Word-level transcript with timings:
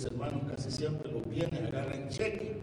los 0.00 0.10
hermanos 0.12 0.40
casi 0.48 0.70
siempre 0.70 1.12
los 1.12 1.28
vienen, 1.28 1.66
agarran 1.66 2.08
cheque. 2.08 2.56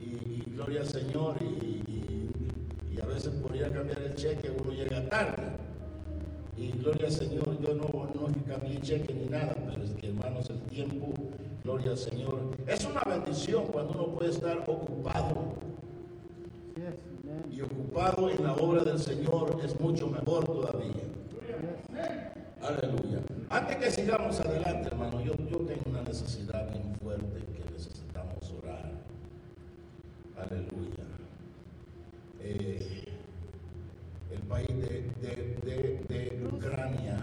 Y, 0.00 0.50
gloria 0.50 0.80
al 0.80 0.88
Señor, 0.88 1.36
y, 1.40 3.00
a 3.00 3.06
veces 3.06 3.32
por 3.34 3.54
ir 3.54 3.64
a 3.64 3.70
cambiar 3.70 4.02
el 4.02 4.14
cheque 4.16 4.50
uno 4.50 4.72
llega 4.72 5.08
tarde. 5.08 5.44
Y 6.56 6.72
gloria 6.72 7.06
al 7.06 7.12
Señor, 7.12 7.56
yo 7.60 7.72
no, 7.74 7.84
no 7.84 8.34
cambié 8.48 8.80
cheque 8.80 9.14
ni 9.14 9.26
nada, 9.26 9.54
pero 9.68 9.84
es 9.84 9.90
que 9.92 10.08
hermanos, 10.08 10.50
el 10.50 10.60
tiempo, 10.62 11.14
gloria 11.62 11.92
al 11.92 11.98
Señor, 11.98 12.50
es 12.66 12.84
una 12.84 13.02
bendición 13.02 13.66
cuando 13.66 13.92
uno 13.92 14.06
puede 14.16 14.30
estar 14.30 14.64
ocupado 14.66 15.54
y 17.48 17.60
ocupado 17.60 18.28
en 18.28 18.42
la 18.42 18.54
obra 18.54 18.82
del 18.82 18.98
Señor 18.98 19.60
es 19.64 19.78
mucho 19.78 20.08
mejor 20.08 20.44
todavía. 20.44 21.04
Aleluya. 22.60 23.20
Antes 23.50 23.76
que 23.76 23.90
sigamos 23.90 24.40
adelante, 24.40 24.88
hermano, 24.88 25.22
yo, 25.22 25.32
necesidad 26.08 26.70
bien 26.70 26.94
fuerte 27.02 27.44
que 27.52 27.70
necesitamos 27.70 28.50
orar. 28.62 28.90
Aleluya. 30.38 31.04
Eh, 32.40 33.04
el 34.30 34.40
país 34.48 34.68
de, 34.68 36.48
Ucrania 36.50 37.22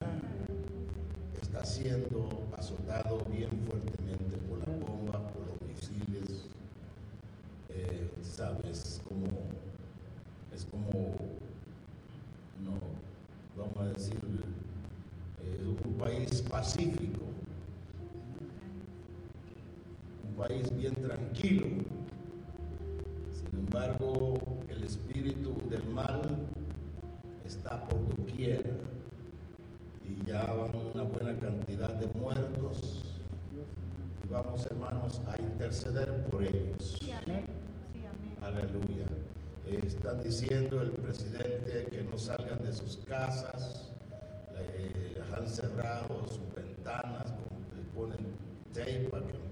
está 1.42 1.66
siendo 1.66 2.30
azotado 2.56 3.26
bien 3.32 3.50
fuertemente 3.68 4.38
por 4.48 4.60
las 4.60 4.80
bombas, 4.80 5.32
por 5.34 5.48
los 5.48 5.62
misiles. 5.68 6.46
Eh, 7.70 8.08
Sabes, 8.22 9.02
como 9.08 9.26
es 10.54 10.66
como, 10.66 11.16
no, 12.64 12.78
vamos 13.58 13.78
a 13.78 13.86
decir, 13.98 14.20
eh, 15.44 15.76
un 15.86 15.94
país 15.94 16.42
pacífico, 16.44 17.25
un 20.36 20.48
país 20.48 20.76
bien 20.76 20.94
tranquilo. 20.96 21.68
Sin 23.34 23.60
embargo, 23.60 24.36
el 24.70 24.84
espíritu 24.84 25.56
del 25.70 25.88
mal 25.90 26.22
está 27.46 27.84
por 27.86 28.00
doquier 28.18 28.74
y 30.04 30.26
ya 30.26 30.44
van 30.46 30.72
una 30.94 31.04
buena 31.04 31.40
cantidad 31.40 31.94
de 31.94 32.08
muertos. 32.20 33.04
Y 34.24 34.28
vamos, 34.28 34.66
hermanos, 34.66 35.22
a 35.28 35.42
interceder 35.42 36.26
por 36.26 36.44
ellos. 36.44 37.00
Aleluya 38.42 39.06
están 39.68 40.22
diciendo 40.22 40.82
el 40.82 40.92
presidente 40.92 41.88
que 41.90 42.04
no 42.04 42.18
salgan 42.18 42.62
de 42.64 42.72
sus 42.74 42.98
casas, 42.98 43.92
eh, 44.58 45.22
han 45.36 45.48
cerrado 45.48 46.28
sus 46.28 46.54
ventanas, 46.56 47.34
le 47.76 47.82
ponen 47.94 48.18
tape 48.74 49.10
para 49.10 49.26
que 49.26 49.45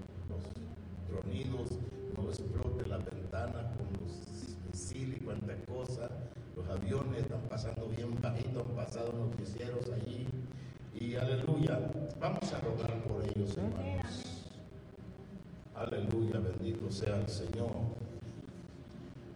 sea 16.94 17.20
el 17.20 17.28
Señor. 17.28 17.72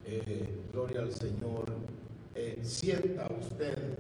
Eh, 0.06 0.62
gloria 0.72 1.00
al 1.00 1.12
Señor, 1.12 1.66
eh, 2.34 2.60
sienta 2.62 3.28
usted 3.38 3.98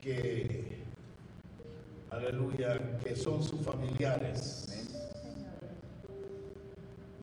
que, 0.00 0.78
aleluya, 2.10 2.98
que 3.00 3.16
son 3.16 3.42
sus 3.42 3.60
familiares. 3.60 4.86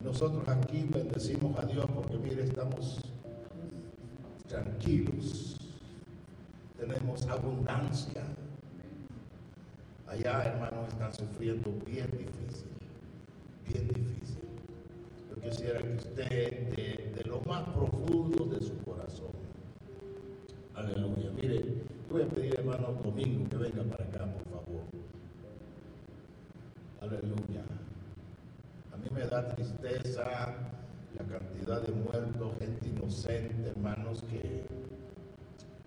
Nosotros 0.01 0.47
aquí 0.47 0.85
bendecimos 0.89 1.57
a 1.57 1.65
Dios 1.65 1.85
porque 1.93 2.17
mire, 2.17 2.43
estamos 2.43 2.99
tranquilos, 4.47 5.57
tenemos 6.77 7.25
abundancia. 7.27 8.23
Allá, 10.07 10.43
hermanos, 10.43 10.89
están 10.89 11.13
sufriendo 11.13 11.71
bien 11.85 12.09
difícil, 12.11 12.67
bien 13.67 13.87
difícil 13.87 14.18
quisiera 15.49 15.81
que 15.81 15.95
usted, 15.95 16.75
de, 16.75 17.23
lo 17.25 17.41
más 17.41 17.67
profundo 17.69 18.45
de 18.45 18.61
su 18.61 18.77
corazón, 18.83 19.31
aleluya, 20.75 21.31
mire, 21.35 21.65
voy 22.09 22.21
a 22.21 22.27
pedir 22.27 22.59
hermano 22.59 22.93
Domingo 23.03 23.49
que 23.49 23.57
venga 23.57 23.83
para 23.83 24.05
acá, 24.05 24.25
por 24.25 24.43
favor. 24.51 24.81
Aleluya. 27.01 27.63
A 28.93 28.97
mí 28.97 29.07
me 29.11 29.25
da 29.25 29.47
tristeza 29.55 30.53
la 31.17 31.25
cantidad 31.25 31.81
de 31.81 31.93
muertos, 31.93 32.53
gente 32.59 32.87
inocente, 32.87 33.69
hermanos, 33.69 34.23
que 34.29 34.63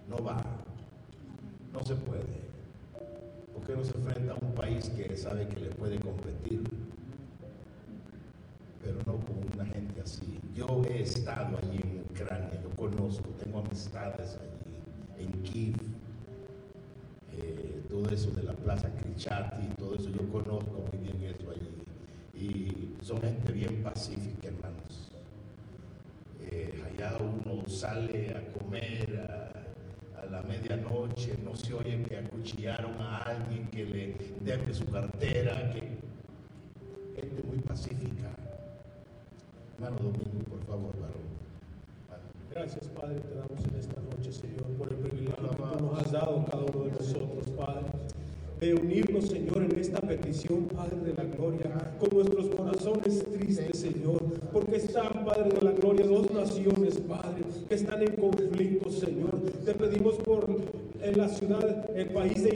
no 0.08 0.24
va, 0.24 0.42
no 1.72 1.84
se 1.84 1.94
puede. 1.94 2.42
porque 3.52 3.76
no 3.76 3.84
se 3.84 3.96
enfrenta 3.96 4.32
a 4.32 4.44
un 4.44 4.54
país 4.54 4.88
que 4.90 5.16
sabe 5.16 5.46
que 5.46 5.60
le 5.60 5.70
puede 5.70 6.00
competir? 6.00 6.62
pero 8.82 8.98
no 9.06 9.24
con 9.24 9.42
Yo 10.52 10.82
he 10.88 11.02
estado 11.02 11.58
allí 11.58 11.80
en 11.80 12.00
Ucrania, 12.10 12.60
yo 12.60 12.70
conozco, 12.70 13.28
tengo 13.38 13.60
amistades 13.60 14.36
allí, 14.40 15.24
en 15.24 15.30
Kiev, 15.42 15.76
eh, 17.38 17.82
todo 17.88 18.10
eso 18.10 18.32
de 18.32 18.42
la 18.42 18.52
Plaza 18.52 18.90
Krichati, 18.96 19.64
todo 19.78 19.94
eso, 19.94 20.10
yo 20.10 20.28
conozco 20.32 20.84
muy 20.90 21.08
bien 21.08 21.34
eso 21.34 21.50
allí. 21.50 21.68
Y 22.34 23.04
son 23.04 23.20
gente 23.20 23.52
bien 23.52 23.80
pacífica, 23.82 24.48
hermanos. 24.48 25.12
Eh, 26.50 26.82
allá 26.92 27.18
uno 27.20 27.68
sale 27.68 28.34
a 28.34 28.58
comer 28.58 29.24
a, 29.30 30.20
a, 30.20 30.26
la 30.26 30.42
medianoche, 30.42 31.38
no 31.44 31.54
se 31.54 31.74
oye 31.74 32.02
que 32.02 32.18
acuchillaron 32.18 33.00
a 33.00 33.18
alguien, 33.18 33.68
que 33.68 33.84
le 33.84 34.16
debe 34.40 34.74
su 34.74 34.84
cartera, 34.86 35.72
que 35.72 35.80
gente 37.20 37.42
muy 37.44 37.58
pacífica. 37.58 37.91
Hermano 39.82 39.96
Domingo, 39.96 40.44
por 40.48 40.60
favor, 40.60 40.92
varón. 41.00 41.26
Gracias, 42.52 42.86
Padre, 42.90 43.18
te 43.18 43.34
damos 43.34 43.64
en 43.66 43.80
esta 43.80 44.00
noche, 44.00 44.32
Señor, 44.32 44.62
por 44.78 44.88
el 44.88 44.94
privilegio 44.94 45.34
que 45.34 45.56
tú 45.56 45.84
nos 45.84 45.98
has 45.98 46.12
dado 46.12 46.44
cada 46.44 46.62
uno 46.62 46.84
de 46.84 46.92
nosotros, 46.92 47.48
Padre 47.56 47.90
de 48.60 48.74
unirnos, 48.74 49.26
Señor, 49.26 49.64
en 49.64 49.76
esta 49.76 50.00
petición, 50.00 50.66
Padre 50.66 50.98
de 50.98 51.14
la 51.14 51.24
Gloria, 51.24 51.96
con 51.98 52.10
nuestros 52.14 52.46
corazones 52.54 53.24
tristes, 53.32 53.76
Señor, 53.76 54.22
porque 54.52 54.76
están, 54.76 55.24
Padre 55.24 55.50
de 55.50 55.62
la 55.62 55.72
Gloria, 55.72 56.06
dos 56.06 56.30
naciones, 56.30 56.98
Padre, 57.00 57.42
que 57.68 57.74
están 57.74 58.02
en 58.02 58.14
conflicto, 58.14 58.88
Señor. 58.88 59.40
Te 59.64 59.74
pedimos 59.74 60.14
por 60.18 60.46
en 61.02 61.18
la 61.18 61.28
ciudad, 61.28 61.90
el 61.96 62.10
país 62.10 62.44
de 62.44 62.52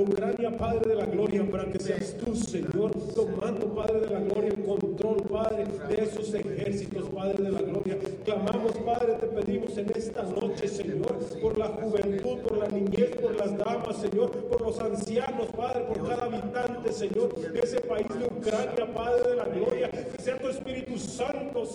Ucrania, 0.00 0.56
Padre 0.56 0.90
de 0.90 0.94
la 0.94 1.06
Gloria, 1.06 1.44
para 1.50 1.64
que 1.70 1.80
seas 1.80 2.16
tú, 2.16 2.34
Señor, 2.36 2.92
tomando, 3.14 3.74
Padre 3.74 4.00
de 4.00 4.10
la 4.10 4.20
Gloria, 4.20 4.50
el 4.50 4.64
control, 4.64 5.22
Padre, 5.24 5.64
de 5.88 6.04
esos 6.04 6.32
ejércitos, 6.32 7.08
Padre 7.08 7.42
de 7.42 7.50
la 7.50 7.62
Gloria. 7.62 7.98
Clamamos, 8.24 8.72
Padre, 8.84 9.14
te 9.14 9.26
pedimos 9.26 9.76
en 9.76 9.90
esta 9.96 10.22
noche, 10.22 10.68
Señor, 10.68 11.18
por 11.42 11.58
la 11.58 11.66
juventud, 11.66 12.38
por 12.38 12.58
la 12.58 12.68
niñez, 12.68 13.16
por 13.16 13.34
las 13.34 13.58
damas, 13.58 13.96
Señor, 13.96 14.30
por 14.30 14.60
los 14.60 14.78
ancianos, 14.78 15.48
Padre, 15.56 15.84
por 15.84 16.08
cada 16.08 16.24
habitante, 16.26 16.92
Señor, 16.92 17.34
de 17.52 17.60
ese 17.60 17.80
país 17.80 18.06
de 18.08 18.26
Ucrania, 18.26 18.94
Padre 18.94 19.30
de 19.30 19.36
la 19.36 19.44
Gloria. 19.46 19.90
Que 19.90 20.22
sea 20.22 20.38
tu 20.38 20.48
Espíritu 20.48 20.96
Santo, 20.96 21.66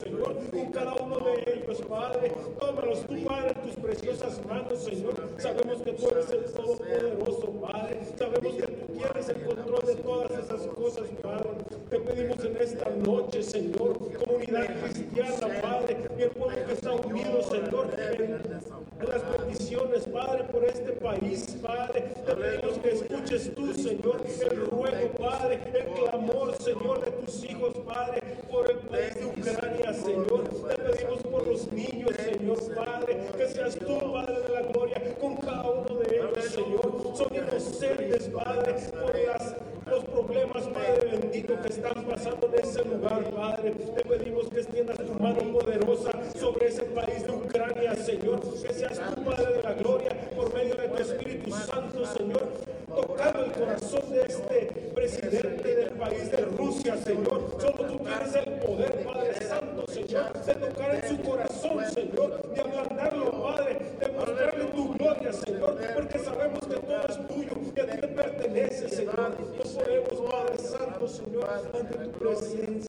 Cada 0.72 0.94
uno 0.96 1.18
de 1.20 1.44
ellos, 1.54 1.82
Padre. 1.90 2.32
Tómalos 2.60 3.02
tú, 3.02 3.24
Padre, 3.26 3.54
tus 3.56 3.76
preciosas 3.76 4.46
manos, 4.46 4.80
Señor. 4.80 5.16
Sabemos 5.38 5.82
que 5.82 5.94
tú 5.94 6.10
eres 6.10 6.30
el 6.32 6.46
Todopoderoso, 6.46 7.52
Padre. 7.62 8.00
Sabemos 8.18 8.56
que 8.56 8.68
tú 8.68 8.94
tienes 8.94 9.30
el 9.30 9.42
control 9.44 9.86
de 9.86 9.96
todas 9.96 10.32
esas 10.32 10.62
cosas, 10.68 11.08
Padre. 11.22 11.50
Te 11.90 12.00
pedimos 12.00 12.46
en 12.46 12.58
esta 12.58 12.90
noche, 12.90 13.44
Señor, 13.44 13.98
comunidad 14.24 14.68
cristiana, 14.82 15.62
Padre, 15.62 15.98
y 16.18 16.22
el 16.22 16.30
pueblo 16.30 16.66
que 16.66 16.74
está 16.74 16.94
unido, 16.94 17.44
Señor, 17.44 17.88
en, 17.98 18.66
las 19.06 19.22
peticiones, 19.22 20.08
Padre, 20.08 20.46
por 20.46 20.64
este 20.64 20.86
este 20.86 20.92
país, 21.02 21.58
Padre. 21.62 22.02
Te 22.26 22.36
pedimos 22.36 22.78
que 22.78 22.92
escuches 22.92 23.56
tú, 23.56 23.74
Señor, 23.74 24.22
el 24.42 24.66
ruego, 24.68 25.10
Padre, 25.18 25.60
el 25.74 25.86
clamor, 25.94 26.56
Señor, 26.58 27.04
de 27.04 27.12
tus 27.12 27.44
hijos, 27.44 27.74
Padre, 27.86 28.22
por 28.52 28.70
el 28.70 28.78
país 28.78 29.16
de 29.16 29.26
Ucrania, 29.26 29.94
Señor. 29.94 30.44
Te 30.68 30.76
pedimos 30.76 31.24
por 31.24 31.48
los 31.48 31.72
niños, 31.72 32.12
Señor, 32.18 32.76
Padre, 32.76 33.28
que 33.36 33.48
seas 33.48 33.76
tú, 33.76 33.98
Padre 34.14 34.42
de 34.42 34.50
la 34.50 34.62
gloria, 34.62 35.16
con 35.20 35.38
cada 35.38 35.72
uno 35.72 35.96
de 35.96 36.16
ellos, 36.16 36.46
Señor. 36.46 37.16
Son 37.16 37.36
inocentes, 37.36 38.30
Padre, 38.30 38.76
por 38.92 39.16
las 39.16 39.56
los 39.86 40.04
problemas, 40.06 40.64
Padre 40.64 41.18
bendito, 41.20 41.62
que 41.62 41.68
están 41.68 42.06
pasando 42.06 42.48
en 42.48 42.66
ese 42.66 42.84
lugar, 42.86 43.24
Padre. 43.30 43.72
Te 43.72 44.04
pedimos 44.04 44.50
que 44.50 44.60
extiendas 44.62 44.98
tu 44.98 45.14
mano 45.14 45.40
poderosa 45.54 46.12
sobre 46.40 46.68
ese 46.68 46.84
país 46.84 47.24
de 47.24 47.32
Ucrania, 47.32 47.96
Señor. 47.96 48.42
Que 48.42 48.74
seas 48.74 49.00
tu 49.00 49.24
Padre 49.24 49.58
de 49.58 49.64
la 49.64 49.74
gloria, 49.74 50.10
por 50.36 50.54
medio 50.54 50.76
de 50.76 50.88
tu 50.88 51.02
Espíritu 51.04 51.52
Santo, 51.52 52.06
Señor. 52.06 52.50
Tocando 52.88 53.46
el 53.46 53.52
corazón 53.52 54.10
de 54.10 54.22
este 54.22 54.92
presidente 54.96 55.76
del 55.76 55.90
país 55.92 56.32
de 56.32 56.38
Rusia, 56.38 56.98
Señor. 56.98 57.58
Solo 57.60 57.86
tú 57.86 57.98
tienes 58.00 58.36
el 58.36 58.54
poder, 58.54 59.04
Padre 59.06 59.42
Santo, 59.42 59.86
Señor, 59.88 60.34
de 60.34 60.54
tocar 60.56 60.96
en 60.96 61.10
su 61.10 61.22
corazón, 61.22 61.86
Señor, 61.94 62.54
de 62.54 62.62
ablandarlo, 62.62 63.32
Padre, 63.44 63.80
de 64.00 64.08
mostrarle 64.08 64.66
tu 64.66 64.94
gloria, 64.94 65.34
Señor, 65.34 65.78
porque 65.94 66.20
sabemos 66.20 66.60
que 66.62 66.76
todo 66.76 67.08
es 67.08 67.28
tuyo, 67.28 67.74
que 67.74 67.82
a 67.82 67.86
ti 67.86 67.98
te 67.98 68.08
pertenece, 68.08 68.90
Señor 68.90 69.36
podemos, 69.76 70.32
Padre 70.32 70.58
Santo, 70.58 71.08
Señor, 71.08 71.50
ante 71.74 71.96
tu 71.98 72.10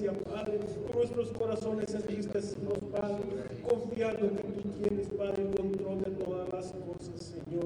Padre, 0.04 0.60
nuestros 0.94 1.30
corazones 1.30 1.94
entristecidos, 1.94 2.78
Padre, 2.92 3.24
confiando 3.66 4.28
que 4.28 4.42
tú 4.42 4.68
tienes, 4.82 5.08
Padre, 5.08 5.42
el 5.42 5.56
control 5.56 6.02
de 6.02 6.10
todas 6.22 6.52
las 6.52 6.72
cosas, 6.72 7.22
Señor. 7.22 7.64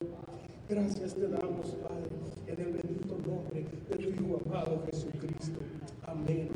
Gracias 0.69 1.15
te 1.15 1.27
damos, 1.27 1.75
Padre, 1.83 2.09
en 2.47 2.61
el 2.61 2.73
bendito 2.73 3.19
nombre 3.27 3.67
de 3.89 3.97
tu 3.97 4.11
Hijo 4.11 4.41
amado 4.47 4.81
Jesucristo. 4.87 5.59
Amén. 6.07 6.49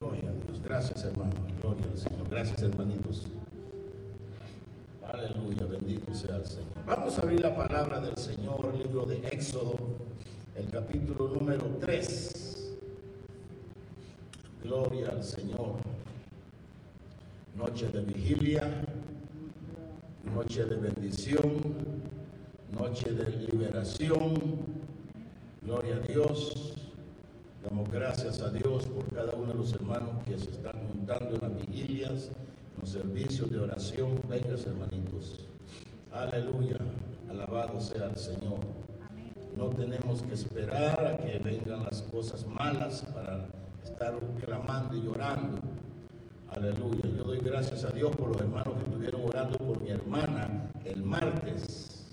Gloria 0.00 0.30
a 0.30 0.46
Dios. 0.46 0.60
Gracias, 0.64 1.04
hermano. 1.04 1.32
Gloria 1.62 1.86
al 1.92 1.98
Señor. 1.98 2.28
Gracias, 2.28 2.62
hermanitos. 2.62 3.26
Aleluya, 5.06 5.64
bendito 5.66 6.12
sea 6.12 6.36
el 6.36 6.46
Señor. 6.46 6.66
Vamos 6.86 7.16
a 7.18 7.22
abrir 7.22 7.40
la 7.40 7.54
palabra 7.54 8.00
del 8.00 8.16
Señor, 8.16 8.68
el 8.74 8.82
libro 8.82 9.06
de 9.06 9.18
Éxodo, 9.28 9.76
el 10.56 10.68
capítulo 10.70 11.28
número 11.28 11.66
3. 11.80 12.49
Gloria 14.62 15.08
al 15.08 15.24
Señor. 15.24 15.76
Noche 17.56 17.88
de 17.88 18.02
vigilia, 18.02 18.62
noche 20.34 20.64
de 20.66 20.76
bendición, 20.76 21.60
noche 22.78 23.10
de 23.10 23.30
liberación. 23.46 24.34
Gloria 25.62 25.96
a 25.96 26.00
Dios. 26.00 26.74
Damos 27.64 27.90
gracias 27.90 28.40
a 28.40 28.50
Dios 28.50 28.86
por 28.86 29.06
cada 29.14 29.32
uno 29.34 29.52
de 29.52 29.54
los 29.54 29.72
hermanos 29.72 30.10
que 30.26 30.38
se 30.38 30.50
están 30.50 30.74
juntando 30.88 31.36
en 31.36 31.40
las 31.40 31.66
vigilias, 31.66 32.28
en 32.28 32.80
los 32.80 32.90
servicios 32.90 33.50
de 33.50 33.60
oración. 33.60 34.20
Vengas, 34.28 34.66
hermanitos. 34.66 35.46
Aleluya. 36.12 36.78
Alabado 37.30 37.80
sea 37.80 38.06
el 38.06 38.16
Señor. 38.16 38.60
No 39.56 39.70
tenemos 39.70 40.22
que 40.22 40.34
esperar 40.34 41.04
a 41.06 41.16
que 41.18 41.38
vengan 41.38 41.84
las 41.84 42.02
cosas 42.02 42.46
malas 42.46 43.02
para 43.14 43.46
estar 43.84 44.18
clamando 44.44 44.96
y 44.96 45.02
llorando. 45.02 45.58
Aleluya. 46.50 47.06
Yo 47.16 47.24
doy 47.24 47.38
gracias 47.38 47.84
a 47.84 47.90
Dios 47.90 48.14
por 48.16 48.28
los 48.28 48.40
hermanos 48.40 48.74
que 48.74 48.84
estuvieron 48.84 49.22
orando 49.24 49.56
por 49.58 49.80
mi 49.80 49.90
hermana 49.90 50.70
el 50.84 51.02
martes, 51.02 52.08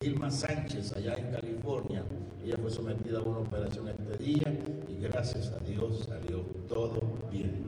Vilma 0.00 0.30
Sánchez, 0.30 0.96
allá 0.96 1.14
en 1.14 1.30
California. 1.32 2.02
Ella 2.44 2.56
fue 2.60 2.70
sometida 2.70 3.18
a 3.18 3.22
una 3.22 3.38
operación 3.40 3.88
este 3.88 4.16
día 4.24 4.54
y 4.88 5.02
gracias 5.02 5.52
a 5.52 5.58
Dios 5.64 6.06
salió 6.08 6.38
todo 6.68 7.00
bien. 7.30 7.66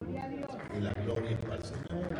Y 0.77 0.81
la 0.81 0.93
gloria 1.05 1.31
es 1.33 1.39
para 1.41 1.57
el 1.57 1.65
Señor. 1.65 2.11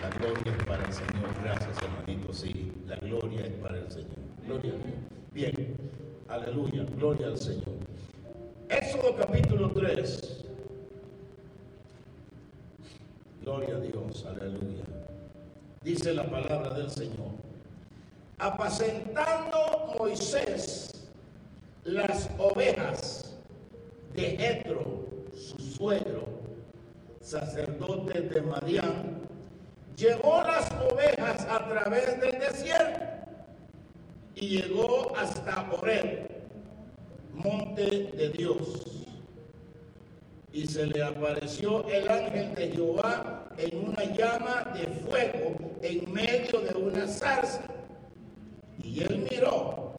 La 0.00 0.08
gloria 0.18 0.56
es 0.56 0.64
para 0.64 0.86
el 0.86 0.92
Señor. 0.92 1.28
Gracias, 1.42 1.76
hermanitos. 1.82 2.36
Sí, 2.38 2.72
la 2.86 2.96
gloria 2.96 3.44
es 3.44 3.52
para 3.54 3.78
el 3.78 3.90
Señor. 3.90 4.18
Gloria 4.46 4.72
a 4.72 4.76
Dios. 4.76 4.98
Bien, 5.34 5.76
aleluya, 6.28 6.84
gloria 6.96 7.26
al 7.26 7.38
Señor. 7.38 7.76
Éxodo 8.70 9.16
capítulo 9.16 9.68
3. 9.72 10.44
Gloria 13.42 13.74
a 13.74 13.80
Dios, 13.80 14.24
aleluya. 14.24 14.84
Dice 15.82 16.14
la 16.14 16.22
palabra 16.30 16.74
del 16.74 16.88
Señor. 16.88 17.32
Apacentando 18.38 19.92
Moisés 19.98 21.08
las 21.82 22.30
ovejas 22.38 23.36
de 24.14 24.36
Jetro, 24.36 25.04
su 25.34 25.58
suegro, 25.58 26.28
sacerdote 27.20 28.20
de 28.20 28.40
Madián, 28.40 29.20
llevó 29.96 30.42
las 30.44 30.70
ovejas 30.92 31.44
a 31.50 31.66
través 31.68 32.20
del 32.20 32.38
desierto 32.38 33.00
y 34.36 34.60
llegó 34.60 35.12
hasta 35.16 35.68
Oreb, 35.72 36.29
monte 37.44 38.10
de 38.16 38.30
Dios. 38.30 38.86
Y 40.52 40.66
se 40.66 40.86
le 40.86 41.02
apareció 41.02 41.86
el 41.88 42.08
ángel 42.08 42.54
de 42.54 42.70
Jehová 42.72 43.48
en 43.56 43.88
una 43.88 44.04
llama 44.04 44.72
de 44.74 44.86
fuego 44.86 45.56
en 45.82 46.12
medio 46.12 46.60
de 46.60 46.74
una 46.78 47.06
zarza. 47.06 47.62
Y 48.82 49.02
él 49.02 49.26
miró 49.30 49.94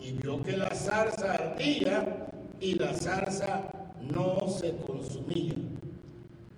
y 0.00 0.12
vio 0.12 0.42
que 0.42 0.56
la 0.56 0.70
zarza 0.70 1.32
ardía 1.34 2.28
y 2.60 2.74
la 2.74 2.92
zarza 2.94 3.62
no 4.00 4.48
se 4.48 4.74
consumía. 4.86 5.54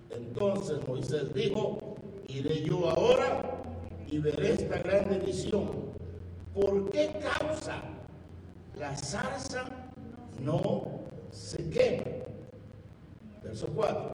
Entonces 0.09 0.79
Moisés 0.87 1.33
dijo, 1.33 1.97
iré 2.27 2.63
yo 2.63 2.89
ahora 2.89 3.61
y 4.07 4.17
veré 4.17 4.53
esta 4.53 4.79
grande 4.79 5.19
visión 5.19 5.85
¿Por 6.55 6.89
qué 6.89 7.11
causa 7.21 7.81
la 8.79 8.95
zarza 8.95 9.65
no 10.41 11.01
se 11.31 11.69
quema? 11.69 12.03
Verso 13.43 13.67
4. 13.67 14.13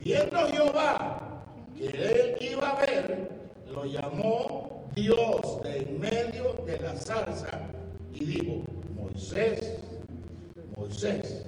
Viendo 0.00 0.38
Jehová 0.48 1.44
que 1.76 1.86
él 1.86 2.36
iba 2.40 2.70
a 2.70 2.86
ver, 2.86 3.30
lo 3.72 3.84
llamó 3.84 4.84
Dios 4.94 5.62
de 5.62 5.78
en 5.78 6.00
medio 6.00 6.54
de 6.66 6.78
la 6.78 6.94
zarza 6.96 7.60
y 8.12 8.24
dijo, 8.24 8.62
Moisés, 8.94 9.78
Moisés. 10.76 11.44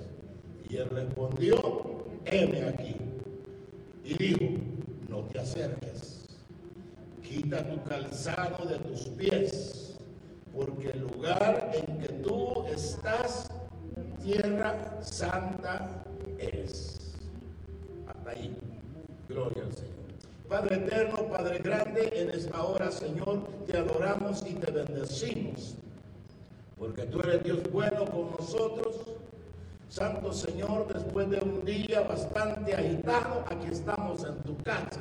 Y 0.69 0.77
él 0.77 0.89
respondió, 0.91 2.05
heme 2.27 2.69
aquí. 2.69 2.97
Y 4.05 4.15
dijo, 4.15 4.61
no 5.09 5.23
te 5.25 5.41
acerques, 5.41 6.27
quita 7.23 7.69
tu 7.69 7.83
calzado 7.83 8.67
de 8.67 8.79
tus 8.79 9.07
pies 9.09 9.81
porque 10.55 10.91
el 10.91 11.01
lugar 11.01 11.71
en 11.75 11.99
que 11.99 12.09
tú 12.09 12.65
estás, 12.75 13.51
tierra 14.23 14.99
santa 15.03 15.89
es. 16.39 17.17
Hasta 18.07 18.31
ahí. 18.31 18.57
Gloria 19.29 19.65
al 19.65 19.73
Señor. 19.73 19.91
Padre 20.49 20.77
eterno, 20.77 21.29
Padre 21.29 21.59
grande, 21.59 22.11
en 22.15 22.31
esta 22.31 22.63
hora, 22.63 22.91
Señor, 22.91 23.47
te 23.67 23.79
adoramos 23.79 24.45
y 24.47 24.55
te 24.55 24.71
bendecimos. 24.71 25.77
Porque 26.79 27.03
tú 27.03 27.21
eres 27.21 27.45
Dios 27.45 27.61
bueno 27.71 28.05
con 28.07 28.31
nosotros. 28.33 28.97
Santo 29.89 30.33
Señor, 30.33 30.93
después 30.93 31.29
de 31.31 31.39
un 31.41 31.65
día 31.65 32.01
bastante 32.03 32.75
agitado, 32.75 33.45
aquí 33.49 33.67
estamos 33.71 34.25
en 34.25 34.37
tu 34.45 34.57
casa, 34.59 35.01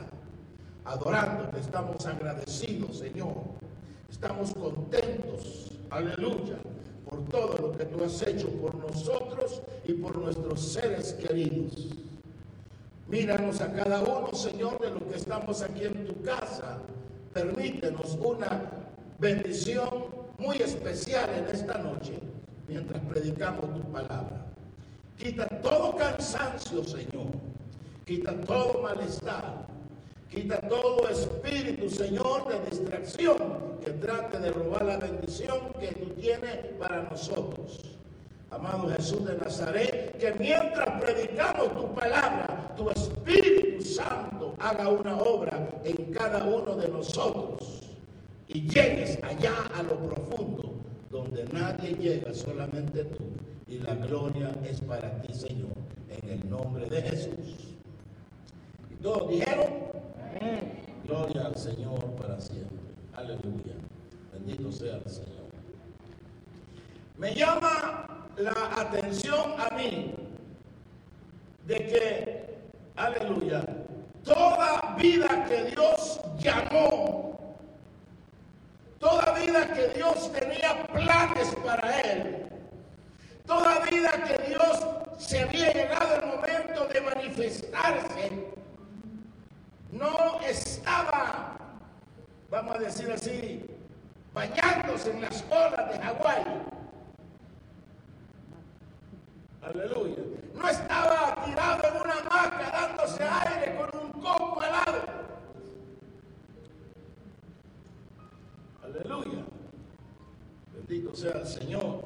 adorándote, 0.83 1.59
estamos 1.59 2.05
agradecidos, 2.07 2.97
Señor 2.97 3.59
Estamos 4.09 4.53
contentos, 4.53 5.71
aleluya, 5.89 6.57
por 7.09 7.25
todo 7.25 7.57
lo 7.57 7.77
que 7.77 7.85
tú 7.85 8.03
has 8.03 8.21
hecho 8.21 8.49
por 8.49 8.75
nosotros 8.75 9.61
y 9.85 9.93
por 9.93 10.17
nuestros 10.17 10.61
seres 10.61 11.13
queridos. 11.13 11.87
Míranos 13.07 13.59
a 13.61 13.73
cada 13.73 14.01
uno, 14.01 14.33
Señor, 14.33 14.79
de 14.79 14.91
lo 14.91 15.09
que 15.09 15.15
estamos 15.17 15.61
aquí 15.63 15.85
en 15.85 16.05
tu 16.05 16.21
casa. 16.21 16.79
Permítenos 17.33 18.17
una 18.23 18.69
bendición 19.17 19.89
muy 20.37 20.57
especial 20.57 21.29
en 21.35 21.55
esta 21.55 21.79
noche 21.79 22.19
mientras 22.67 23.01
predicamos 23.05 23.65
tu 23.73 23.91
palabra. 23.91 24.45
Quita 25.17 25.47
todo 25.61 25.95
cansancio, 25.97 26.83
Señor. 26.83 27.31
Quita 28.05 28.39
todo 28.41 28.81
malestar. 28.81 29.67
Quita 30.29 30.61
todo 30.61 31.09
espíritu, 31.09 31.89
Señor, 31.89 32.47
de 32.47 32.69
distracción 32.69 33.37
que 33.83 33.91
trate 33.91 34.39
de 34.39 34.51
robar 34.51 34.85
la 34.85 34.97
bendición 34.97 35.73
que 35.79 35.87
tú 35.87 36.05
tienes 36.21 36.57
para 36.77 37.03
nosotros. 37.03 37.97
Amado 38.51 38.89
Jesús 38.89 39.25
de 39.25 39.35
Nazaret, 39.37 40.17
que 40.17 40.33
mientras 40.33 41.01
predicamos 41.01 41.73
tu 41.73 41.93
palabra, 41.93 42.73
tu 42.75 42.89
Espíritu 42.91 43.83
Santo 43.83 44.55
haga 44.59 44.89
una 44.89 45.17
obra 45.17 45.67
en 45.83 46.11
cada 46.11 46.45
uno 46.45 46.75
de 46.75 46.87
nosotros 46.87 47.81
y 48.47 48.67
llegues 48.67 49.19
allá 49.23 49.53
a 49.75 49.83
lo 49.83 49.97
profundo, 49.97 50.73
donde 51.09 51.43
nadie 51.45 51.95
llega, 51.95 52.33
solamente 52.33 53.03
tú. 53.05 53.23
Y 53.67 53.79
la 53.79 53.93
gloria 53.95 54.51
es 54.63 54.81
para 54.81 55.21
ti, 55.21 55.33
Señor, 55.33 55.75
en 56.09 56.29
el 56.29 56.49
nombre 56.49 56.87
de 56.87 57.01
Jesús. 57.03 57.75
Y 58.89 58.95
todos 58.95 59.29
dijeron, 59.29 59.67
gloria 61.05 61.45
al 61.45 61.55
Señor 61.55 62.03
para 62.15 62.39
siempre. 62.39 62.77
Aleluya. 63.15 63.73
Bendito 64.33 64.71
sea 64.71 64.97
el 64.97 65.09
Señor. 65.09 65.49
Me 67.17 67.35
llama 67.35 68.27
la 68.37 68.71
atención 68.77 69.55
a 69.57 69.75
mí 69.75 70.13
de 71.65 71.75
que, 71.75 72.57
aleluya, 72.95 73.63
toda 74.23 74.95
vida 74.97 75.45
que 75.47 75.71
Dios 75.71 76.21
llamó 76.39 77.29
Toda 78.99 79.31
vida 79.31 79.73
que 79.73 79.87
Dios 79.95 80.31
tenía 80.33 80.85
planes 80.87 81.55
para 81.65 82.01
él. 82.01 82.47
Toda 83.45 83.79
vida 83.85 84.11
que 84.25 84.49
Dios 84.49 84.85
se 85.17 85.39
había 85.39 85.71
llegado 85.71 86.15
el 86.15 86.25
momento 86.25 86.85
de 86.93 87.01
manifestarse. 87.01 88.58
No 89.91 90.39
estaba, 90.41 91.57
vamos 92.51 92.75
a 92.75 92.79
decir 92.79 93.11
así, 93.11 93.65
bañándose 94.33 95.11
en 95.11 95.21
las 95.21 95.43
olas 95.49 95.91
de 95.91 95.99
Hawái. 95.99 96.43
Aleluya. 99.61 100.23
No 100.55 100.69
estaba 100.69 101.43
tirado 101.45 101.87
en 101.87 102.01
una 102.01 102.13
hamaca 102.13 102.71
dándose 102.71 103.23
aire 103.23 103.75
con 103.77 103.99
un 103.99 104.11
coco 104.11 104.61
al 104.61 104.71
lado. 104.71 105.01
Aleluya. 108.83 109.43
Bendito 110.73 111.15
sea 111.15 111.31
el 111.31 111.47
Señor. 111.47 112.05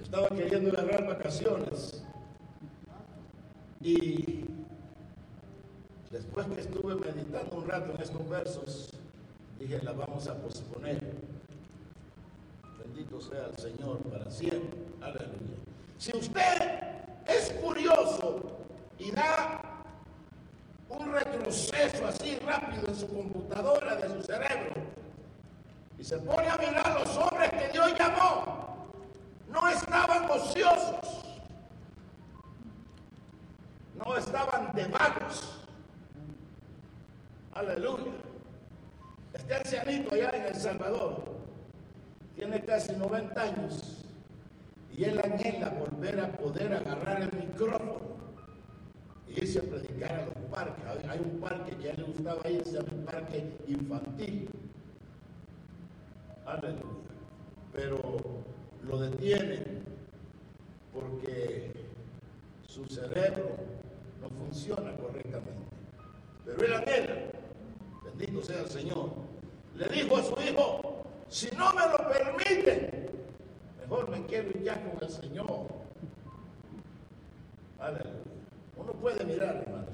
Estaba 0.00 0.28
queriendo 0.28 0.70
agarrar 0.70 1.06
vacaciones. 1.06 2.04
Y 3.80 4.44
después 6.10 6.46
que 6.48 6.60
estuve 6.60 6.96
meditando 6.96 7.56
un 7.56 7.68
rato 7.68 7.92
en 7.94 8.02
estos 8.02 8.28
versos, 8.28 8.90
dije, 9.58 9.80
la 9.82 9.92
vamos 9.92 10.26
a 10.26 10.34
posponer. 10.34 11.00
Bendito 12.78 13.20
sea 13.20 13.46
el 13.46 13.56
Señor 13.56 13.98
para 13.98 14.30
siempre. 14.30 14.80
Aleluya. 15.00 15.56
Si 15.98 16.16
usted 16.16 16.80
es 17.26 17.52
curioso 17.62 18.42
y 18.98 19.12
da 19.12 19.62
un 20.88 21.12
retroceso 21.12 22.06
así 22.06 22.36
rápido 22.40 22.88
en 22.88 22.96
su 22.96 23.08
computadora 23.08 23.94
de 23.96 24.08
su 24.08 24.22
cerebro, 24.22 24.72
y 25.98 26.04
se 26.04 26.16
pone 26.18 26.48
a 26.48 26.56
mirar 26.56 26.98
los 26.98 27.16
hombres 27.18 27.50
que 27.50 27.68
Dios 27.72 27.92
llamó. 27.98 28.88
No 29.50 29.68
estaban 29.68 30.30
ociosos. 30.30 31.24
No 33.94 34.16
estaban 34.16 34.74
de. 34.74 34.90
Aleluya. 37.60 38.12
Este 39.34 39.54
ancianito 39.54 40.14
allá 40.14 40.30
en 40.30 40.46
El 40.46 40.54
Salvador 40.54 41.24
tiene 42.34 42.64
casi 42.64 42.96
90 42.96 43.38
años 43.38 44.06
y 44.96 45.04
él 45.04 45.20
anhela 45.22 45.68
volver 45.68 46.20
a 46.20 46.32
poder 46.32 46.72
agarrar 46.72 47.20
el 47.20 47.32
micrófono 47.38 48.00
y 49.28 49.42
irse 49.42 49.58
a 49.58 49.62
predicar 49.62 50.10
a 50.10 50.24
los 50.24 50.34
parques. 50.50 50.84
Hay 51.06 51.18
un 51.18 51.38
parque 51.38 51.76
que 51.76 51.90
a 51.90 51.92
él 51.92 51.96
le 51.98 52.04
gustaba 52.04 52.48
ir, 52.48 52.64
se 52.64 52.72
llama 52.72 52.88
un 52.92 53.04
parque 53.04 53.52
infantil. 53.68 54.48
Aleluya. 56.46 56.82
Pero 57.74 58.22
lo 58.84 58.98
detienen 59.00 59.84
porque 60.94 61.72
su 62.66 62.86
cerebro 62.86 63.50
no 64.22 64.30
funciona 64.30 64.96
correctamente. 64.96 65.60
Pero 66.46 66.64
él 66.64 66.72
anhela, 66.72 67.29
bendito 68.20 68.42
sea 68.44 68.60
el 68.60 68.68
Señor, 68.68 69.10
le 69.76 69.88
dijo 69.88 70.16
a 70.16 70.22
su 70.22 70.34
hijo, 70.42 71.04
si 71.28 71.48
no 71.56 71.72
me 71.72 71.80
lo 71.88 72.08
permiten, 72.08 73.10
mejor 73.80 74.10
me 74.10 74.26
quiero 74.26 74.50
ir 74.50 74.62
ya 74.62 74.74
con 74.82 75.02
el 75.02 75.08
Señor. 75.08 75.66
Aleluya. 77.78 78.10
Uno 78.76 78.92
puede 78.92 79.24
mirar, 79.24 79.56
hermanos. 79.56 79.88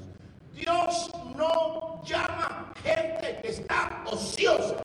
Dios 0.54 1.10
no 1.36 2.02
llama 2.04 2.72
gente 2.82 3.38
que 3.42 3.48
está 3.48 4.02
ociosa. 4.06 4.82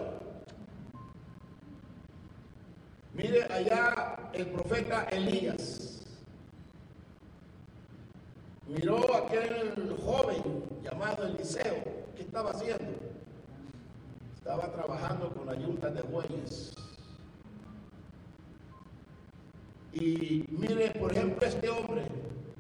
Mire 3.14 3.44
allá 3.46 4.18
el 4.34 4.48
profeta 4.48 5.04
Elías. 5.12 6.06
Miró 8.68 9.14
a 9.16 9.18
aquel 9.20 9.98
joven 10.04 10.64
llamado 10.84 11.26
Eliseo. 11.26 11.84
¿Qué 12.16 12.22
estaba 12.22 12.52
haciendo? 12.52 13.11
Estaba 14.42 14.72
trabajando 14.72 15.30
con 15.30 15.46
la 15.46 15.54
yunta 15.54 15.92
de 15.92 16.02
bueyes. 16.02 16.74
Y 19.94 20.46
mire, 20.50 20.90
por 21.00 21.12
ejemplo, 21.12 21.48
este 21.48 21.70
hombre 21.70 22.08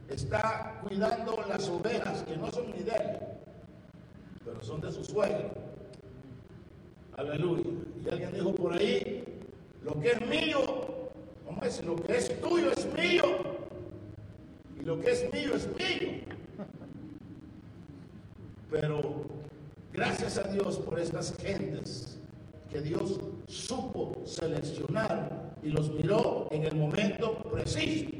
está 0.07 0.79
cuidando 0.83 1.43
las 1.49 1.67
ovejas 1.67 2.21
que 2.21 2.37
no 2.37 2.51
son 2.51 2.71
ni 2.71 2.83
de 2.83 2.91
él, 2.91 3.17
pero 4.45 4.63
son 4.63 4.79
de 4.79 4.91
su 4.91 5.03
suegro. 5.03 5.49
Aleluya. 7.17 7.71
Y 8.05 8.09
alguien 8.09 8.31
dijo 8.31 8.53
por 8.53 8.73
ahí, 8.73 9.23
lo 9.83 9.99
que 9.99 10.11
es 10.11 10.21
mío, 10.27 10.61
vamos 11.47 11.63
a 11.63 11.65
decir, 11.65 11.85
lo 11.85 11.95
que 11.95 12.15
es 12.15 12.41
tuyo 12.41 12.71
es 12.73 12.93
mío. 12.93 13.23
Y 14.79 14.83
lo 14.83 14.99
que 14.99 15.09
es 15.09 15.33
mío 15.33 15.55
es 15.55 15.67
mío. 15.75 16.09
Pero 18.69 19.40
gracias 19.93 20.37
a 20.37 20.43
Dios 20.43 20.77
por 20.77 20.99
estas 20.99 21.35
gentes 21.37 22.17
que 22.69 22.81
Dios 22.81 23.19
supo 23.47 24.21
seleccionar 24.25 25.55
y 25.61 25.69
los 25.69 25.91
miró 25.91 26.47
en 26.51 26.63
el 26.63 26.75
momento 26.75 27.37
preciso. 27.51 28.11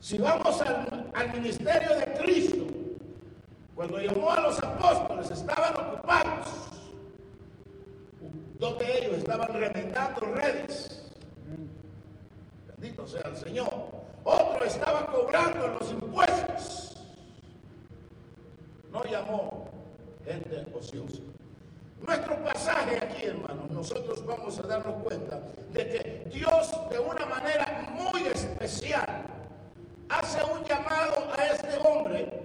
Si 0.00 0.18
vamos 0.18 0.60
al, 0.62 1.32
ministerio 1.32 1.94
de 1.96 2.12
Cristo, 2.20 2.66
cuando 3.74 4.00
llamó 4.00 4.32
a 4.32 4.40
los 4.40 4.58
apóstoles, 4.58 5.30
estaban 5.30 5.74
ocupados 5.76 6.72
Dos 8.62 8.78
de 8.78 8.98
ellos 8.98 9.18
estaban 9.18 9.52
remendando 9.52 10.20
redes. 10.20 11.02
Bendito 12.68 13.08
sea 13.08 13.22
el 13.22 13.36
Señor. 13.36 13.72
Otro 14.22 14.64
estaba 14.64 15.04
cobrando 15.06 15.66
los 15.66 15.90
impuestos. 15.90 16.96
No 18.92 19.02
llamó 19.02 19.68
gente 20.24 20.66
ociosa. 20.74 21.22
Nuestro 22.06 22.36
pasaje 22.42 22.96
aquí, 22.96 23.26
hermanos, 23.26 23.70
nosotros 23.70 24.24
vamos 24.26 24.58
a 24.58 24.62
darnos 24.62 25.02
cuenta 25.04 25.40
de 25.72 25.88
que 25.88 26.30
Dios 26.32 26.72
de 26.90 26.98
una 26.98 27.26
manera 27.26 27.88
muy 27.92 28.26
especial 28.26 29.24
hace 30.08 30.42
un 30.44 30.64
llamado 30.64 31.32
a 31.36 31.46
este 31.46 31.78
hombre 31.78 32.42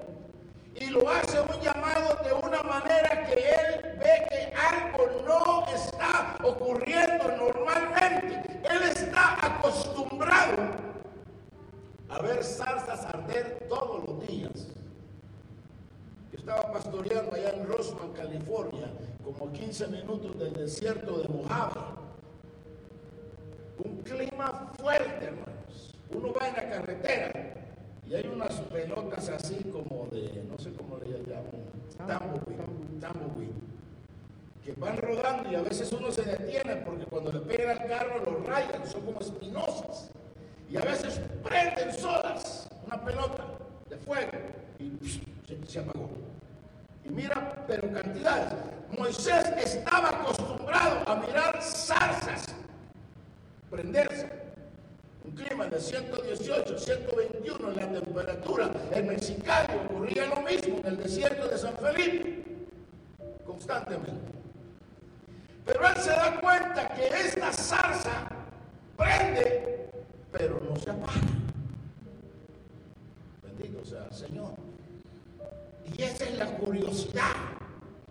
y 0.75 0.85
lo 0.87 1.09
hace 1.09 1.39
un 1.41 1.59
llamado 1.61 2.23
de 2.23 2.33
una 2.33 2.61
manera 2.61 3.25
que 3.25 3.33
él 3.33 3.97
ve 3.97 4.27
que 4.29 4.53
algo 4.55 5.23
no 5.25 5.65
está 5.73 6.37
ocurriendo 6.43 7.27
normalmente. 7.35 8.61
Él 8.63 8.83
está 8.83 9.43
acostumbrado 9.43 10.55
a 12.09 12.21
ver 12.21 12.43
salsas 12.43 13.05
arder 13.05 13.65
todos 13.67 14.07
los 14.07 14.27
días. 14.27 14.66
Estaba 16.47 16.71
pastoreando 16.71 17.35
allá 17.35 17.49
en 17.49 17.67
Rosman, 17.67 18.13
California, 18.13 18.87
como 19.21 19.51
15 19.51 19.87
minutos 19.87 20.39
del 20.39 20.53
desierto 20.53 21.17
de 21.17 21.27
Mojave. 21.27 21.81
Un 23.83 23.97
clima 23.97 24.71
fuerte, 24.79 25.25
hermanos. 25.25 25.99
Uno 26.09 26.33
va 26.33 26.47
en 26.47 26.53
la 26.55 26.69
carretera 26.69 27.53
y 28.07 28.15
hay 28.15 28.27
unas 28.27 28.53
pelotas 28.61 29.27
así 29.27 29.61
como 29.65 30.07
de, 30.09 30.41
no 30.49 30.57
sé 30.57 30.71
cómo 30.71 30.97
le 30.99 31.09
llaman, 31.09 32.39
tumbleweed, 33.01 33.51
que 34.63 34.71
van 34.79 34.97
rodando 34.99 35.51
y 35.51 35.55
a 35.55 35.63
veces 35.63 35.91
uno 35.91 36.09
se 36.13 36.21
detiene 36.21 36.77
porque 36.77 37.03
cuando 37.07 37.33
le 37.33 37.39
pega 37.41 37.73
al 37.73 37.87
carro 37.89 38.23
los 38.23 38.45
rayan, 38.45 38.87
son 38.87 39.01
como 39.01 39.19
espinosas. 39.19 40.11
Y 40.71 40.77
a 40.77 40.81
veces 40.81 41.19
prenden 41.43 41.93
solas 41.93 42.69
una 42.85 43.03
pelota 43.03 43.43
de 43.89 43.97
fuego 43.97 44.31
y 44.79 44.93
se 45.67 45.79
apagó. 45.79 46.07
Y 47.07 47.09
mira, 47.11 47.63
pero 47.67 47.91
cantidades. 47.91 48.53
Moisés 48.97 49.45
estaba 49.57 50.09
acostumbrado 50.09 51.09
a 51.09 51.15
mirar 51.15 51.61
zarzas 51.61 52.45
prenderse 53.69 54.29
un 55.23 55.31
clima 55.31 55.65
de 55.67 55.79
118, 55.79 56.79
121 56.79 57.69
en 57.69 57.75
la 57.75 57.99
temperatura. 57.99 58.71
En 58.91 59.07
Mexicali 59.07 59.73
ocurría 59.85 60.25
lo 60.27 60.41
mismo 60.41 60.79
en 60.79 60.85
el 60.85 60.97
desierto 60.97 61.47
de 61.47 61.57
San 61.57 61.75
Felipe, 61.77 62.43
constantemente. 63.45 64.31
Pero 65.65 65.87
él 65.87 65.97
se 65.97 66.11
da 66.11 66.39
cuenta 66.39 66.87
que 66.95 67.07
esta 67.07 67.51
zarza 67.51 68.29
prende, 68.95 69.91
pero 70.31 70.61
no 70.61 70.75
se 70.77 70.89
apaga. 70.89 71.21
Bendito 73.43 73.83
sea 73.83 74.05
el 74.05 74.13
Señor. 74.13 74.56
Y 75.95 76.03
esa 76.03 76.23
es 76.25 76.37
la 76.37 76.45
curiosidad 76.57 77.35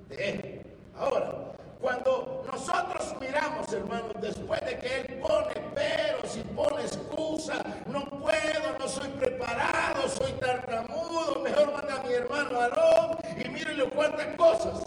de 0.09 0.30
él. 0.30 0.62
Ahora, 0.97 1.52
cuando 1.80 2.42
nosotros 2.50 3.14
miramos, 3.21 3.71
hermanos, 3.73 4.12
después 4.21 4.61
de 4.62 4.78
que 4.78 5.00
Él 5.00 5.21
pone 5.21 5.54
pero, 5.75 6.26
si 6.26 6.40
pone 6.40 6.83
excusa, 6.83 7.62
no 7.87 8.04
puedo, 8.06 8.78
no 8.78 8.88
soy 8.88 9.09
preparado, 9.11 10.09
soy 10.09 10.33
tartamudo, 10.33 11.42
mejor 11.42 11.73
manda 11.73 12.00
a 12.00 12.02
mi 12.02 12.14
hermano 12.14 12.61
Aarón 12.61 13.18
y 13.38 13.49
mírenle 13.49 13.85
cuántas 13.90 14.35
cosas. 14.37 14.83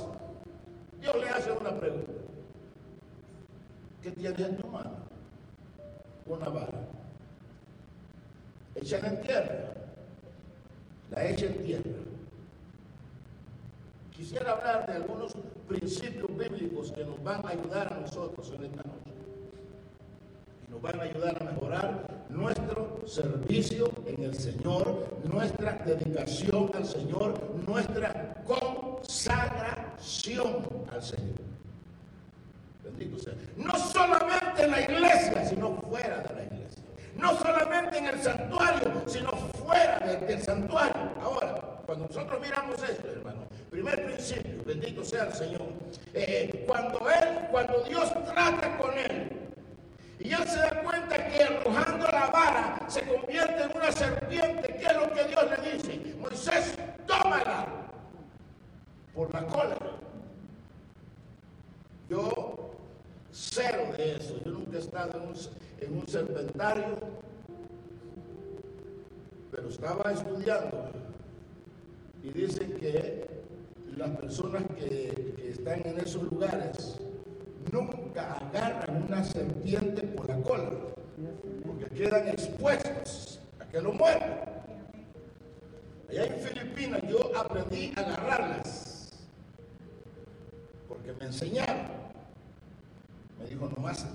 Dios 0.99 1.15
le 1.15 1.29
hace 1.29 1.51
una 1.51 1.79
pregunta. 1.79 2.11
¿Qué 4.01 4.11
tiene 4.11 4.45
en 4.45 4.57
tu 4.57 4.67
mano? 4.67 4.91
Una 6.25 6.49
vara. 6.49 6.87
Echa 8.75 8.97
en 8.97 9.21
tierra. 9.21 9.73
La 11.11 11.25
echa 11.25 11.45
en 11.45 11.63
tierra. 11.63 12.08
Quisiera 14.29 14.51
hablar 14.51 14.85
de 14.85 14.93
algunos 14.93 15.33
principios 15.67 16.27
bíblicos 16.37 16.91
que 16.91 17.03
nos 17.03 17.23
van 17.23 17.43
a 17.47 17.49
ayudar 17.49 17.91
a 17.91 17.97
nosotros 17.97 18.53
en 18.55 18.65
esta 18.65 18.83
noche. 18.83 19.11
Y 20.67 20.71
nos 20.71 20.79
van 20.83 20.99
a 20.99 21.03
ayudar 21.03 21.35
a 21.41 21.45
mejorar 21.45 22.25
nuestro 22.29 22.99
servicio 23.07 23.91
en 24.05 24.21
el 24.21 24.35
Señor, 24.35 25.17
nuestra 25.23 25.81
dedicación 25.83 26.69
al 26.75 26.85
Señor, 26.85 27.41
nuestra 27.67 28.35
consagración 28.45 30.67
al 30.93 31.01
Señor. 31.01 31.39
Bendito 32.83 33.17
sea. 33.17 33.33
No 33.57 33.75
solamente 33.79 34.63
en 34.63 34.69
la 34.69 34.81
iglesia, 34.81 35.43
sino 35.43 35.73
fuera 35.89 36.19
de 36.19 36.35
la 36.35 36.43
iglesia. 36.43 36.83
No 37.17 37.35
solamente 37.35 37.97
en 37.97 38.05
el 38.05 38.21
santuario, 38.21 39.01
sino 39.07 39.31
fuera 39.31 39.97
del 39.97 40.39
santuario. 40.43 41.13
Ahora, 41.19 41.81
cuando 41.87 42.05
nosotros 42.05 42.39
miramos 42.39 42.83
esto, 42.83 43.07
hermano, 43.07 43.49
primer 43.69 44.05
principio, 44.05 44.63
bendito 44.65 45.03
sea 45.03 45.25
el 45.25 45.33
Señor, 45.33 45.67
eh, 46.13 46.65
cuando 46.67 46.99
Él, 47.09 47.47
cuando 47.51 47.83
Dios 47.83 48.11
trata 48.25 48.77
con 48.77 48.97
Él, 48.97 49.29
y 50.19 50.33
Él 50.33 50.47
se 50.47 50.57
da 50.57 50.81
cuenta 50.83 51.27
que 51.27 51.43
arrojando 51.43 52.07
la 52.07 52.27
vara 52.27 52.85
se 52.89 53.01
convierte 53.03 53.63
en 53.63 53.77
una 53.77 53.91
serpiente, 53.91 54.75
¿qué 54.75 54.85
es 54.85 54.95
lo 54.95 55.11
que 55.13 55.23
Dios 55.25 55.43
le 55.49 55.71
dice? 55.71 56.15
Moisés, 56.19 56.75
tómala 57.07 57.67
por 59.13 59.33
la 59.33 59.45
cola. 59.47 59.77
Yo 62.09 62.75
cero 63.31 63.93
de 63.95 64.15
eso, 64.15 64.39
yo 64.43 64.51
nunca 64.51 64.77
he 64.77 64.79
estado 64.79 65.21
en 65.21 65.29
un, 65.29 65.35
en 65.79 65.97
un 65.99 66.07
serpentario, 66.07 66.97
pero 69.51 69.69
estaba 69.69 70.11
estudiando 70.11 70.89
y 72.23 72.29
dice 72.31 72.65
que 72.73 73.25
las 73.99 74.11
personas 74.11 74.63
que, 74.77 75.35
están 75.49 75.85
en 75.85 75.99
esos 75.99 76.23
lugares 76.31 76.95
nunca 77.71 78.33
agarran 78.35 79.03
una 79.03 79.23
serpiente 79.23 80.03
por 80.03 80.29
la 80.29 80.37
cola, 80.41 80.69
porque 81.65 81.85
quedan 81.87 82.29
expuestos 82.29 83.41
a 83.59 83.65
que 83.65 83.81
lo 83.81 83.91
muerdan. 83.91 84.39
Allá 86.09 86.25
en 86.25 86.39
Filipinas 86.39 87.01
yo 87.09 87.19
aprendí 87.37 87.91
a 87.97 87.99
agarrarlas, 87.99 89.09
porque 90.87 91.11
me 91.19 91.25
enseñaron. 91.25 91.87
Me 93.37 93.49
dijo 93.49 93.69
nomás 93.75 94.07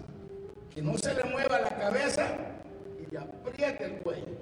que 0.74 0.80
no 0.80 0.96
se 0.96 1.14
le 1.14 1.24
mueva 1.24 1.60
la 1.60 1.76
cabeza 1.76 2.26
y 2.98 3.12
le 3.12 3.18
apriete 3.18 3.84
el 3.84 3.96
cuello 3.98 4.38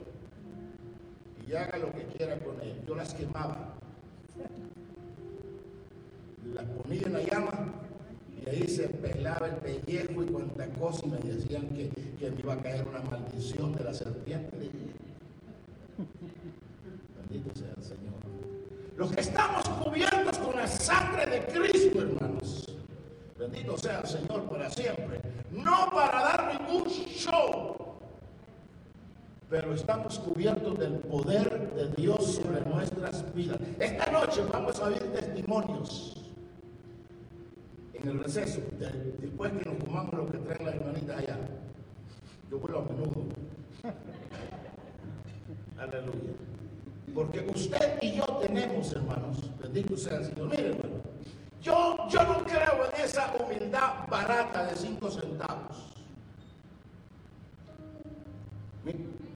y 1.48 1.54
haga 1.54 1.78
lo 1.78 1.92
que 1.92 2.04
quiera 2.16 2.38
con 2.38 2.60
él. 2.60 2.80
Yo 2.86 2.94
las 2.94 3.12
quemaba, 3.12 3.74
las 6.54 6.64
ponía 6.64 7.02
en 7.06 7.12
la 7.12 7.22
llama 7.22 7.72
y 8.44 8.48
ahí 8.48 8.68
se 8.68 8.88
pelaba 8.88 9.46
el 9.46 9.56
pellejo 9.56 10.22
y 10.22 10.26
cuanta 10.26 10.66
cosa 10.78 11.06
y 11.06 11.10
me 11.10 11.18
decían 11.18 11.68
que, 11.68 11.88
que 12.18 12.30
me 12.30 12.40
iba 12.40 12.54
a 12.54 12.58
caer 12.58 12.86
una 12.88 13.00
maldición 13.00 13.74
de 13.74 13.84
la 13.84 13.94
serpiente. 13.94 14.70
Bendito 17.30 17.54
sea 17.54 17.72
el 17.76 17.82
Señor. 17.82 18.12
Los 18.96 19.12
que 19.12 19.20
estamos 19.20 19.68
cubiertos 19.68 20.38
con 20.38 20.56
la 20.56 20.66
sangre 20.66 21.26
de 21.26 21.46
Cristo, 21.46 22.02
hermanos. 22.02 22.76
Bendito 23.38 23.78
sea 23.78 24.00
el 24.00 24.08
Señor 24.08 24.42
para 24.48 24.70
siempre. 24.70 25.20
No 25.50 25.90
para 25.92 26.22
dar 26.22 26.60
ningún 26.60 26.88
show, 26.88 27.76
pero 29.48 29.74
estamos 29.74 30.18
cubiertos 30.18 30.78
del 30.78 30.94
poder 30.94 31.74
de 31.74 31.88
Dios 32.00 32.36
sobre 32.36 32.62
nuestras 32.62 33.34
vidas. 33.34 33.58
Esta 33.78 34.10
noche 34.10 34.42
vamos 34.50 34.80
a 34.80 34.84
oír 34.84 35.12
testimonios 35.12 36.11
receso, 38.22 38.60
después 39.20 39.52
que 39.52 39.68
nos 39.68 39.84
comamos 39.84 40.14
lo 40.14 40.26
que 40.30 40.38
traen 40.38 40.64
las 40.64 40.74
hermanitas 40.74 41.18
allá. 41.18 41.38
Yo 42.50 42.58
vuelvo 42.58 42.78
a 42.78 42.82
menudo. 42.82 43.24
Aleluya. 45.78 46.32
Porque 47.14 47.40
usted 47.54 47.98
y 48.00 48.16
yo 48.16 48.24
tenemos, 48.40 48.92
hermanos, 48.92 49.50
bendito 49.60 49.96
sea 49.96 50.18
el 50.18 50.24
Señor. 50.26 50.48
Mire, 50.48 50.68
hermano, 50.68 51.00
yo, 51.60 52.08
yo 52.08 52.22
no 52.24 52.44
creo 52.44 52.88
en 52.94 53.04
esa 53.04 53.34
humildad 53.34 54.08
barata 54.08 54.66
de 54.66 54.76
cinco 54.76 55.10
centavos. 55.10 55.92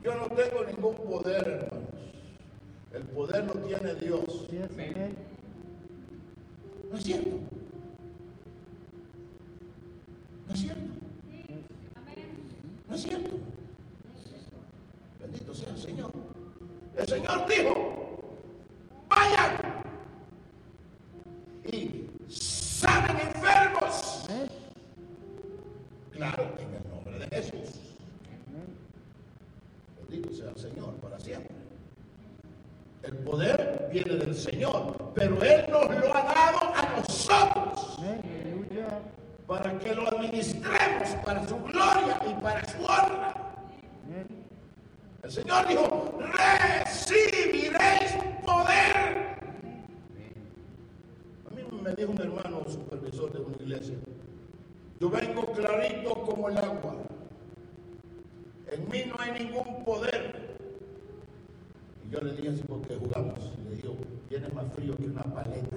Yo 0.02 0.14
no 0.14 0.26
tengo 0.36 0.64
ningún 0.64 0.94
poder, 0.96 1.48
hermanos. 1.48 1.90
El 2.92 3.02
poder 3.02 3.44
lo 3.44 3.54
tiene 3.54 3.94
Dios. 3.96 4.46
¿No 6.90 6.96
es 6.96 7.02
cierto? 7.02 7.40
¿No 10.46 10.54
es 10.54 10.60
cierto? 10.60 10.80
¿No 12.88 12.94
es 12.94 13.02
cierto? 13.02 13.36
Bendito 15.20 15.54
sea 15.54 15.70
el 15.70 15.78
Señor. 15.78 16.12
El 16.96 17.06
Señor 17.06 17.46
dijo, 17.48 18.38
vayan 19.08 19.82
y 21.70 22.08
sanen 22.28 23.16
enfermos. 23.18 24.26
Claro, 26.12 26.54
en 26.58 26.74
el 26.74 26.90
nombre 26.90 27.18
de 27.18 27.36
Jesús 27.36 27.86
sea 30.32 30.50
el 30.50 30.56
Señor 30.56 30.94
para 30.96 31.18
siempre. 31.18 31.54
El 33.02 33.14
poder 33.18 33.88
viene 33.92 34.14
del 34.16 34.34
Señor, 34.34 35.12
pero 35.14 35.42
Él 35.42 35.64
nos 35.70 35.88
lo 35.88 36.14
ha 36.14 36.22
dado 36.22 36.74
a 36.74 36.96
nosotros 36.96 37.98
para 39.46 39.78
que 39.78 39.94
lo 39.94 40.10
administremos 40.26 41.08
para 41.24 41.46
su 41.46 41.56
gloria 41.56 42.20
y 42.28 42.42
para 42.42 42.64
su 42.66 42.78
honra. 42.84 43.34
El 45.22 45.30
Señor 45.30 45.66
dijo, 45.66 46.18
recibiréis 46.20 48.12
poder. 48.44 49.36
A 51.50 51.54
mí 51.54 51.62
me 51.82 51.94
dijo 51.94 52.12
un 52.12 52.20
hermano 52.20 52.64
supervisor 52.68 53.32
de 53.32 53.40
una 53.40 53.56
iglesia, 53.56 53.96
yo 55.00 55.10
vengo 55.10 55.52
clarito 55.52 56.14
como 56.24 56.48
el 56.48 56.58
agua 56.58 56.96
en 58.72 58.88
mí 58.90 59.04
no 59.06 59.14
hay 59.18 59.44
ningún 59.44 59.84
poder. 59.84 60.58
Y 62.04 62.12
yo 62.12 62.20
le 62.20 62.32
dije 62.32 62.48
así 62.50 62.62
porque 62.66 62.96
jugamos. 62.96 63.52
Y 63.58 63.70
le 63.70 63.76
digo, 63.76 63.94
viene 64.28 64.48
más 64.48 64.66
frío 64.74 64.96
que 64.96 65.04
una 65.04 65.22
paleta. 65.22 65.76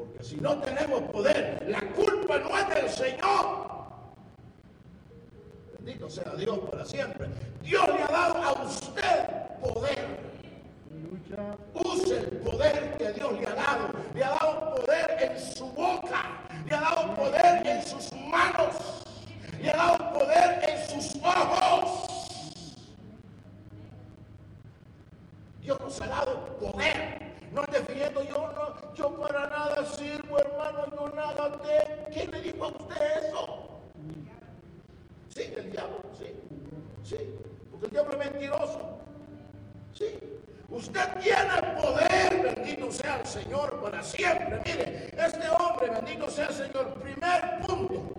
Porque 0.00 0.24
si 0.24 0.36
no 0.36 0.58
tenemos 0.58 1.02
poder, 1.10 1.64
la 1.68 1.80
culpa 1.92 2.38
no 2.38 2.58
es 2.58 2.68
del 2.68 2.88
Señor. 2.90 3.70
Bendito 5.78 6.08
sea 6.08 6.34
Dios 6.36 6.58
para 6.70 6.84
siempre. 6.84 7.28
Dios 7.62 7.86
le 7.86 8.02
ha 8.02 8.08
dado 8.08 8.42
a 8.42 8.52
usted 8.64 9.26
poder. 9.60 10.30
Use 11.74 12.18
el 12.18 12.26
poder 12.38 12.96
que 12.98 13.12
Dios 13.12 13.32
le 13.40 13.46
ha 13.46 13.54
dado. 13.54 13.88
Le 14.14 14.24
ha 14.24 14.30
dado 14.30 14.74
poder 14.76 15.16
en 15.20 15.38
su 15.38 15.66
boca. 15.72 16.48
Le 16.66 16.74
ha 16.74 16.80
dado 16.80 17.14
poder 17.14 17.66
en 17.66 17.86
sus 17.86 18.12
manos 18.12 19.00
le 19.62 19.70
ha 19.70 19.76
dado 19.76 20.12
poder 20.12 20.60
en 20.68 20.88
sus 20.88 21.16
ojos. 21.22 22.08
Dios 25.60 25.78
nos 25.80 26.00
ha 26.00 26.06
dado 26.06 26.46
poder. 26.58 27.20
No 27.52 27.62
defiendo 27.70 28.22
yo, 28.22 28.52
no, 28.52 28.94
yo 28.94 29.20
para 29.20 29.48
nada 29.48 29.84
sirvo, 29.84 30.38
hermano, 30.38 30.86
yo 30.92 31.08
nada 31.14 31.60
te. 31.62 32.12
¿Quién 32.12 32.30
le 32.30 32.40
dijo 32.40 32.64
a 32.64 32.68
usted 32.68 33.28
eso? 33.28 33.80
Sí, 35.34 35.52
el 35.56 35.70
diablo, 35.70 36.00
sí. 36.18 36.26
Sí, 37.10 37.16
porque 37.72 37.86
el 37.86 37.90
diablo 37.90 38.12
es 38.12 38.30
mentiroso. 38.30 38.98
Sí. 39.92 40.06
Usted 40.68 41.08
tiene 41.20 41.80
poder, 41.82 42.54
bendito 42.54 42.92
sea 42.92 43.18
el 43.18 43.26
Señor 43.26 43.80
para 43.82 44.00
siempre. 44.00 44.62
Mire, 44.64 45.06
este 45.18 45.48
hombre 45.48 45.90
bendito 45.90 46.30
sea 46.30 46.46
el 46.46 46.54
Señor, 46.54 46.94
primer 47.02 47.66
punto, 47.66 48.12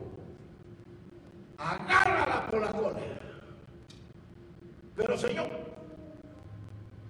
agárrala 1.57 2.47
por 2.47 2.59
la 2.59 2.71
cola. 2.73 2.99
Pero 4.97 5.17
Señor, 5.17 5.47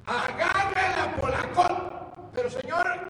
agárrala 0.06 1.16
por 1.20 1.32
la 1.32 1.52
cola. 1.54 2.12
Pero 2.32 2.50
Señor, 2.52 3.10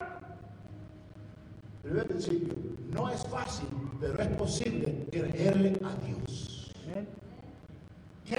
primer 1.83 2.07
principio, 2.07 2.53
no 2.91 3.09
es 3.09 3.27
fácil, 3.27 3.67
pero 3.99 4.17
es 4.21 4.29
posible 4.29 5.07
creerle 5.11 5.77
a 5.83 6.05
Dios. 6.05 6.51
A 8.31 8.33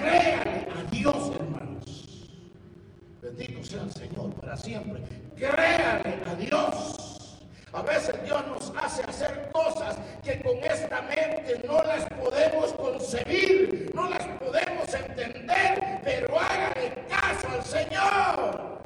Bendito 3.63 3.69
sea 3.69 3.81
el 3.83 3.91
Señor 3.93 4.33
para 4.35 4.57
siempre. 4.57 5.01
Créale 5.37 6.19
a 6.25 6.35
Dios. 6.35 7.39
A 7.71 7.81
veces 7.81 8.23
Dios 8.23 8.45
nos 8.47 8.73
hace 8.77 9.03
hacer 9.03 9.49
cosas 9.51 9.97
que 10.23 10.41
con 10.41 10.57
esta 10.57 11.01
mente 11.01 11.61
no 11.65 11.81
las 11.83 12.05
podemos 12.09 12.73
concebir, 12.73 13.91
no 13.95 14.09
las 14.09 14.25
podemos 14.37 14.93
entender, 14.93 15.99
pero 16.03 16.39
hágale 16.39 17.05
caso 17.09 17.47
al 17.49 17.63
Señor. 17.63 18.83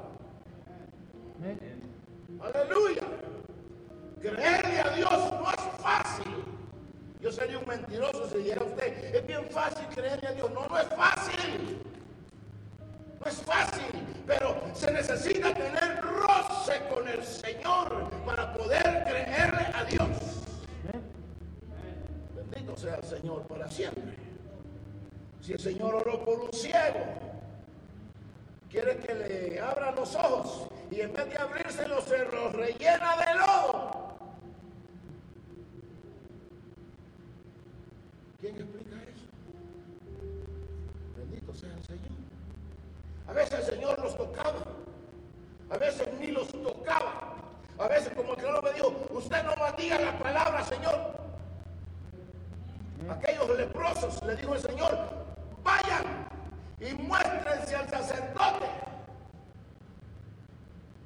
Aleluya. 2.40 3.04
Creerle 4.22 4.80
a 4.80 4.90
Dios 4.96 5.34
no 5.34 5.52
es 5.52 5.82
fácil. 5.82 6.44
Yo 7.20 7.32
sería 7.32 7.60
un 7.60 7.68
mentiroso 7.68 8.30
si 8.30 8.38
dijera 8.38 8.64
usted, 8.64 9.16
es 9.16 9.28
bien 9.28 9.44
fácil 9.50 9.86
creerle 9.94 10.28
a 10.28 10.32
Dios. 10.32 10.52
No, 10.52 10.68
no 10.68 10.80
es 10.80 10.88
fácil. 10.88 11.82
No 13.20 13.26
es 13.26 13.42
fácil, 13.42 14.08
pero 14.26 14.57
se 14.78 14.92
necesita 14.92 15.54
tener 15.56 16.02
roce 16.02 16.80
con 16.94 17.08
el 17.08 17.24
Señor 17.24 18.12
para 18.26 18.54
poder 18.54 19.04
creerle 19.06 19.66
a 19.74 19.84
Dios. 19.86 20.08
Bendito 22.36 22.78
sea 22.78 22.96
el 22.96 23.04
Señor 23.04 23.48
para 23.48 23.70
siempre. 23.72 24.16
Si 25.42 25.54
el 25.54 25.60
Señor 25.60 25.96
oró 25.96 26.24
por 26.24 26.42
un 26.42 26.54
ciego, 26.54 27.06
quiere 28.70 28.98
que 28.98 29.16
le 29.16 29.60
abra 29.60 29.92
los 29.92 30.16
ojos 30.16 30.68
y 30.92 31.02
en 31.02 31.12
vez 31.12 31.28
de 31.30 31.38
abrírselos 31.38 32.04
se 32.04 32.20
los 32.26 32.54
rellena 32.54 33.18
de 33.18 33.34
lodo. 33.34 34.18
¿Quién 38.40 38.56
explica 38.56 38.96
eso? 38.96 39.26
Bendito 41.18 41.56
sea 41.56 41.74
el 41.74 41.84
Señor. 41.84 42.18
A 43.28 43.34
veces 43.34 43.60
el 43.60 43.66
Señor 43.66 44.00
los 44.00 44.18
tocaba, 44.18 44.64
a 45.70 45.78
veces 45.78 46.08
ni 46.20 46.28
los 46.28 46.48
tocaba. 46.48 47.34
A 47.78 47.88
veces 47.88 48.12
como 48.16 48.34
el 48.34 48.40
Señor 48.40 48.64
me 48.64 48.74
dijo, 48.74 49.06
usted 49.12 49.44
no 49.44 49.56
maldiga 49.56 50.00
la 50.00 50.18
palabra, 50.18 50.64
Señor. 50.64 51.18
Aquellos 53.10 53.58
leprosos 53.58 54.24
le 54.24 54.36
dijo 54.36 54.56
el 54.56 54.62
Señor, 54.62 54.98
vayan 55.64 56.28
y 56.80 56.94
muéstrense 57.04 57.76
al 57.76 57.90
sacerdote. 57.90 58.66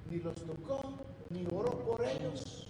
Ni 0.10 0.20
los 0.20 0.36
tocó, 0.36 0.94
ni 1.30 1.46
oró 1.48 1.72
por 1.80 2.06
ellos. 2.06 2.68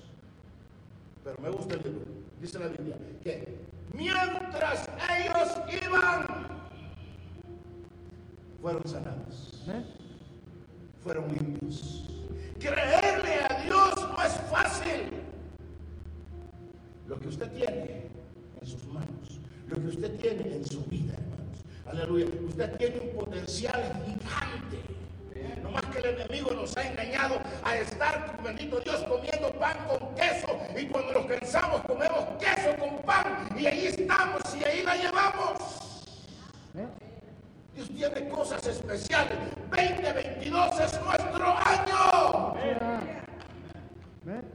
Pero 1.24 1.36
me 1.42 1.50
gusta 1.50 1.76
el 1.76 1.84
libro. 1.84 2.06
Dice 2.40 2.58
la 2.58 2.68
Biblia 2.68 2.96
que 3.24 3.60
mientras 3.94 4.90
ellos 5.20 5.84
iban, 5.84 6.42
fueron 8.72 8.88
sanados. 8.88 9.11
Cosas 38.92 39.02
especiales. 39.02 39.38
2022 39.70 40.80
es 40.80 41.02
nuestro 41.02 41.58
año. 41.58 42.56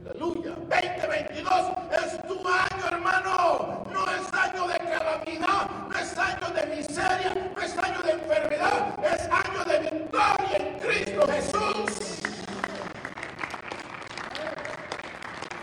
Aleluya. 0.05 0.55
2022 0.69 1.53
es 1.91 2.27
tu 2.27 2.47
año, 2.47 2.87
hermano. 2.91 3.83
No 3.91 4.05
es 4.11 4.33
año 4.33 4.67
de 4.67 4.77
calamidad, 4.77 5.69
no 5.89 5.97
es 5.97 6.17
año 6.17 6.49
de 6.53 6.75
miseria, 6.75 7.51
no 7.55 7.61
es 7.61 7.77
año 7.77 8.01
de 8.03 8.11
enfermedad, 8.11 8.99
es 9.03 9.21
año 9.21 9.65
de 9.65 9.79
victoria 9.79 10.57
en 10.57 10.79
Cristo 10.79 11.27
Jesús. 11.27 12.21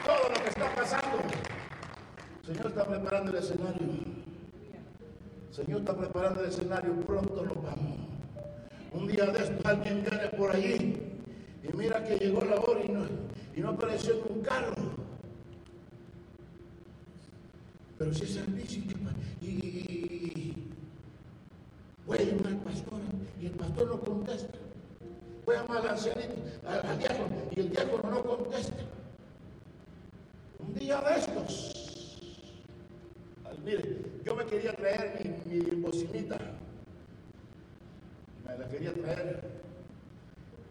Todo 0.05 0.29
lo 0.29 0.35
que 0.35 0.49
está 0.49 0.75
pasando, 0.75 1.19
Señor 2.45 2.67
está 2.67 2.85
preparando 2.85 3.31
el 3.31 3.37
escenario. 3.39 3.89
Señor 5.51 5.81
está 5.81 5.97
preparando 5.97 6.41
el 6.41 6.49
escenario, 6.49 7.01
pronto 7.07 7.43
nos 7.43 7.63
vamos. 7.63 7.84
Un 8.95 9.09
día 9.09 9.27
de 9.27 9.39
esto 9.41 9.69
alguien 9.69 10.05
viene 10.09 10.29
por 10.37 10.55
allí 10.55 10.97
y 11.65 11.77
mira 11.77 12.05
que 12.05 12.17
llegó 12.17 12.45
la 12.45 12.61
hora 12.61 12.81
y 12.85 12.89
no, 12.89 13.05
y 13.57 13.61
no 13.61 13.71
apareció 13.71 14.23
un 14.29 14.41
carro. 14.41 14.75
Pero 17.99 18.15
si 18.15 18.25
es 18.25 18.35
servicio 18.35 18.83
y, 19.41 19.47
y, 19.47 20.73
voy 22.07 22.19
a 22.19 22.23
llamar 22.23 22.47
al 22.47 22.59
pastor 22.59 23.01
y 23.41 23.47
el 23.47 23.53
pastor 23.53 23.89
no 23.89 24.01
contesta. 24.01 24.59
Voy 25.45 25.57
a 25.57 25.63
llamar 25.63 25.79
al 25.79 25.89
ancianito, 25.89 26.35
al, 26.67 26.99
diácono 26.99 27.37
y 27.51 27.61
el 27.61 27.71
diácono 27.71 28.11
no 28.11 28.23
contesta. 28.23 28.83
Un 30.61 30.75
día 30.75 31.01
de 31.01 31.19
estos. 31.19 32.21
Mire, 33.65 33.99
yo 34.25 34.37
me 34.37 34.45
quería 34.45 34.75
traer 34.75 35.21
mi, 35.47 35.57
mi. 35.57 35.65
La 38.59 38.69
quería 38.69 38.93
traer 38.93 39.41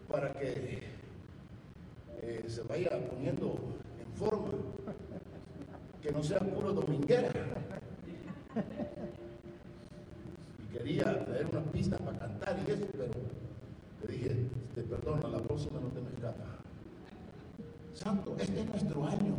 para 0.08 0.32
que 0.32 0.82
eh, 2.22 2.44
se 2.48 2.62
vaya 2.62 2.90
poniendo 3.10 3.58
en 4.00 4.12
forma, 4.14 4.52
que 6.02 6.10
no 6.10 6.22
sea 6.22 6.38
puro 6.38 6.72
dominguera. 6.72 7.30
Y 10.58 10.76
quería 10.78 11.24
traer 11.26 11.46
una 11.52 11.62
pista 11.72 11.98
para 11.98 12.18
cantar 12.18 12.56
y 12.66 12.70
eso, 12.70 12.86
pero 12.92 13.12
le 14.06 14.12
dije, 14.12 14.36
te 14.74 14.82
perdono, 14.82 15.28
la 15.28 15.38
próxima 15.38 15.80
no 15.80 15.88
te 15.88 16.00
me 16.00 16.08
escapa. 16.10 16.44
Santo, 17.92 18.36
este 18.38 18.60
es 18.60 18.66
nuestro 18.66 19.06
año. 19.06 19.36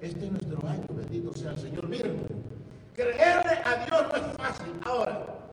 Este 0.00 0.26
es 0.26 0.32
nuestro 0.32 0.66
año, 0.66 0.86
bendito 0.90 1.34
sea 1.34 1.50
el 1.50 1.58
Señor. 1.58 1.88
Miren, 1.88 2.16
creerle 2.94 3.52
a 3.64 3.84
Dios 3.84 4.02
no 4.10 4.16
es 4.16 4.36
fácil. 4.36 4.72
Ahora, 4.84 5.45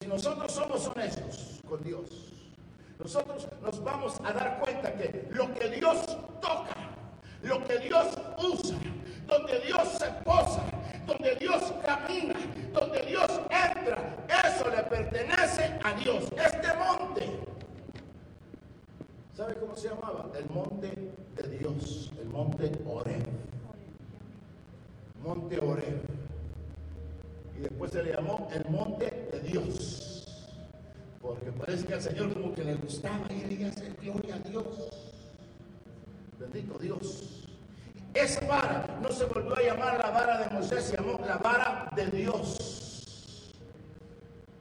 si 0.00 0.06
nosotros 0.06 0.50
somos 0.50 0.86
honestos 0.86 1.60
con 1.68 1.84
Dios, 1.84 2.08
nosotros 2.98 3.46
nos 3.60 3.84
vamos 3.84 4.18
a 4.24 4.32
dar 4.32 4.58
cuenta 4.58 4.94
que 4.94 5.28
lo 5.30 5.52
que 5.52 5.68
Dios 5.68 6.06
toca, 6.40 6.74
lo 7.42 7.62
que 7.64 7.78
Dios 7.80 8.06
usa, 8.42 8.78
donde 9.26 9.60
Dios 9.60 9.88
se 9.98 10.06
posa, 10.24 10.62
donde 11.06 11.36
Dios 11.36 11.62
camina, 11.84 12.34
donde 12.72 13.02
Dios 13.02 13.28
entra, 13.50 14.16
eso 14.42 14.70
le 14.70 14.82
pertenece 14.84 15.78
a 15.84 15.92
Dios. 15.92 16.24
Este 16.32 16.68
monte, 16.78 17.38
¿sabe 19.36 19.54
cómo 19.56 19.76
se 19.76 19.90
llamaba? 19.90 20.30
El 20.34 20.48
monte 20.48 21.12
de 21.36 21.58
Dios, 21.58 22.10
el 22.18 22.28
monte 22.30 22.72
Oreb. 22.86 23.22
Monte 25.22 25.58
Oreb. 25.58 26.00
Y 27.58 27.60
después 27.60 27.92
se 27.92 28.02
le 28.02 28.14
llamó 28.14 28.48
el 28.54 28.64
monte 28.70 29.09
de 29.30 29.40
Dios. 29.40 30.26
Porque 31.20 31.52
parece 31.52 31.86
que 31.86 31.94
al 31.94 32.02
Señor 32.02 32.32
como 32.32 32.54
que 32.54 32.64
le 32.64 32.74
gustaba 32.74 33.26
y 33.30 33.40
quería 33.40 33.68
hacer 33.68 33.94
gloria 34.00 34.34
a 34.36 34.38
Dios. 34.48 34.66
Bendito 36.38 36.78
Dios. 36.78 37.46
Esa 38.14 38.44
vara 38.46 38.98
no 39.00 39.10
se 39.12 39.24
volvió 39.24 39.54
a 39.56 39.62
llamar 39.62 39.98
la 39.98 40.10
vara 40.10 40.38
de 40.38 40.50
Moisés, 40.50 40.84
se 40.84 40.96
llamó 40.96 41.20
la 41.24 41.36
vara 41.36 41.90
de 41.94 42.06
Dios. 42.06 43.04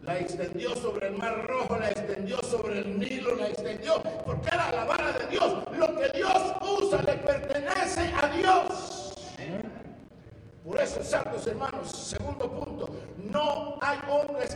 La 0.03 0.19
extendió 0.19 0.75
sobre 0.75 1.07
el 1.07 1.17
mar 1.17 1.45
rojo, 1.47 1.77
la 1.77 1.89
extendió 1.89 2.41
sobre 2.43 2.79
el 2.79 2.99
Nilo, 2.99 3.35
la 3.35 3.49
extendió, 3.49 4.01
porque 4.25 4.49
era 4.49 4.71
la 4.71 4.85
vara 4.85 5.11
de 5.13 5.27
Dios. 5.27 5.63
Lo 5.77 5.95
que 5.95 6.09
Dios 6.15 6.41
usa 6.61 7.01
le 7.01 7.13
pertenece 7.13 8.11
a 8.21 8.27
Dios. 8.27 8.99
Por 10.63 10.79
eso, 10.79 11.03
santos 11.03 11.47
hermanos, 11.47 11.89
segundo 11.91 12.48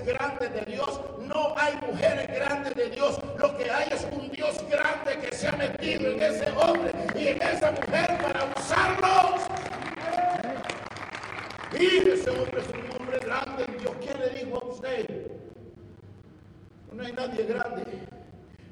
hombres 0.04 0.18
grandes 0.18 0.54
de 0.54 0.72
Dios, 0.72 1.00
no 1.28 1.54
hay 1.58 1.74
mujeres 1.88 2.28
grandes 2.28 2.76
de 2.76 2.90
Dios. 2.90 3.20
Lo 3.40 3.58
que 3.58 3.72
hay 3.72 3.88
es 3.92 4.08
un 4.12 4.30
Dios 4.32 4.58
grande 4.70 5.18
que 5.22 5.36
se 5.36 5.48
ha 5.48 5.54
metido 5.54 6.12
en 6.12 6.22
ese 6.22 6.52
hombre 6.52 6.92
y 7.16 7.28
en 7.28 7.42
esa 7.42 7.72
mujer 7.72 8.18
para 8.22 8.46
usar 8.58 8.92
usarlos. 9.00 9.42
Y 11.80 12.10
ese 12.10 12.30
hombre 12.30 12.62
es 12.62 12.68
un 12.68 13.02
hombre 13.02 13.20
grande. 13.20 13.66
Dios, 13.80 13.94
¿quién 14.02 14.20
le 14.20 14.30
dijo 14.30 14.62
a 14.62 14.66
usted? 14.66 15.28
No 16.92 17.04
hay 17.04 17.14
nadie 17.14 17.44
grande. 17.46 17.84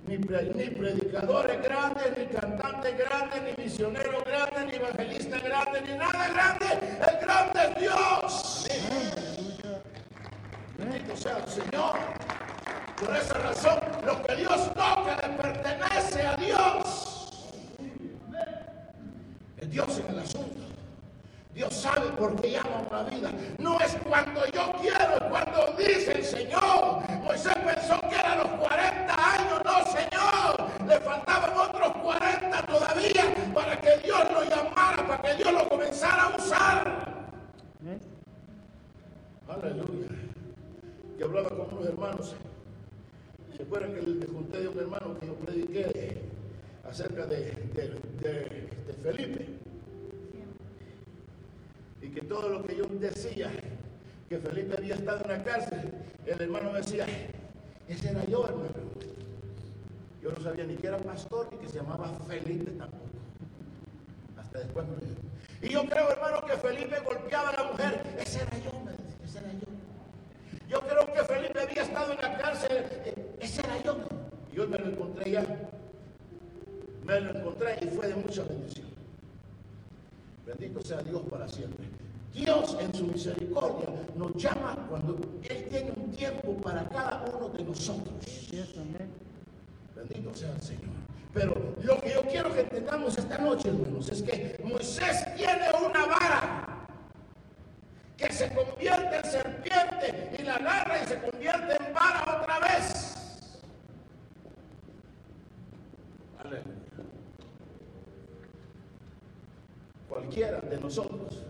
Ni, 0.08 0.18
ni 0.18 0.70
predicadores 0.72 1.62
grandes, 1.62 2.18
ni 2.18 2.26
cantantes 2.26 2.98
grandes, 2.98 3.42
ni 3.44 3.64
misioneros 3.64 4.24
grandes, 4.26 4.66
ni 4.66 4.76
evangelistas 4.76 5.44
grandes, 5.44 5.84
ni 5.84 5.96
nada 5.96 6.28
grande. 6.28 6.66
El 7.08 7.26
grande 7.26 7.60
es 7.70 7.76
Dios. 7.80 8.21
El 11.38 11.48
Señor. 11.48 11.96
Por 13.00 13.16
esa 13.16 13.34
razón, 13.36 13.80
lo 14.06 14.22
que 14.22 14.36
Dios 14.36 14.74
toca 14.74 15.18
le 15.24 15.34
pertenece 15.38 16.28
a 16.28 16.36
Dios. 16.36 17.30
Es 19.58 19.72
Dios 19.72 20.00
en 20.00 20.14
el 20.14 20.20
asunto. 20.20 20.62
Dios 21.54 21.74
sabe 21.74 22.10
por 22.12 22.40
qué 22.42 22.52
llama 22.52 22.84
una 22.90 23.04
vida. 23.04 23.32
No 23.58 23.80
es 23.80 23.98
cuando 24.08 24.46
yo 24.48 24.74
quiero, 24.82 25.16
es 25.16 25.24
cuando 25.30 25.74
dice 25.78 26.12
el 26.14 26.24
Señor. 26.24 27.02
Moisés 27.24 27.54
pensó 27.56 28.00
que 28.10 28.16
eran 28.16 28.40
los 28.40 28.48
40 28.48 29.34
años. 29.34 29.62
No, 29.66 29.86
Señor. 29.86 30.88
Le 30.88 31.00
faltaban 31.00 31.58
otros 31.58 31.94
40 32.04 32.66
todavía 32.66 33.24
para 33.54 33.80
que 33.80 33.98
Dios 34.04 34.32
lo 34.32 34.44
llamara, 34.44 35.08
para 35.08 35.22
que 35.22 35.36
Dios 35.36 35.54
lo 35.54 35.70
comenzara 35.70 36.24
a 36.24 36.36
usar. 36.36 37.12
Aleluya. 39.48 40.08
Y 41.22 41.24
hablaba 41.24 41.50
con 41.50 41.78
unos 41.78 41.86
hermanos. 41.86 42.36
¿Se 43.56 43.62
acuerdan 43.62 43.94
que 43.94 44.02
le 44.02 44.26
junté 44.26 44.62
de 44.62 44.68
un 44.70 44.80
hermano 44.80 45.20
que 45.20 45.28
yo 45.28 45.36
prediqué 45.36 46.18
acerca 46.84 47.28
de, 47.28 47.52
de 47.76 48.94
Felipe? 49.04 49.46
y 52.02 52.10
que 52.10 52.22
todo 52.22 52.50
lo 52.50 52.64
que 52.64 52.76
yo 52.76 52.86
decía, 53.00 53.52
que 54.30 54.40
Felipe 54.40 54.76
había 54.76 54.96
estado 54.96 55.22
en 55.24 55.30
la 55.30 55.44
cárcel, 55.44 55.92
el 56.26 56.42
hermano 56.42 56.74
decía, 56.74 57.06
ese 57.88 58.10
era 58.10 58.26
yo, 58.26 58.44
hermano. 58.44 58.70
Yo 60.24 60.32
no 60.32 60.42
sabía 60.42 60.66
ni 60.66 60.76
que 60.76 60.88
era 60.88 60.98
pastor 60.98 61.50
ni 61.52 61.60
que 61.60 61.70
se 61.70 61.76
llamaba 61.76 62.12
Felipe 62.28 62.72
tampoco. 62.72 63.06
Hasta 64.40 64.58
después 64.58 64.88
me 64.88 64.96
dijo. 64.96 65.22
Y 65.62 65.70
yo 65.70 65.88
creo, 65.88 66.10
hermano, 66.10 66.42
que 66.48 66.54
Felipe 66.54 67.00
golpeaba 67.06 67.50
a 67.50 67.64
la 67.64 67.72
mujer. 67.72 68.02
Ese 68.20 68.42
era 68.42 68.58
yo, 68.58 68.72
me 68.84 68.92
dice, 68.94 69.16
ese 69.24 69.38
era 69.38 69.52
yo. 69.52 69.71
Yo 70.72 70.80
creo 70.80 71.06
que 71.06 71.22
Felipe 71.26 71.60
había 71.60 71.84
estado 71.84 72.14
en 72.14 72.22
la 72.22 72.38
cárcel. 72.38 72.86
Ese 73.42 73.60
era 73.60 73.84
yo. 73.84 73.98
Y 74.54 74.56
yo 74.56 74.68
me 74.70 74.78
lo 74.78 74.86
encontré 74.86 75.32
ya. 75.32 75.46
Me 77.04 77.20
lo 77.20 77.38
encontré 77.38 77.78
y 77.82 77.88
fue 77.88 78.08
de 78.08 78.16
mucha 78.16 78.44
bendición. 78.44 78.88
Bendito 80.46 80.82
sea 80.82 81.02
Dios 81.02 81.24
para 81.30 81.46
siempre. 81.50 81.86
Dios 82.34 82.78
en 82.80 82.94
su 82.94 83.06
misericordia 83.06 83.90
nos 84.16 84.34
llama 84.36 84.78
cuando 84.90 85.20
Él 85.44 85.68
tiene 85.70 85.92
un 85.92 86.10
tiempo 86.12 86.56
para 86.62 86.88
cada 86.88 87.26
uno 87.26 87.50
de 87.50 87.64
nosotros. 87.66 88.14
Bendito 89.94 90.34
sea 90.34 90.54
el 90.54 90.62
Señor. 90.62 91.02
Pero 91.34 91.76
lo 91.84 92.00
que 92.00 92.14
yo 92.14 92.22
quiero 92.22 92.54
que 92.54 92.62
entendamos 92.62 93.18
esta 93.18 93.38
noche, 93.38 93.68
hermanos, 93.68 94.08
es 94.10 94.22
que 94.22 94.58
Moisés 94.64 95.36
tiene 95.36 95.68
una 95.86 96.06
vara 96.06 96.88
que 98.16 98.32
se 98.32 98.50
convierte 98.54 99.18
en 99.18 99.26
serpiente 99.26 99.71
y 100.38 100.44
la 100.44 100.56
agarra 100.56 101.04
y 101.04 101.08
se 101.08 101.20
convierte 101.20 101.78
en 101.84 101.94
vara 101.94 102.42
otra 102.42 102.60
vez. 102.60 103.16
Aleluya. 106.40 106.82
cualquiera 110.32 110.62
de 110.62 110.80
nosotros 110.80 111.44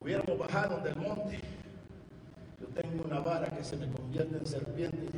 hubiéramos 0.00 0.38
bajado 0.38 0.78
del 0.80 0.96
monte, 0.96 1.40
yo 2.60 2.66
tengo 2.68 3.04
una 3.04 3.20
vara 3.20 3.48
que 3.48 3.64
se 3.64 3.76
me 3.76 3.86
convierte 3.90 4.36
en 4.36 4.46
serpiente. 4.46 5.08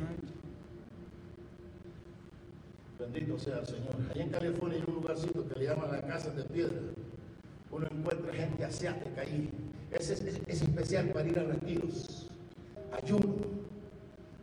Bendito 2.99 3.39
sea 3.39 3.59
el 3.59 3.67
Señor. 3.67 3.95
Allá 4.09 4.23
en 4.23 4.29
California 4.29 4.77
hay 4.77 4.83
un 4.87 4.95
lugarcito 4.95 5.47
que 5.47 5.59
le 5.59 5.65
llaman 5.65 5.91
la 5.91 6.01
casa 6.01 6.29
de 6.31 6.43
piedra. 6.43 6.79
Uno 7.71 7.87
encuentra 7.89 8.33
gente 8.33 8.65
asiática 8.65 9.21
ahí. 9.21 9.49
Es, 9.91 10.09
es, 10.09 10.21
es 10.21 10.61
especial 10.61 11.09
para 11.09 11.27
ir 11.27 11.39
a 11.39 11.43
retiros. 11.43 12.30
Ayuno. 12.91 13.35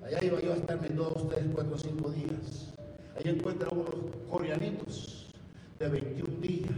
Allá 0.04 0.24
iba 0.24 0.40
yo 0.40 0.52
a 0.52 0.56
estarme 0.56 0.88
dos, 0.88 1.28
tres, 1.28 1.44
cuatro, 1.54 1.78
cinco 1.78 2.10
días. 2.10 2.72
Allá 3.18 3.30
encuentra 3.30 3.68
unos 3.70 3.94
coreanitos 4.30 5.34
de 5.78 5.88
21 5.88 6.40
días 6.40 6.70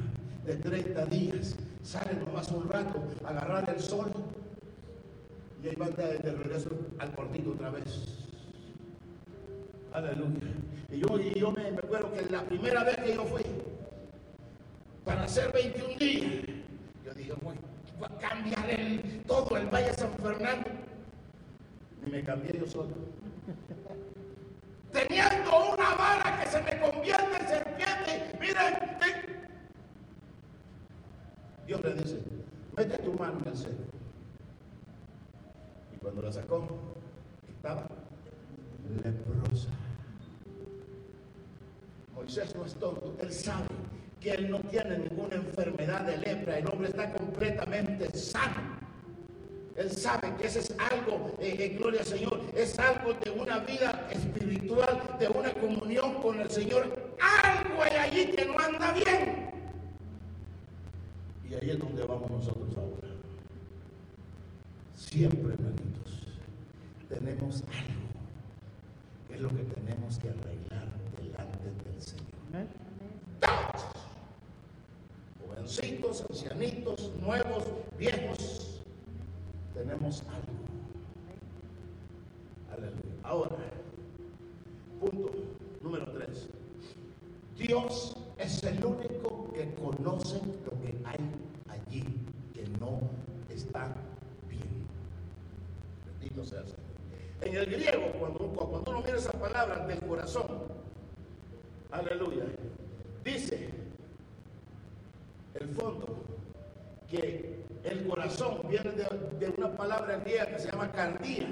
de 0.46 0.56
30 0.56 1.06
días. 1.06 1.56
Salen 1.82 2.24
nomás 2.24 2.50
un 2.50 2.68
rato, 2.68 3.02
agarrar 3.24 3.68
el 3.70 3.80
sol 3.80 4.10
y 5.62 5.68
ahí 5.68 5.76
van 5.76 5.94
de, 5.94 6.18
regreso 6.18 6.70
al 6.98 7.12
cuartito 7.12 7.50
otra 7.50 7.70
vez. 7.70 8.26
Aleluya. 9.92 10.54
Y 10.90 10.98
yo, 10.98 11.20
y 11.20 11.38
yo 11.38 11.52
me, 11.52 11.68
acuerdo 11.68 12.12
que 12.12 12.30
la 12.30 12.42
primera 12.44 12.84
vez 12.84 12.96
que 12.96 13.14
yo 13.14 13.24
fui, 13.24 13.42
para 15.04 15.24
hacer 15.24 15.52
21 15.52 15.98
días, 15.98 16.44
yo 17.04 17.14
dije, 17.14 17.32
a 18.02 18.18
cambiar 18.18 18.66
todo 19.26 19.56
el 19.56 19.66
Valle 19.66 19.92
San 19.94 20.12
Fernando. 20.14 20.70
Y 22.06 22.10
me 22.10 22.22
cambié 22.22 22.58
yo 22.58 22.66
solo. 22.66 22.94
Teniendo 24.92 25.72
una 25.72 25.94
vara 25.94 26.40
que 26.40 26.48
se 26.48 26.62
me 26.62 26.80
convierte 26.80 27.36
en 27.36 27.48
serpiente, 27.48 28.38
miren, 28.40 28.90
Dios 31.66 31.84
le 31.84 31.94
dice, 31.94 32.18
mete 32.76 32.98
tu 32.98 33.12
mano 33.12 33.38
en 33.42 33.48
el 33.48 33.56
seno. 33.56 33.84
Y 35.94 35.98
cuando 35.98 36.22
la 36.22 36.32
sacó, 36.32 36.66
estaba 37.48 37.86
leprosa. 39.04 39.68
Moisés 42.12 42.56
no 42.56 42.66
es 42.66 42.74
tonto, 42.74 43.14
él 43.22 43.32
sabe 43.32 43.68
que 44.20 44.32
él 44.32 44.50
no 44.50 44.58
tiene 44.60 44.98
ninguna 44.98 45.36
enfermedad 45.36 46.00
de 46.06 46.18
lepra, 46.18 46.58
el 46.58 46.66
hombre 46.66 46.88
está 46.88 47.12
completamente 47.12 48.10
sano. 48.18 48.89
Él 49.80 49.90
sabe 49.90 50.34
que 50.36 50.46
ese 50.46 50.58
es 50.58 50.74
algo, 50.78 51.34
eh, 51.40 51.56
eh, 51.58 51.68
gloria 51.78 52.00
al 52.00 52.06
Señor, 52.06 52.38
es 52.54 52.78
algo 52.78 53.14
de 53.14 53.30
una 53.30 53.60
vida 53.60 54.08
espiritual, 54.10 55.16
de 55.18 55.26
una 55.28 55.54
comunión 55.54 56.20
con 56.20 56.38
el 56.38 56.50
Señor. 56.50 57.14
Algo 57.18 57.82
hay 57.82 57.96
allí 57.96 58.26
que 58.26 58.44
no 58.44 58.58
anda 58.58 58.92
bien. 58.92 59.50
Y 61.48 61.54
ahí 61.54 61.70
es 61.70 61.78
donde 61.78 62.04
vamos 62.04 62.30
nosotros 62.30 62.76
ahora. 62.76 63.08
Siempre, 64.94 65.54
hermanitos, 65.54 66.26
tenemos 67.08 67.62
algo 67.62 68.10
que 69.28 69.34
es 69.34 69.40
lo 69.40 69.48
que 69.48 69.62
tenemos 69.62 70.18
que 70.18 70.28
arreglar 70.28 70.88
delante 71.16 71.88
del 71.88 72.02
Señor. 72.02 72.26
Jovencitos, 75.46 76.26
ancianitos, 76.28 77.12
nuevos, 77.22 77.64
viejos, 77.98 78.39
tenemos 79.80 80.22
algo. 80.28 80.60
Aleluya. 82.72 83.14
Ahora, 83.22 83.56
punto 85.00 85.30
número 85.80 86.06
tres. 86.12 86.48
Dios 87.56 88.16
es 88.38 88.62
el 88.62 88.84
único 88.84 89.50
que 89.52 89.72
conoce 89.74 90.40
lo 90.64 90.70
que 90.82 90.94
hay 91.04 91.18
allí, 91.68 92.04
que 92.52 92.66
no 92.78 93.00
está 93.48 93.94
bien. 94.48 94.86
Bendito 96.06 96.44
sea 96.44 96.60
el 96.60 96.66
Señor. 96.66 96.80
En 97.42 97.56
el 97.56 97.66
griego, 97.66 98.12
cuando, 98.18 98.38
cuando 98.48 98.90
uno 98.90 99.00
mira 99.00 99.16
esa 99.16 99.32
palabra 99.32 99.86
del 99.86 100.00
corazón, 100.00 100.46
aleluya, 101.90 102.44
dice 103.24 103.70
el 105.54 105.68
fondo 105.70 106.22
que 107.10 107.60
el 107.84 108.06
corazón 108.06 108.60
viene 108.68 108.90
de, 108.92 109.04
de 109.38 109.48
una 109.56 109.76
palabra 110.00 110.24
griega 110.24 110.46
que 110.46 110.58
se 110.58 110.70
llama 110.70 110.90
cardía. 110.92 111.46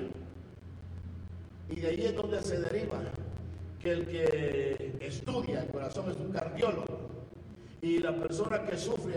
Y 1.69 1.81
de 1.81 1.89
ahí 1.89 2.07
es 2.07 2.17
donde 2.17 2.43
se 2.43 2.61
deriva 2.61 3.01
que 3.79 3.93
el 3.93 4.07
que 4.07 4.97
estudia 5.01 5.63
el 5.63 5.69
corazón 5.69 6.11
es 6.11 6.17
un 6.17 6.33
cardiólogo 6.33 6.99
y 7.83 7.99
la 7.99 8.15
persona 8.17 8.65
que 8.65 8.77
sufre 8.77 9.15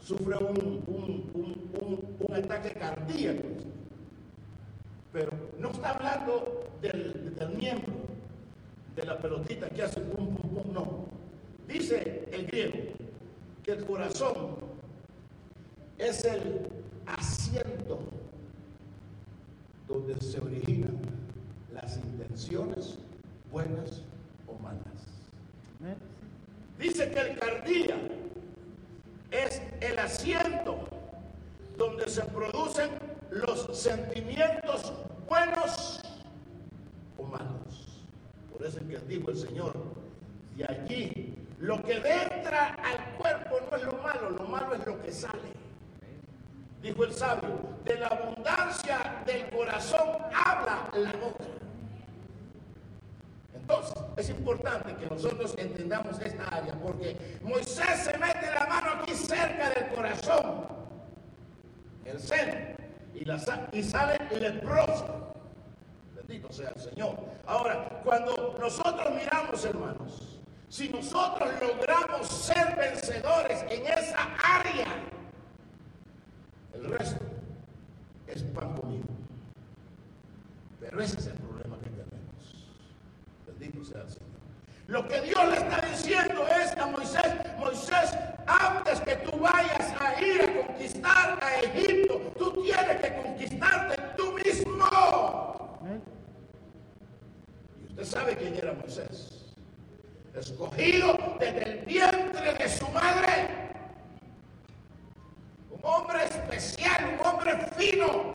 sufre 0.00 0.36
un, 0.36 0.82
un, 0.86 2.34
ataque 2.34 2.72
cardíaco. 2.72 3.48
Pero 5.12 5.32
no 5.58 5.70
está 5.70 5.90
hablando 5.90 6.70
del, 6.80 7.34
del, 7.34 7.48
miembro, 7.50 7.92
de 8.96 9.04
la 9.04 9.18
pelotita 9.18 9.68
que 9.68 9.82
hace 9.82 10.00
pum, 10.00 10.34
pum, 10.34 10.50
pum, 10.50 10.72
no. 10.72 11.04
Dice 11.68 12.28
el 12.32 12.46
griego 12.46 12.78
que 13.62 13.72
el 13.72 13.84
corazón 13.84 14.56
es 15.98 16.24
el 16.24 16.81
asiento 17.06 18.00
donde 19.88 20.20
se 20.20 20.40
originan 20.40 20.98
las 21.72 21.96
intenciones 21.96 22.98
buenas 23.50 24.02
o 24.46 24.58
malas. 24.62 24.82
Dice 26.78 27.10
que 27.10 27.20
el 27.20 27.38
cardía 27.38 27.96
asiento 30.02 30.88
donde 31.76 32.08
se 32.08 32.22
producen 32.22 32.90
los 33.30 33.66
sentimientos 33.78 34.92
buenos 35.28 36.02
o 37.16 37.24
malos. 37.24 38.04
Por 38.52 38.66
eso 38.66 38.78
es 38.78 38.84
que 38.84 38.98
dijo 39.06 39.30
el 39.30 39.36
Señor, 39.36 39.74
de 40.56 40.64
allí 40.64 41.34
lo 41.60 41.82
que 41.82 41.96
entra 41.96 42.74
al 42.74 43.16
cuerpo 43.16 43.58
no 43.70 43.76
es 43.76 43.84
lo 43.84 43.92
malo, 44.02 44.30
lo 44.30 44.44
malo 44.44 44.74
es 44.74 44.86
lo 44.86 45.00
que 45.02 45.12
sale. 45.12 45.52
Dijo 46.82 47.04
el 47.04 47.12
sabio, 47.14 47.60
de 47.84 47.94
la 47.96 48.08
abundancia 48.08 49.22
del 49.24 49.48
corazón 49.50 50.18
habla 50.34 50.88
la 50.94 51.12
boca. 51.12 51.44
Entonces, 53.54 54.02
es 54.16 54.30
importante 54.30 54.96
que 54.96 55.06
nosotros 55.06 55.54
entendamos 55.58 56.18
esta 56.20 56.44
área, 56.48 56.74
porque 56.74 57.38
Moisés 57.42 58.00
se 58.02 58.18
mete 58.18 58.50
la 58.52 58.66
mano 58.66 59.00
aquí 59.00 59.14
cerca 59.14 59.70
del 59.70 59.88
corazón, 59.94 60.66
el 62.04 62.18
seno, 62.18 62.76
y, 63.14 63.24
la, 63.24 63.68
y 63.72 63.82
sale 63.84 64.18
leproso. 64.40 65.34
Bendito 66.16 66.52
sea 66.52 66.70
el 66.74 66.80
Señor. 66.80 67.16
Ahora, 67.46 68.00
cuando 68.02 68.56
nosotros 68.58 69.08
miramos, 69.14 69.64
hermanos, 69.64 70.40
si 70.68 70.88
nosotros 70.88 71.48
logramos 71.60 72.26
ser 72.26 72.74
vencedores 72.74 73.62
en 73.70 73.86
esa 73.86 74.34
área, 74.42 75.11
el 76.74 76.84
resto 76.84 77.24
es 78.26 78.42
pan 78.42 78.74
comido. 78.76 79.04
Pero 80.80 81.00
ese 81.00 81.18
es 81.18 81.26
el 81.26 81.34
problema 81.34 81.76
que 81.78 81.90
tenemos. 81.90 82.66
Bendito 83.46 83.84
sea 83.84 84.02
el 84.02 84.10
Señor. 84.10 84.32
Lo 84.88 85.06
que 85.08 85.20
Dios 85.20 85.48
le 85.48 85.56
está 85.56 85.80
diciendo 85.86 86.46
es 86.48 86.76
a 86.76 86.86
Moisés, 86.86 87.32
Moisés, 87.58 88.18
antes 88.46 89.00
que 89.00 89.16
tú 89.16 89.38
vayas 89.38 89.94
a 90.00 90.20
ir 90.20 90.42
a 90.42 90.66
conquistar 90.66 91.38
a 91.42 91.60
Egipto, 91.60 92.20
tú 92.36 92.62
tienes 92.62 93.00
que 93.00 93.22
conquistarte 93.22 93.96
tú 94.16 94.32
mismo. 94.32 95.78
Y 97.80 97.90
usted 97.90 98.04
sabe 98.04 98.36
quién 98.36 98.54
era 98.56 98.72
Moisés. 98.72 99.54
Escogido 100.34 101.16
desde 101.38 101.62
el 101.62 101.86
vientre 101.86 102.54
de 102.54 102.68
su 102.68 102.88
madre 102.88 103.61
hombre 105.82 106.24
especial, 106.24 107.18
un 107.18 107.26
hombre 107.26 107.56
fino, 107.76 108.34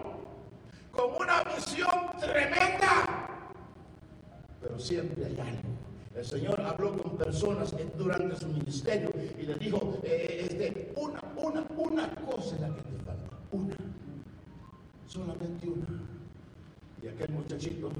con 0.92 1.22
una 1.22 1.44
visión 1.44 1.90
tremenda. 2.20 3.30
Pero 4.62 4.80
siempre 4.80 5.26
hay 5.26 5.40
algo. 5.40 5.78
El 6.16 6.26
Señor 6.26 6.60
habló 6.62 6.98
con 6.98 7.16
personas 7.18 7.76
durante 7.96 8.36
su 8.38 8.48
ministerio 8.48 9.12
y 9.38 9.44
le 9.44 9.56
dijo, 9.56 10.00
eh, 10.04 10.48
este, 10.50 10.94
una, 10.96 11.22
una, 11.36 11.64
una 11.78 12.16
cosa 12.16 12.56
es 12.56 12.62
la 12.62 12.74
que 12.74 12.82
te 12.82 13.04
falta, 13.04 13.38
una, 13.52 13.76
solamente 15.06 15.68
una. 15.68 16.02
Y 17.04 17.08
aquel 17.08 17.30
muchachito 17.30 17.92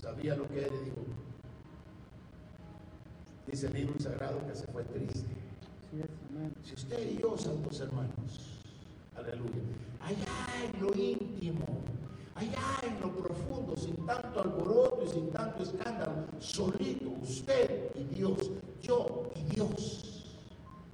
sabía 0.00 0.36
lo 0.36 0.48
que 0.48 0.60
era 0.60 0.74
y 0.74 0.84
dijo, 0.86 1.04
dice 3.46 3.66
el 3.66 3.74
libro 3.74 3.94
sagrado 4.00 4.46
que 4.46 4.54
se 4.54 4.66
fue 4.68 4.82
triste. 4.84 5.28
Si 6.64 6.74
usted 6.74 7.10
y 7.10 7.20
yo, 7.20 7.36
santos 7.36 7.78
hermanos, 7.80 8.55
Aleluya. 9.16 9.62
Allá 10.00 10.64
en 10.64 10.80
lo 10.80 10.94
íntimo, 10.94 11.66
allá 12.34 12.80
en 12.82 13.00
lo 13.00 13.10
profundo, 13.16 13.76
sin 13.76 13.96
tanto 14.06 14.40
alboroto 14.40 15.04
y 15.04 15.08
sin 15.08 15.30
tanto 15.30 15.62
escándalo, 15.62 16.26
solito, 16.38 17.10
usted 17.22 17.90
y 17.94 18.04
Dios, 18.14 18.50
yo 18.82 19.30
y 19.34 19.54
Dios, 19.54 20.36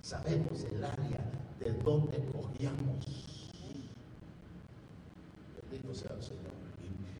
sabemos 0.00 0.64
el 0.64 0.84
área 0.84 1.20
de 1.58 1.72
donde 1.84 2.18
cogíamos. 2.32 3.06
Bendito 5.70 5.94
sea 5.94 6.12
el 6.16 6.22
Señor. 6.22 6.52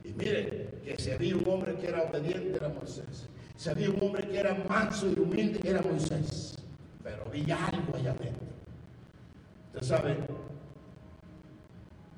Y, 0.04 0.08
y 0.08 0.12
mire 0.14 0.80
que 0.84 0.96
si 0.98 1.10
había 1.10 1.36
un 1.36 1.48
hombre 1.48 1.76
que 1.76 1.88
era 1.88 2.02
obediente 2.02 2.56
era 2.56 2.68
Moisés. 2.68 3.28
Si 3.56 3.68
había 3.68 3.90
un 3.90 4.02
hombre 4.02 4.26
que 4.28 4.38
era 4.38 4.54
manso 4.68 5.08
y 5.10 5.18
humilde 5.18 5.60
era 5.68 5.82
Moisés. 5.82 6.56
Pero 7.02 7.24
había 7.26 7.66
algo 7.66 7.96
allá 7.96 8.12
adentro. 8.12 8.46
Usted 9.74 9.86
sabe, 9.86 10.16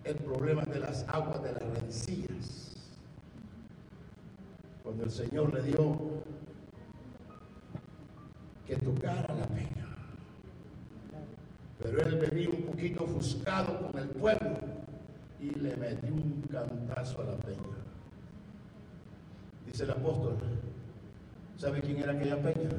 el 0.05 0.17
problema 0.17 0.63
de 0.63 0.81
las 0.81 1.09
aguas 1.09 1.43
de 1.43 1.53
las 1.53 1.63
rencillas. 1.63 2.77
Cuando 4.83 5.05
el 5.05 5.11
Señor 5.11 5.53
le 5.55 5.63
dio 5.63 5.99
que 8.67 8.77
tocara 8.77 9.35
la 9.35 9.47
peña. 9.47 9.87
Pero 11.83 12.01
él 12.03 12.19
venía 12.19 12.51
un 12.51 12.63
poquito 12.63 13.05
ofuscado 13.05 13.91
con 13.91 14.01
el 14.01 14.09
pueblo 14.09 14.59
y 15.41 15.51
le 15.51 15.77
metió 15.77 16.13
un 16.13 16.43
cantazo 16.51 17.23
a 17.23 17.25
la 17.25 17.37
peña. 17.39 17.77
Dice 19.67 19.85
el 19.85 19.91
apóstol, 19.91 20.37
¿sabe 21.57 21.81
quién 21.81 21.99
era 21.99 22.13
aquella 22.13 22.41
peña? 22.43 22.71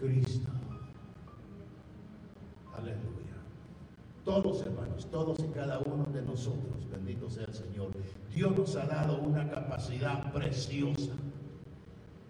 Cristo. 0.00 0.50
Aleluya. 2.76 3.36
Todos, 4.26 4.60
hermanos, 4.62 5.06
todos 5.12 5.38
y 5.38 5.46
cada 5.52 5.78
uno 5.78 6.04
de 6.12 6.20
nosotros, 6.20 6.90
bendito 6.90 7.30
sea 7.30 7.44
el 7.44 7.54
Señor. 7.54 7.90
Dios 8.34 8.58
nos 8.58 8.74
ha 8.74 8.84
dado 8.84 9.20
una 9.20 9.48
capacidad 9.48 10.32
preciosa 10.32 11.12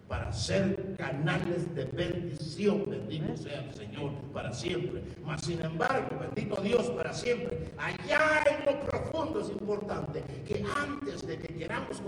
para 0.07 0.31
ser 0.31 0.95
canales 0.95 1.73
de 1.73 1.85
bendición, 1.85 2.87
bendito 2.87 3.35
sea 3.35 3.63
el 3.63 3.73
Señor, 3.73 4.11
para 4.31 4.53
siempre. 4.53 5.01
Mas, 5.25 5.41
sin 5.41 5.59
embargo, 5.59 6.19
bendito 6.19 6.61
Dios, 6.61 6.87
para 6.91 7.11
siempre, 7.11 7.73
allá 7.79 8.43
en 8.45 8.75
lo 8.75 8.79
profundo 8.85 9.41
es 9.41 9.49
importante 9.49 10.23
que 10.47 10.63
antes 10.77 11.25
de 11.25 11.39
que 11.39 11.55
queramos 11.55 11.99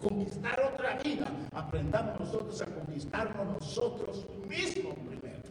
conquistar 0.00 0.58
otra 0.72 0.98
vida, 1.04 1.30
aprendamos 1.52 2.18
nosotros 2.18 2.62
a 2.62 2.64
conquistarnos 2.64 3.46
nosotros 3.60 4.24
mismos 4.48 4.94
primero. 4.94 5.42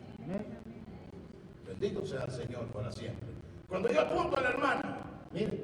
Bendito 1.67 2.03
sea 2.07 2.23
el 2.23 2.31
Señor 2.31 2.65
para 2.69 2.91
siempre. 2.91 3.42
Cuando 3.67 3.91
yo 3.91 4.01
apunto 4.01 4.37
a 4.37 4.41
la 4.41 4.49
hermana, 4.49 4.97
mire, 5.31 5.63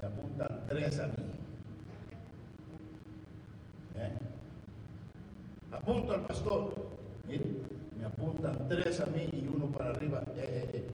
me 0.00 0.06
apuntan 0.06 0.66
tres 0.68 0.98
a 1.00 1.06
mí. 1.08 1.14
¿Eh? 3.96 4.12
Apunto 5.72 6.12
al 6.12 6.20
pastor, 6.26 6.74
mire, 7.26 7.44
me 7.98 8.04
apuntan 8.04 8.68
tres 8.68 9.00
a 9.00 9.06
mí 9.06 9.28
y 9.32 9.48
uno 9.48 9.66
para 9.66 9.90
arriba. 9.90 10.22
Eh, 10.36 10.70
eh, 10.74 10.90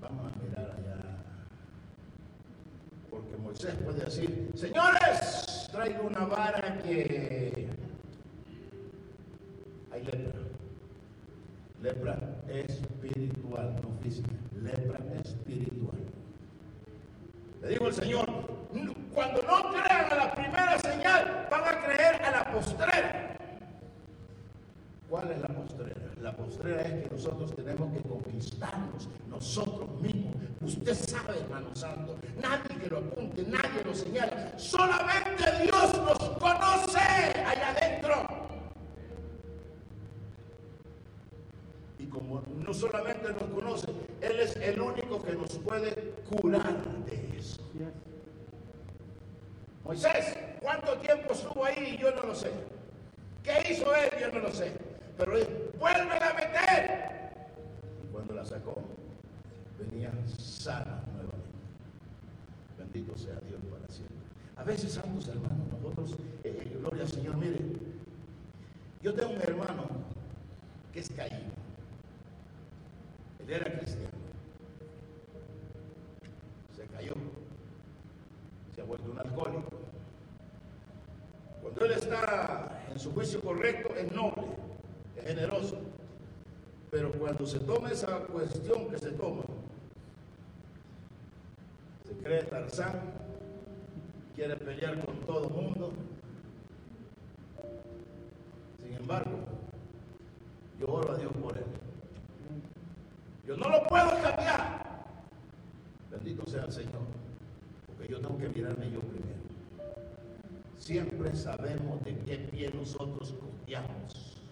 Vamos 0.00 0.32
a 0.32 0.42
mirar 0.42 0.70
allá. 0.70 0.96
Porque 3.10 3.36
Moisés 3.36 3.74
puede 3.84 4.04
decir, 4.04 4.52
señores, 4.54 5.68
traigo 5.72 6.06
una 6.06 6.24
vara 6.24 6.78
que 6.82 7.68
hay 9.90 10.04
lepra. 10.04 10.47
Lepra 11.82 12.18
espiritual, 12.48 13.76
no 13.82 14.02
física. 14.02 14.32
Lepra 14.60 14.98
espiritual. 15.22 15.98
Le 17.62 17.68
digo 17.68 17.88
el 17.88 17.94
Señor, 17.94 18.26
cuando 19.14 19.42
no 19.42 19.70
crean 19.70 20.12
a 20.12 20.14
la 20.14 20.34
primera 20.34 20.78
señal, 20.78 21.46
van 21.50 21.64
a 21.64 21.80
creer 21.84 22.22
a 22.22 22.30
la 22.30 22.52
postrera. 22.52 23.36
¿Cuál 25.08 25.30
es 25.30 25.40
la 25.40 25.48
postrera? 25.48 25.94
La 26.20 26.36
postrera 26.36 26.82
es 26.82 27.04
que 27.04 27.10
nosotros 27.14 27.54
tenemos 27.54 27.92
que 27.92 28.08
conquistarnos 28.08 29.08
nosotros 29.28 29.88
mismos. 30.00 30.34
Usted 30.60 30.94
sabe, 30.94 31.38
hermano 31.40 31.74
santo, 31.74 32.16
nadie 32.42 32.76
que 32.80 32.90
lo 32.90 32.98
apunte, 32.98 33.42
nadie 33.42 33.84
lo 33.84 33.94
señala. 33.94 34.58
Solamente 34.58 35.44
Dios 35.62 35.96
nos 35.96 36.18
conoce 36.38 36.98
allá 36.98 37.70
adentro. 37.70 38.48
No 42.20 42.74
solamente 42.74 43.28
nos 43.32 43.42
conoce, 43.44 43.88
Él 44.20 44.40
es 44.40 44.56
el 44.56 44.80
único 44.80 45.22
que 45.22 45.32
nos 45.32 45.58
puede 45.58 46.14
curar 46.28 46.76
de 47.06 47.38
eso. 47.38 47.62
Moisés, 49.84 50.36
¿cuánto 50.60 50.98
tiempo 50.98 51.32
estuvo 51.32 51.64
ahí? 51.64 51.96
Yo 51.98 52.14
no 52.14 52.24
lo 52.24 52.34
sé. 52.34 52.50
¿Qué 53.42 53.72
hizo 53.72 53.94
él? 53.94 54.10
Yo 54.20 54.30
no 54.30 54.40
lo 54.40 54.52
sé. 54.52 54.72
Pero 55.16 55.34
él, 55.38 55.70
vuelve 55.78 56.12
a 56.12 56.34
meter. 56.34 57.48
Y 58.04 58.12
cuando 58.12 58.34
la 58.34 58.44
sacó, 58.44 58.82
venía 59.78 60.12
sana 60.36 61.02
nuevamente. 61.14 61.48
Bendito 62.78 63.16
sea 63.16 63.40
Dios 63.48 63.60
para 63.70 63.88
siempre. 63.90 64.16
A 64.56 64.64
veces, 64.64 64.92
santos 64.92 65.26
hermanos, 65.28 65.66
nosotros, 65.72 66.20
eh, 66.44 66.58
eh, 66.60 66.76
gloria 66.78 67.04
al 67.04 67.08
Señor, 67.08 67.36
mire, 67.38 67.58
yo 69.02 69.14
tengo 69.14 69.30
un 69.30 69.40
hermano 69.40 69.86
que 70.92 71.00
es 71.00 71.08
caído 71.08 71.57
era 73.48 73.64
cristiano. 73.64 74.08
Se 76.76 76.84
cayó. 76.86 77.14
Se 78.74 78.82
ha 78.82 78.84
vuelto 78.84 79.10
un 79.10 79.18
alcohólico. 79.18 79.70
Cuando 81.62 81.84
él 81.84 81.92
está 81.92 82.82
en 82.90 82.98
su 82.98 83.12
juicio 83.12 83.40
correcto, 83.40 83.94
es 83.96 84.12
noble, 84.12 84.42
es 85.16 85.24
generoso. 85.24 85.78
Pero 86.90 87.12
cuando 87.12 87.46
se 87.46 87.60
toma 87.60 87.90
esa 87.90 88.20
cuestión 88.20 88.88
que 88.88 88.98
se 88.98 89.10
toma, 89.12 89.42
se 92.06 92.14
cree 92.16 92.44
Tarzán, 92.44 93.00
quiere 94.34 94.56
pelear 94.56 95.04
con 95.04 95.16
todo 95.26 95.48
el 95.48 95.54
mundo. 95.54 95.92
Sin 98.82 98.94
embargo, 98.94 99.38
yo 100.80 100.86
oro 100.86 101.12
a 101.12 101.16
Dios 101.18 101.32
por 101.42 101.56
él. 101.56 101.87
Yo 103.48 103.56
no 103.56 103.66
lo 103.70 103.82
puedo 103.86 104.10
cambiar. 104.20 104.84
Bendito 106.10 106.44
sea 106.44 106.64
el 106.64 106.72
Señor. 106.72 107.00
Porque 107.86 108.06
yo 108.06 108.20
tengo 108.20 108.36
que 108.36 108.50
mirarme 108.50 108.90
yo 108.90 109.00
primero. 109.00 109.40
Siempre 110.76 111.34
sabemos 111.34 112.04
de 112.04 112.14
qué 112.26 112.36
pie 112.36 112.70
nosotros 112.74 113.34
confiamos. 113.40 114.42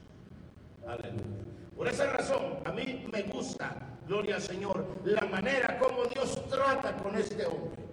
Aleluya. 0.89 1.45
Por 1.77 1.89
esa 1.89 2.11
razón, 2.11 2.41
a 2.65 2.73
mí 2.73 3.07
me 3.13 3.23
gusta, 3.25 3.77
gloria 4.09 4.37
al 4.37 4.43
Señor, 4.43 4.87
la 5.05 5.27
manera 5.27 5.79
como 5.79 6.05
Dios 6.07 6.43
trata 6.49 6.97
con 6.97 7.17
este 7.17 7.45
hombre. 7.45 7.85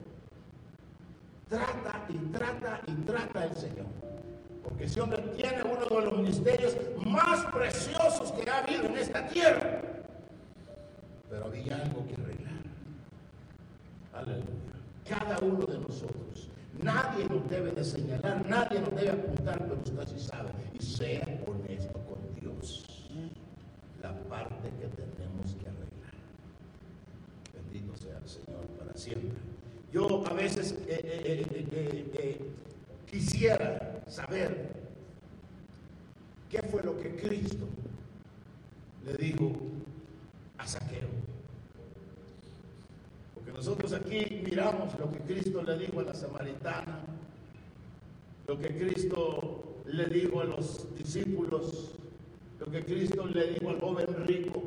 Trata 1.50 2.06
y 2.08 2.18
trata 2.32 2.82
y 2.88 2.94
trata 3.04 3.44
el 3.44 3.56
Señor. 3.58 3.88
Porque 4.64 4.86
ese 4.86 5.02
hombre 5.02 5.22
tiene 5.36 5.64
uno 5.64 5.86
de 5.86 6.06
los 6.06 6.18
ministerios 6.18 6.78
más 7.06 7.46
preciosos 7.48 8.32
que 8.32 8.50
ha 8.50 8.60
habido 8.60 8.86
en 8.86 8.98
esta 8.98 9.28
tierra. 9.28 9.83
Pero 11.34 11.48
había 11.48 11.76
algo 11.78 12.06
que 12.06 12.14
arreglar. 12.14 12.62
Aleluya. 14.14 14.46
Cada 15.10 15.40
uno 15.40 15.66
de 15.66 15.80
nosotros. 15.80 16.48
Nadie 16.80 17.26
nos 17.26 17.50
debe 17.50 17.72
de 17.72 17.84
señalar, 17.84 18.48
nadie 18.48 18.80
nos 18.80 18.92
debe 18.92 19.10
apuntar, 19.10 19.58
pero 19.58 19.82
usted 19.84 20.16
sí 20.16 20.28
sabe. 20.28 20.52
Y 20.80 20.84
sea 20.84 21.24
honesto 21.48 22.00
con 22.06 22.20
Dios. 22.40 22.86
La 24.04 24.14
parte 24.30 24.70
que 24.80 24.88
tenemos 24.90 25.56
que 25.56 25.70
arreglar. 25.70 26.14
Bendito 27.56 27.98
sea 27.98 28.20
el 28.20 28.30
Señor 28.30 28.68
para 28.78 28.96
siempre. 28.96 29.40
Yo 29.92 30.28
a 30.28 30.34
veces 30.34 30.76
eh, 30.88 31.02
eh, 31.04 32.08
eh, 32.14 32.52
quisiera 33.10 34.04
saber 34.08 34.70
qué 36.52 36.62
fue 36.62 36.84
lo 36.84 36.96
que 37.00 37.16
Cristo 37.16 37.68
le 39.04 39.14
dijo 39.18 39.52
a 40.58 40.68
Saqueo. 40.68 41.10
Porque 43.34 43.52
nosotros 43.52 43.94
lo 45.00 45.12
que 45.12 45.20
Cristo 45.20 45.64
le 45.64 45.78
dijo 45.78 46.00
a 46.00 46.04
la 46.04 46.14
samaritana, 46.14 47.00
lo 48.48 48.58
que 48.58 48.68
Cristo 48.70 49.64
le 49.86 50.06
dijo 50.06 50.42
a 50.42 50.46
los 50.46 50.96
discípulos, 50.98 51.92
lo 52.60 52.72
que 52.72 52.84
Cristo 52.84 53.26
le 53.28 53.54
dijo 53.54 53.70
al 53.70 53.80
joven 53.80 54.26
rico, 54.26 54.62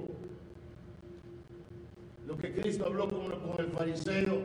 lo 2.27 2.37
que 2.37 2.53
Cristo 2.55 2.87
habló 2.87 3.09
con, 3.09 3.41
con 3.41 3.65
el 3.65 3.71
fariseo, 3.73 4.43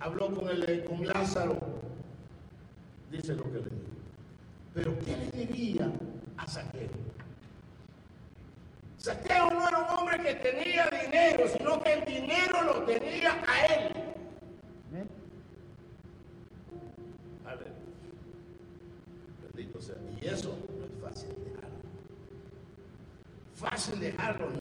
habló 0.00 0.34
con, 0.34 0.48
el, 0.48 0.84
con 0.84 1.06
Lázaro, 1.06 1.58
dice 3.10 3.34
lo 3.34 3.44
que 3.44 3.58
le 3.58 3.64
dijo. 3.64 3.92
Pero 4.74 4.98
¿qué 5.00 5.16
le 5.16 5.46
diría 5.46 5.90
a 6.36 6.46
Saqueo? 6.46 6.88
Saqueo 8.96 9.50
no 9.50 9.68
era 9.68 9.78
un 9.78 9.98
hombre 9.98 10.22
que 10.22 10.34
tenía 10.36 10.88
dinero, 10.90 11.44
sino 11.48 11.82
que 11.82 11.92
el 11.94 12.04
dinero 12.04 12.62
lo 12.62 12.82
tenía 12.84 13.42
a 13.46 13.66
él. 13.66 14.01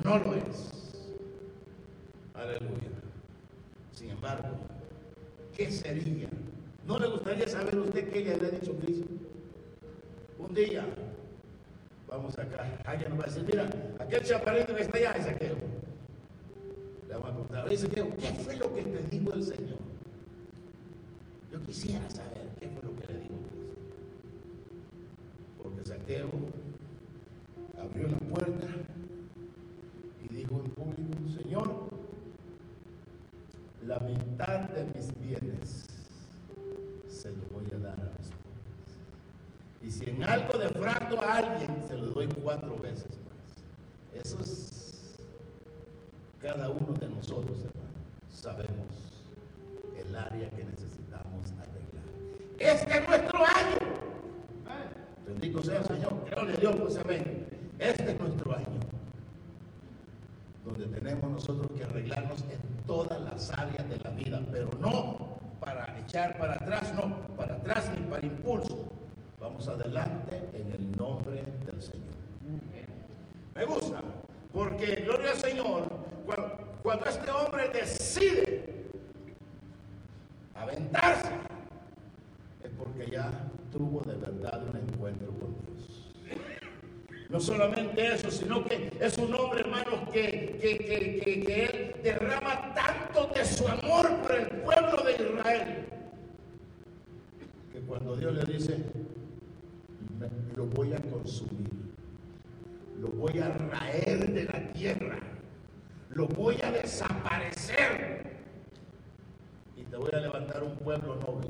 No 0.03 0.17
lo 0.19 0.35
es. 0.35 0.71
Aleluya. 2.33 2.89
Sin 3.91 4.09
embargo, 4.09 4.49
¿qué 5.55 5.71
sería? 5.71 6.29
¿No 6.87 6.97
le 6.97 7.07
gustaría 7.07 7.47
saber 7.47 7.77
usted 7.77 8.09
qué 8.11 8.21
le 8.21 8.33
había 8.33 8.49
dicho 8.49 8.75
Cristo? 8.79 9.07
Un 10.39 10.53
día, 10.53 10.85
vamos 12.07 12.37
acá, 12.39 12.67
alguien 12.85 13.09
nos 13.09 13.19
va 13.19 13.23
a 13.23 13.27
decir, 13.27 13.43
mira, 13.45 13.69
aquel 13.99 14.23
chaparrito 14.23 14.75
que 14.75 14.81
está 14.81 14.97
allá 14.97 15.11
es 15.11 15.27
aquel. 15.27 15.55
Le 17.07 17.13
vamos 17.13 17.29
a 17.29 17.33
preguntar, 17.33 17.69
dice 17.69 17.87
¿qué 17.89 18.03
fue 18.43 18.55
lo 18.57 18.73
que 18.73 18.81
te 18.81 19.15
dijo 19.15 19.33
el 19.33 19.43
Señor? 19.43 19.77
Yo 21.51 21.61
quisiera 21.61 22.09
saber 22.09 22.47
qué 22.59 22.69
fue 22.69 22.89
lo 22.89 22.95
que 22.97 23.13
le 23.13 23.19
dijo 23.19 23.35
Cristo. 23.49 23.75
Porque 25.61 25.83
Saqueo 25.85 26.29
abrió 27.79 28.07
la 28.07 28.17
puerta 28.17 28.67
y 30.23 30.35
dijo 30.35 30.61
en 30.63 30.71
público, 30.71 31.41
Señor, 31.41 31.89
la 33.85 33.99
mitad 33.99 34.60
de 34.71 34.85
mis 34.95 35.19
bienes 35.19 35.85
se 37.09 37.29
lo 37.29 37.43
voy 37.51 37.65
a 37.75 37.77
dar 37.77 37.99
a 37.99 38.11
mis 38.17 38.29
pobres. 38.29 38.61
Y 39.81 39.91
si 39.91 40.09
en 40.09 40.23
algo 40.23 40.57
defraudo 40.57 41.21
a 41.21 41.37
alguien, 41.37 41.83
se 41.87 41.97
lo 41.97 42.07
doy 42.07 42.27
cuatro 42.27 42.77
veces 42.77 43.11
más. 43.25 44.25
Eso 44.25 44.39
es 44.41 45.17
cada 46.41 46.69
uno 46.69 46.93
de 46.99 47.09
nosotros, 47.09 47.57
hermano. 47.59 47.91
Sabemos 48.29 48.87
el 49.97 50.15
área 50.15 50.49
que 50.49 50.63
necesitamos 50.63 51.51
arreglar. 51.59 52.03
Este 52.57 52.97
es 52.97 53.07
nuestro 53.07 53.39
año. 53.39 54.01
Bendito 55.27 55.63
sea 55.63 55.79
el 55.79 55.85
Señor. 55.85 56.13
A 56.35 56.45
Dios, 56.59 56.75
pues 56.77 56.97
amén. 56.97 57.47
Este 57.77 58.11
es 58.11 58.19
nuestro 58.19 58.55
año. 58.55 58.79
Donde 60.65 60.85
tenemos 60.87 61.31
nosotros 61.31 61.67
que 61.77 61.83
arreglarnos 61.83 62.41
en 62.43 62.71
todas 62.85 63.19
las 63.21 63.51
áreas 63.51 63.89
de 63.89 63.97
la 63.97 64.10
pero 64.51 64.69
no 64.79 65.39
para 65.59 65.97
echar 65.99 66.37
para 66.37 66.53
atrás, 66.53 66.93
no, 66.95 67.15
para 67.35 67.55
atrás 67.55 67.89
ni 67.97 68.05
para 68.07 68.25
impulso. 68.25 68.85
Vamos 69.39 69.67
adelante 69.67 70.49
en 70.53 70.71
el 70.71 70.97
nombre 70.97 71.43
del 71.65 71.81
Señor. 71.81 72.13
Me 73.55 73.65
gusta, 73.65 74.01
porque 74.53 75.03
gloria 75.05 75.31
al 75.31 75.37
Señor, 75.37 75.87
cuando, 76.25 76.57
cuando 76.83 77.05
este 77.05 77.31
hombre 77.31 77.69
decide 77.69 78.85
aventarse, 80.55 81.31
es 82.63 82.71
porque 82.77 83.09
ya 83.09 83.31
tuvo 83.71 84.01
de 84.01 84.15
verdad 84.15 84.63
un 84.67 84.77
encuentro 84.77 85.27
con 85.31 85.55
Dios. 85.65 86.11
No 87.29 87.39
solamente 87.39 88.13
eso, 88.13 88.29
sino 88.29 88.63
que 88.65 88.91
es 88.99 89.17
un 89.17 89.33
hermanos, 89.59 90.09
que, 90.11 90.57
que, 90.61 90.77
que, 90.77 91.43
que, 91.43 91.65
él 91.65 91.95
derrama 92.03 92.73
tanto 92.73 93.27
de 93.33 93.45
su 93.45 93.67
amor 93.67 94.09
por 94.21 94.31
el 94.35 94.47
pueblo 94.47 95.03
de 95.03 95.11
Israel, 95.13 95.85
que 97.71 97.79
cuando 97.81 98.15
Dios 98.15 98.33
le 98.33 98.53
dice, 98.53 98.77
lo 100.55 100.65
voy 100.65 100.93
a 100.93 101.01
consumir, 101.01 101.69
lo 102.99 103.07
voy 103.09 103.39
a 103.39 103.49
raer 103.49 104.31
de 104.31 104.43
la 104.45 104.71
tierra, 104.73 105.19
lo 106.09 106.27
voy 106.27 106.57
a 106.63 106.71
desaparecer 106.71 108.31
y 109.75 109.83
te 109.83 109.97
voy 109.97 110.11
a 110.13 110.19
levantar 110.19 110.63
un 110.63 110.75
pueblo 110.75 111.15
noble. 111.15 111.49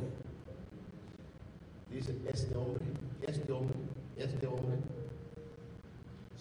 Dice, 1.90 2.16
este 2.28 2.56
hombre, 2.56 2.86
este 3.28 3.52
hombre, 3.52 3.76
este 4.18 4.48
hombre 4.48 4.78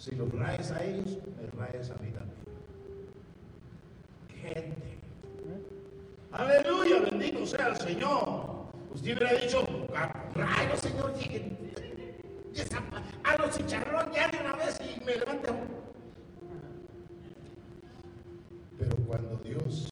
si 0.01 0.15
los 0.15 0.31
raes 0.33 0.71
a 0.71 0.83
ellos, 0.83 1.19
me 1.37 1.45
raes 1.59 1.91
a 1.91 1.95
mí 2.01 2.09
también. 2.09 2.41
Gente. 4.41 4.97
Aleluya, 6.31 7.01
bendito 7.01 7.45
sea 7.45 7.67
el 7.67 7.77
Señor. 7.77 8.65
Usted 8.95 9.15
hubiera 9.15 9.33
dicho, 9.39 9.63
rayo, 10.33 10.77
Señor, 10.77 11.13
a 13.23 13.37
los 13.37 13.55
chicharrones 13.55 14.15
ya 14.15 14.27
de 14.29 14.39
una 14.39 14.55
vez 14.55 14.79
y 14.81 15.05
me 15.05 15.15
levanta. 15.17 15.53
Pero 18.79 18.95
cuando 19.05 19.37
Dios 19.43 19.87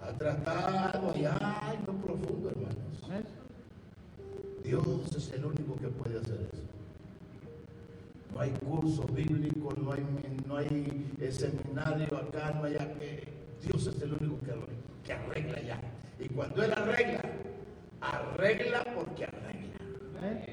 ha 0.00 0.12
tratado 0.12 1.10
allá 1.10 1.74
en 1.74 1.84
lo 1.84 2.00
profundo, 2.00 2.48
hermanos, 2.48 3.26
Dios 4.62 5.16
es 5.16 5.32
el 5.32 5.44
único 5.46 5.74
que 5.80 5.88
puede 5.88 6.20
hacer 6.20 6.48
eso 6.52 6.83
no 8.34 8.40
hay 8.40 8.50
curso 8.50 9.04
bíblico, 9.04 9.72
no 9.80 9.92
hay, 9.92 10.04
no 10.46 10.56
hay 10.56 11.14
eh, 11.20 11.30
seminario 11.30 12.16
acá, 12.16 12.52
no 12.52 12.64
hay 12.64 12.74
que 12.74 13.34
Dios 13.62 13.86
es 13.86 14.02
el 14.02 14.12
único 14.12 14.38
que, 14.40 14.52
que 15.04 15.12
arregla 15.12 15.60
ya. 15.62 15.80
Y 16.18 16.28
cuando 16.28 16.62
Él 16.62 16.72
arregla, 16.72 17.22
arregla 18.00 18.84
porque 18.94 19.24
arregla. 19.24 20.44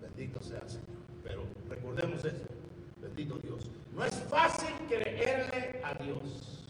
Bendito 0.00 0.40
sea 0.40 0.60
el 0.60 0.68
Señor. 0.68 0.86
Pero 1.22 1.42
recordemos 1.68 2.24
eso. 2.24 2.46
Bendito 3.02 3.38
Dios. 3.38 3.70
No 3.94 4.04
es 4.04 4.14
fácil 4.30 4.74
creerle 4.88 5.80
a 5.82 5.94
Dios. 6.02 6.64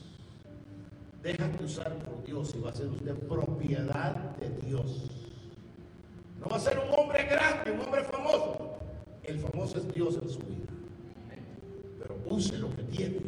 Déjate 1.23 1.65
usar 1.65 1.93
por 1.99 2.25
Dios 2.25 2.55
y 2.57 2.61
va 2.61 2.71
a 2.71 2.75
ser 2.75 2.87
usted 2.87 3.15
propiedad 3.29 4.15
de 4.37 4.49
Dios. 4.67 5.11
No 6.41 6.49
va 6.49 6.57
a 6.57 6.61
ser 6.61 6.79
un 6.79 6.99
hombre 6.99 7.25
grande, 7.25 7.71
un 7.71 7.81
hombre 7.81 8.03
famoso 9.67 9.79
es 9.79 9.95
Dios 9.95 10.19
en 10.23 10.29
su 10.29 10.39
vida. 10.41 10.67
Pero 12.01 12.17
use 12.27 12.59
lo 12.59 12.75
que 12.75 12.83
tiene. 12.85 13.21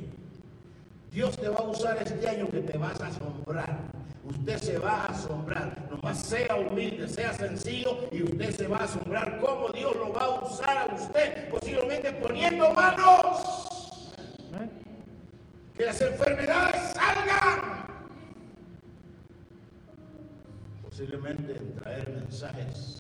Dios 1.11 1.36
te 1.36 1.49
va 1.49 1.59
a 1.59 1.62
usar 1.62 1.99
este 2.03 2.28
año 2.28 2.49
que 2.49 2.61
te 2.61 2.78
vas 2.78 3.01
a 3.01 3.09
asombrar. 3.09 3.78
Usted 4.24 4.59
se 4.59 4.78
va 4.78 5.03
a 5.03 5.07
asombrar. 5.07 5.89
Nomás 5.91 6.18
sea 6.18 6.57
humilde, 6.57 7.09
sea 7.09 7.32
sencillo 7.32 8.09
y 8.12 8.22
usted 8.22 8.55
se 8.55 8.68
va 8.68 8.78
a 8.78 8.84
asombrar 8.84 9.39
cómo 9.41 9.70
Dios 9.70 9.95
lo 9.97 10.12
va 10.12 10.24
a 10.24 10.45
usar 10.45 10.78
a 10.78 10.95
usted, 10.95 11.49
posiblemente 11.51 12.12
poniendo 12.12 12.72
manos. 12.72 14.12
Que 15.76 15.86
las 15.86 16.01
enfermedades 16.01 16.93
salgan. 16.93 17.86
Posiblemente 20.82 21.57
en 21.57 21.74
traer 21.76 22.11
mensajes 22.11 22.97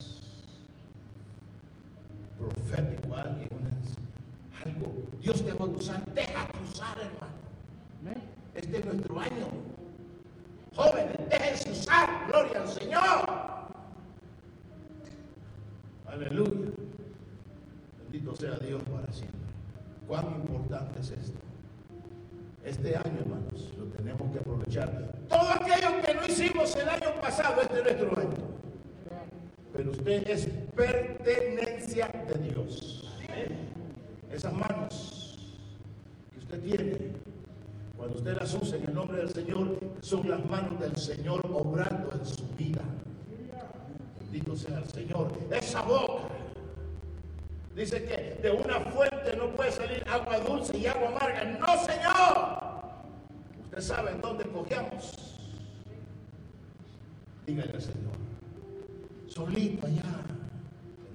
alguien, 3.22 3.48
algo. 4.64 4.92
Dios 5.20 5.44
te 5.44 5.52
va 5.52 5.64
a 5.64 5.68
usar. 5.68 6.04
Deja 6.14 6.48
usar, 6.70 6.96
hermano. 6.98 7.38
Este 8.54 8.78
es 8.78 8.84
nuestro 8.84 9.20
año. 9.20 9.46
Jóvenes, 10.74 11.16
déjense 11.30 11.70
usar. 11.70 12.26
Gloria 12.28 12.62
al 12.62 12.68
Señor. 12.68 13.48
Aleluya. 16.06 16.72
Bendito 18.02 18.34
sea 18.34 18.58
Dios 18.58 18.82
para 18.84 19.12
siempre. 19.12 19.38
Cuán 20.06 20.26
importante 20.26 21.00
es 21.00 21.10
esto. 21.10 21.38
Este 22.64 22.96
año, 22.96 23.18
hermanos, 23.20 23.72
lo 23.78 23.84
tenemos 23.86 24.32
que 24.32 24.38
aprovechar. 24.38 25.14
Todo 25.28 25.50
aquello 25.50 26.02
que 26.04 26.14
no 26.14 26.26
hicimos 26.26 26.74
el 26.76 26.88
año 26.88 27.20
pasado, 27.20 27.62
este 27.62 27.78
es 27.78 27.84
nuestro 27.84 28.20
año. 28.20 28.36
Pero 29.72 29.90
usted 29.90 30.28
es 30.28 30.46
pertenencia 30.74 32.08
de 32.08 32.48
Dios. 32.48 32.87
Esas 34.38 34.52
manos 34.52 35.36
que 36.32 36.38
usted 36.38 36.60
tiene, 36.60 36.96
cuando 37.96 38.18
usted 38.18 38.38
las 38.38 38.54
usa 38.54 38.78
en 38.78 38.84
el 38.84 38.94
nombre 38.94 39.16
del 39.16 39.30
Señor, 39.30 39.80
son 40.00 40.30
las 40.30 40.46
manos 40.46 40.78
del 40.78 40.96
Señor 40.96 41.44
obrando 41.52 42.12
en 42.12 42.24
su 42.24 42.46
vida. 42.56 42.80
Bendito 44.20 44.54
sea 44.54 44.78
el 44.78 44.88
Señor. 44.88 45.32
Esa 45.50 45.82
boca. 45.82 46.28
Dice 47.74 48.04
que 48.04 48.38
de 48.40 48.52
una 48.52 48.78
fuente 48.78 49.36
no 49.36 49.50
puede 49.56 49.72
salir 49.72 50.04
agua 50.08 50.38
dulce 50.38 50.78
y 50.78 50.86
agua 50.86 51.08
amarga. 51.08 51.44
No, 51.44 51.84
Señor. 51.84 52.60
Usted 53.64 53.80
sabe 53.80 54.12
en 54.12 54.20
dónde 54.20 54.44
cogemos. 54.44 55.16
Dígale 57.44 57.72
al 57.72 57.82
Señor. 57.82 58.14
Solito 59.26 59.84
allá. 59.84 60.04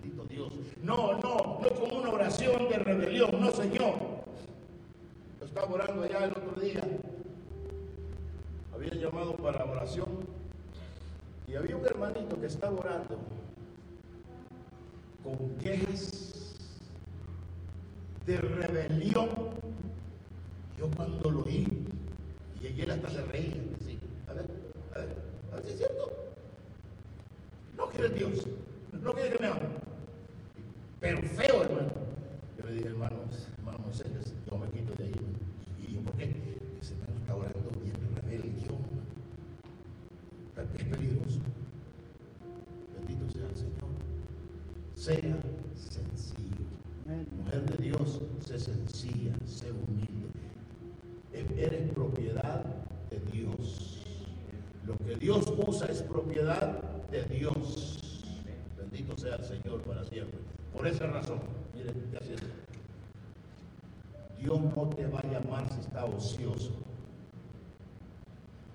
Bendito 0.02 0.26
Dios. 0.26 0.52
No, 0.82 1.18
no, 1.22 1.38
de 2.40 2.78
rebelión. 2.80 3.40
No, 3.40 3.52
Señor. 3.52 3.96
Yo 5.40 5.46
estaba 5.46 5.72
orando 5.72 6.04
allá 6.04 6.26
el 6.26 6.32
otro 6.32 6.62
día. 6.62 6.82
Había 8.74 8.96
llamado 8.96 9.36
para 9.36 9.66
oración. 9.66 10.08
Y 11.48 11.56
había 11.56 11.76
un 11.76 11.86
hermanito 11.86 12.40
que 12.40 12.48
estaba 12.48 12.80
orando 12.80 13.20
con 15.24 15.56
quejas 15.58 16.56
de 18.26 18.38
rebelión. 18.38 19.30
Yo 20.78 20.90
cuando 20.96 21.30
lo 21.30 21.44
oí, 21.44 21.68
y 22.62 22.82
él 22.82 22.92
hasta 22.92 23.10
se 23.10 23.22
reía, 23.26 23.62
decía, 23.78 24.00
a 24.28 24.34
ver, 24.34 24.46
a 24.96 25.00
ver, 25.00 25.16
a 25.52 25.56
ver 25.56 25.66
si 25.66 25.72
es 25.72 25.78
cierto. 25.78 26.12
No 27.78 27.88
quiere 27.88 28.10
Dios, 28.10 28.48
no 28.92 29.14
quiere 29.14 29.30
que 29.30 29.40
me 29.40 29.48
hable. 29.48 29.68
Pero 31.00 31.22
feo, 31.22 31.64
hermano. 31.64 31.92
Yo 32.58 32.66
le 32.66 32.76
dije, 32.76 32.88
hermano, 32.88 33.18
hermano 33.58 33.80
Moisés, 33.80 34.08
yo 34.50 34.58
me 34.58 34.68
quito 34.70 34.94
de 34.94 35.04
ahí. 35.04 35.14
¿Y 35.86 35.96
por 35.98 36.16
qué? 36.16 36.34
Ese 36.82 36.94
hermano 36.94 37.20
está 37.20 37.36
orando 37.36 37.72
bien 37.82 37.96
rebelión. 38.16 38.78
Es 40.56 40.84
peligroso. 40.86 41.40
Bendito 42.96 43.30
sea 43.30 43.50
el 43.50 43.56
Señor. 43.56 43.92
Sea 44.96 45.38
sencillo. 45.76 46.64
Mujer 47.38 47.66
de 47.66 47.84
Dios, 47.84 48.22
sé 48.40 48.58
sencilla, 48.58 49.33
sé 49.48 49.72
humilde. 49.72 50.30
Eres 51.58 51.92
propiedad 51.92 52.64
de 53.10 53.20
Dios. 53.32 54.04
Lo 54.86 54.98
que 54.98 55.16
Dios 55.16 55.52
usa 55.66 55.88
es 55.88 56.02
propiedad 56.02 56.82
de 57.10 57.24
Dios. 57.24 58.00
Bendito 58.78 59.18
sea 59.18 59.36
el 59.36 59.44
Señor 59.44 59.82
para 59.82 60.04
siempre. 60.04 60.40
Por 60.74 60.88
esa 60.88 61.08
razón, 61.08 61.40
miren. 61.74 61.94
Dios 64.44 64.60
no 64.76 64.90
te 64.90 65.08
va 65.08 65.20
a 65.20 65.28
llamar 65.28 65.72
si 65.72 65.80
está 65.80 66.04
ocioso. 66.04 66.72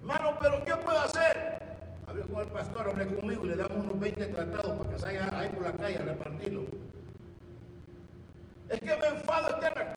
Hermano, 0.00 0.38
pero 0.40 0.64
¿qué 0.64 0.74
puedo 0.76 0.98
hacer? 0.98 1.58
Hablé 2.06 2.22
con 2.22 2.40
el 2.40 2.48
pastor, 2.48 2.88
hablé 2.88 3.06
conmigo 3.14 3.44
y 3.44 3.48
le 3.48 3.56
damos 3.56 3.84
unos 3.84 4.00
20 4.00 4.26
tratados 4.28 4.78
para 4.78 4.90
que 4.90 4.98
salga 4.98 5.38
ahí 5.38 5.50
por 5.50 5.64
la 5.64 5.72
calle 5.72 5.98
a 5.98 6.02
repartirlo. 6.02 6.62
Es 8.70 8.80
que 8.80 8.86
me 8.86 9.20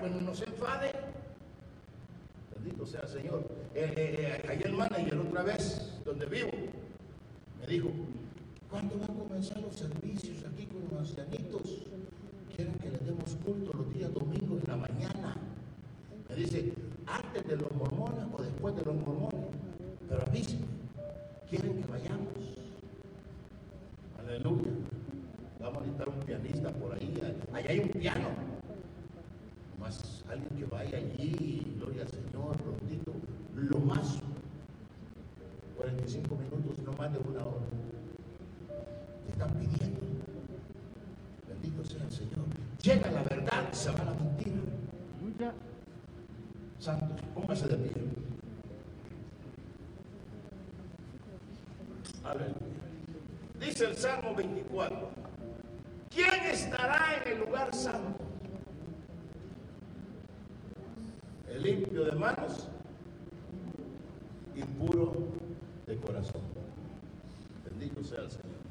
enfado 0.01 0.15
eterna. 0.15 0.21
Pues 0.21 0.21
no 0.21 0.33
se 0.33 0.45
enfade. 0.45 0.91
Bendito 2.55 2.85
sea 2.85 3.01
el 3.01 3.07
Señor. 3.07 3.47
Eh, 3.73 3.93
eh, 3.95 4.41
eh, 4.43 4.61
el 4.63 4.73
manager 4.73 5.17
otra 5.17 5.43
vez, 5.43 5.99
donde 6.05 6.25
vivo, 6.25 6.49
me 7.59 7.67
dijo, 7.67 7.89
¿cuándo 8.69 8.95
van 8.99 9.11
a 9.11 9.19
comenzar 9.19 9.61
los 9.61 9.75
servicios 9.75 10.37
aquí 10.45 10.65
con 10.65 10.83
los 10.91 11.09
ancianitos? 11.09 11.83
Quieren 12.55 12.73
que 12.75 12.89
les 12.89 13.05
demos 13.05 13.35
culto 13.45 13.71
los 13.77 13.93
días 13.93 14.13
domingos 14.13 14.61
en 14.63 14.69
la 14.69 14.77
mañana. 14.77 15.37
Me 16.29 16.35
dice, 16.35 16.73
antes 17.07 17.47
de 17.47 17.57
los 17.57 17.71
mormones 17.71 18.25
o 18.37 18.41
después 18.41 18.75
de 18.75 18.83
los 18.83 18.95
mormones. 18.95 19.45
Pero 20.07 20.21
avísenme, 20.23 20.65
quieren 21.49 21.81
que 21.81 21.87
vayamos. 21.87 22.33
Aleluya. 24.19 24.71
Vamos 25.59 25.77
a 25.77 25.81
necesitar 25.81 26.09
un 26.09 26.19
pianista 26.21 26.69
por 26.71 26.93
ahí. 26.93 27.37
Allá 27.53 27.69
hay 27.69 27.79
un 27.79 27.89
piano 27.89 28.51
más 29.81 30.23
alguien 30.29 30.49
que 30.57 30.65
vaya 30.65 30.97
allí, 30.97 31.75
gloria 31.77 32.03
al 32.03 32.07
Señor, 32.07 32.55
rondito, 32.63 33.13
lo 33.55 33.79
más 33.79 34.19
45 35.75 36.35
minutos, 36.35 36.79
no 36.85 36.93
más 36.93 37.11
de 37.11 37.17
una 37.17 37.41
hora. 37.41 37.65
Te 39.25 39.31
están 39.31 39.49
pidiendo. 39.55 39.99
Bendito 41.49 41.83
sea 41.83 42.03
el 42.03 42.11
Señor. 42.11 42.45
Llega 42.83 43.11
la 43.11 43.23
verdad, 43.23 43.71
se 43.73 43.89
va 43.91 44.03
la 44.05 44.13
mentira. 44.13 45.51
Santos, 46.79 47.00
póngase 47.33 47.67
de 47.67 47.77
pie. 47.77 48.01
Dice 53.59 53.85
el 53.85 53.95
Salmo 53.95 54.35
24. 54.35 55.09
¿Quién 56.09 56.43
estará 56.51 57.21
en 57.23 57.31
el 57.33 57.39
lugar 57.39 57.73
santo? 57.73 58.31
limpio 61.61 62.05
de 62.05 62.11
manos 62.13 62.67
y 64.55 64.63
puro 64.63 65.13
de 65.85 65.95
corazón. 65.97 66.41
Bendito 67.65 68.03
sea 68.03 68.19
el 68.19 68.31
Señor. 68.31 68.61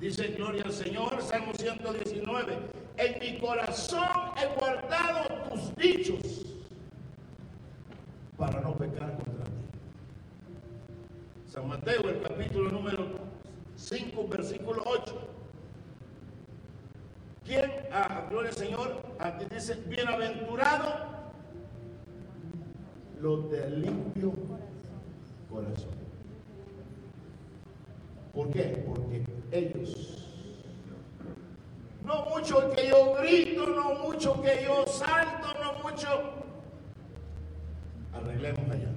Dice 0.00 0.28
gloria 0.28 0.64
al 0.64 0.72
Señor, 0.72 1.22
Salmo 1.22 1.52
119. 1.54 2.58
En 2.96 3.18
mi 3.18 3.38
corazón 3.38 4.08
he 4.36 4.58
guardado 4.58 5.50
tus 5.50 5.74
dichos 5.76 6.46
para 8.36 8.60
no 8.60 8.74
pecar 8.74 9.16
contra 9.16 9.44
ti. 9.44 9.50
San 11.46 11.68
Mateo, 11.68 12.08
el 12.08 12.22
capítulo 12.22 12.70
número 12.70 13.06
5, 13.76 14.28
versículo 14.28 14.82
8. 14.86 15.28
¿Quién? 17.44 17.72
Ah, 17.92 18.26
gloria 18.30 18.50
al 18.50 18.56
Señor. 18.56 19.02
Aquí 19.18 19.44
bienaventurado 19.88 21.10
los 23.20 23.50
de 23.50 23.70
limpio 23.70 24.32
corazón. 25.50 25.90
¿Por 28.32 28.50
qué? 28.50 28.82
Porque 28.86 29.22
ellos, 29.50 30.24
no 32.04 32.24
mucho 32.26 32.70
que 32.70 32.88
yo 32.88 33.14
grito, 33.14 33.66
no 33.66 33.94
mucho 33.96 34.40
que 34.40 34.64
yo 34.64 34.86
salto, 34.86 35.48
no 35.60 35.90
mucho, 35.90 36.08
arreglemos 38.14 38.70
allá. 38.70 38.88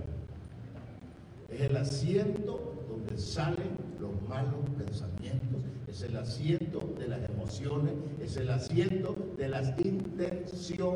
Es 1.50 1.62
el 1.62 1.78
asiento 1.78 2.74
donde 2.88 3.18
salen 3.18 3.78
los 4.00 4.22
malos 4.30 4.70
pensamientos, 4.78 5.64
es 5.88 6.02
el 6.04 6.16
asiento 6.16 6.80
de 6.98 7.08
las 7.08 7.30
emociones, 7.30 7.94
es 8.22 8.38
el 8.38 8.50
asiento 8.50 9.16
las 9.54 9.74
intenciones. 9.86 10.90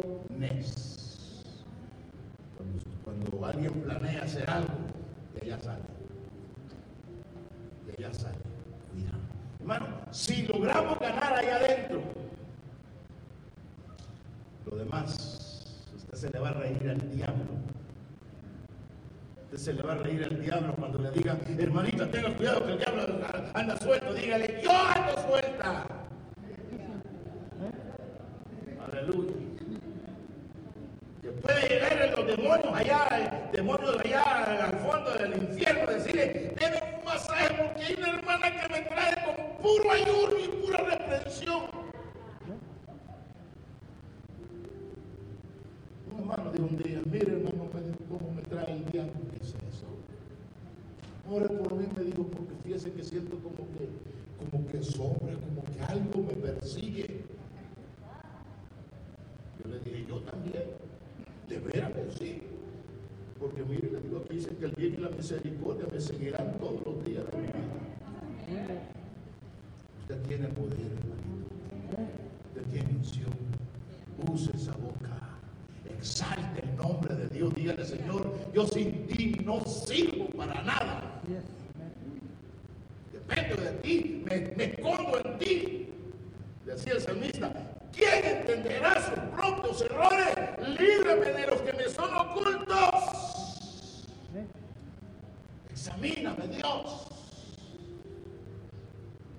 Cuando 3.03 3.45
alguien 3.45 3.73
planea 3.81 4.23
hacer 4.23 4.49
algo, 4.49 4.73
de 5.35 5.41
allá 5.41 5.59
sale. 5.59 5.83
De 7.85 7.93
allá 7.97 8.11
sale. 8.13 8.37
Mira, 8.95 9.11
hermano, 9.59 9.85
si 10.11 10.47
logramos 10.47 10.99
ganar 10.99 11.33
allá 11.33 11.57
adentro, 11.57 12.01
lo 14.65 14.75
demás, 14.75 15.63
usted 15.95 16.17
se 16.17 16.29
le 16.31 16.39
va 16.39 16.49
a 16.49 16.53
reír 16.53 16.89
al 16.89 17.11
diablo. 17.15 17.45
Usted 19.45 19.57
se 19.57 19.73
le 19.73 19.83
va 19.83 19.93
a 19.93 19.97
reír 19.97 20.23
al 20.23 20.41
diablo 20.41 20.73
cuando 20.75 20.97
le 20.99 21.11
diga, 21.11 21.37
hermanita, 21.57 22.09
tenga 22.09 22.35
cuidado 22.35 22.65
que 22.65 22.71
el 22.71 22.79
diablo 22.79 23.03
anda 23.53 23.77
suelto. 23.77 24.13
Dígale, 24.13 24.61
yo 24.63 24.71
ando 24.71 25.21
suelta. 25.29 25.85
Aleluya. 28.91 29.33
Que 31.21 31.29
puede 31.29 31.69
llegar 31.69 32.01
en 32.01 32.11
los 32.11 32.27
demonios 32.27 32.73
allá, 33.05 33.45
el 33.45 33.51
demonio 33.51 33.91
de 33.93 33.99
allá 34.07 34.65
al 34.65 34.79
fondo 34.79 35.11
del 35.13 35.43
infierno, 35.43 35.91
decirle, 35.91 36.53
debe 36.59 36.81
un 36.97 37.05
masaje 37.05 37.53
porque 37.55 37.83
hay 37.83 37.95
una 37.95 38.09
hermana 38.09 38.51
que 38.51 38.69
me 38.69 38.81
trae 38.81 39.15
con 39.25 39.57
puro 39.61 39.91
ayuno 39.91 40.39
y 40.39 40.47
pura 40.65 40.77
reprensión. 40.77 41.77
hermano 46.17 46.51
dijo 46.51 46.67
un 46.69 46.77
día, 46.77 47.01
mire 47.05 47.31
hermano, 47.33 47.69
cómo 48.09 48.31
me 48.35 48.41
trae 48.43 48.73
el 48.73 48.85
diablo, 48.91 49.13
¿qué 49.31 49.43
es 49.43 49.49
eso? 49.49 49.87
Ore 51.29 51.47
por 51.47 51.75
mí, 51.75 51.85
me 51.95 52.03
dijo, 52.03 52.23
porque 52.27 52.53
fíjese 52.63 52.91
que 52.91 53.03
siento 53.03 53.37
como 53.37 53.67
que, 53.71 53.87
como 54.39 54.67
que 54.67 54.83
sombra, 54.83 55.35
como 55.35 55.63
que 55.63 55.81
algo 55.81 56.23
me 56.23 56.33
persigue. 56.33 57.21
Yo 59.63 59.71
le 59.71 59.79
dije, 59.79 60.05
yo 60.07 60.19
también. 60.21 60.63
De 61.47 61.59
veras 61.59 61.93
que 61.93 62.11
sí. 62.17 62.41
Porque 63.39 63.63
mire, 63.63 63.89
le 63.91 64.01
digo, 64.01 64.21
aquí 64.23 64.35
dice 64.35 64.49
que 64.57 64.65
el 64.65 64.71
bien 64.71 64.95
y 64.95 64.97
la 64.97 65.06
misericordia 65.17 65.85
me 65.91 65.99
seguirán 65.99 66.57
todos 66.59 66.85
los 66.85 67.03
días 67.03 67.23
de 67.31 67.37
mi 67.37 67.47
vida. 67.47 68.81
Usted 70.01 70.21
tiene 70.27 70.47
poder, 70.47 70.79
hermanito. 70.79 71.47
Usted 72.47 72.63
tiene 72.71 72.89
unción. 72.97 73.33
Use 74.31 74.51
esa 74.55 74.71
boca. 74.73 75.17
Exalte 75.97 76.63
el 76.63 76.75
nombre 76.75 77.15
de 77.15 77.27
Dios. 77.29 77.53
Dígale, 77.55 77.83
Señor, 77.83 78.33
yo 78.53 78.67
sin 78.67 79.07
ti 79.07 79.35
no 79.43 79.59
sirvo 79.65 80.27
para 80.29 80.61
nada. 80.61 81.21
Dependo 83.11 83.55
de 83.61 83.71
ti, 83.81 84.23
me, 84.25 84.63
escondo 84.63 85.19
en 85.23 85.39
ti. 85.39 85.89
Decía 86.65 86.93
el 86.93 87.01
salmista, 87.01 87.51
¿quién 87.93 88.25
entenderá 88.25 89.01
sus 89.01 89.19
propios 89.35 89.81
errores? 89.81 90.35
Líbrame 90.79 91.31
de 91.31 91.47
los 91.47 91.61
que 91.61 91.73
me 91.73 91.89
son 91.89 92.13
ocultos. 92.13 94.05
Examíname, 95.71 96.47
Dios. 96.47 97.07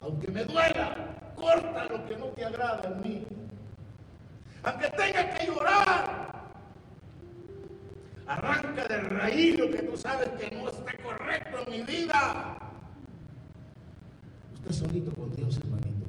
Aunque 0.01 0.29
me 0.31 0.45
duela, 0.45 0.97
corta 1.37 1.85
lo 1.85 2.05
que 2.07 2.16
no 2.16 2.26
te 2.26 2.45
agrada 2.45 2.89
en 2.89 3.03
mí. 3.03 3.26
Aunque 4.62 4.89
tenga 4.91 5.35
que 5.35 5.47
llorar, 5.47 6.29
Arranca 8.29 8.87
de 8.87 8.99
raíz 8.99 9.59
lo 9.59 9.70
que 9.70 9.83
tú 9.85 9.97
sabes 9.97 10.29
que 10.39 10.55
no 10.55 10.68
está 10.68 10.93
correcto 11.03 11.64
en 11.66 11.70
mi 11.72 11.83
vida. 11.83 12.59
Usted 14.53 14.70
solito 14.70 15.11
con 15.12 15.35
Dios, 15.35 15.57
hermanito. 15.57 16.07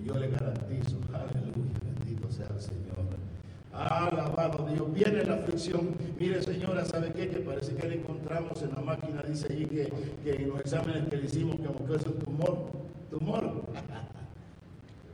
Y 0.00 0.06
yo 0.06 0.14
le 0.14 0.28
garantizo, 0.30 0.96
aleluya, 1.12 1.74
bendito 1.84 2.30
sea 2.30 2.46
el 2.48 2.60
Señor. 2.62 2.96
Alabado 3.74 4.66
Dios, 4.72 4.90
viene 4.94 5.22
la 5.22 5.34
aflicción. 5.34 5.94
Mire, 6.18 6.42
señora, 6.42 6.86
¿sabe 6.86 7.12
qué? 7.12 7.28
Que 7.28 7.40
parece 7.40 7.74
que 7.74 7.88
le 7.88 7.96
encontramos 7.96 8.62
en 8.62 8.70
la 8.70 8.80
máquina, 8.80 9.22
dice 9.22 9.52
allí 9.52 9.66
que, 9.66 9.92
que 10.24 10.34
en 10.34 10.48
los 10.48 10.60
exámenes 10.60 11.10
que 11.10 11.16
le 11.18 11.26
hicimos, 11.26 11.56
que 11.56 11.94
es 11.94 12.06
un 12.06 12.18
tumor. 12.20 12.86
Tumor. 14.00 14.26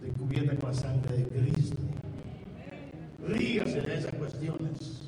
Descubierta 0.02 0.56
con 0.56 0.70
la 0.70 0.74
sangre 0.74 1.16
de 1.16 1.24
Cristo. 1.24 1.76
Ríase 3.26 3.80
de 3.82 3.94
esas 3.98 4.14
cuestiones. 4.14 5.02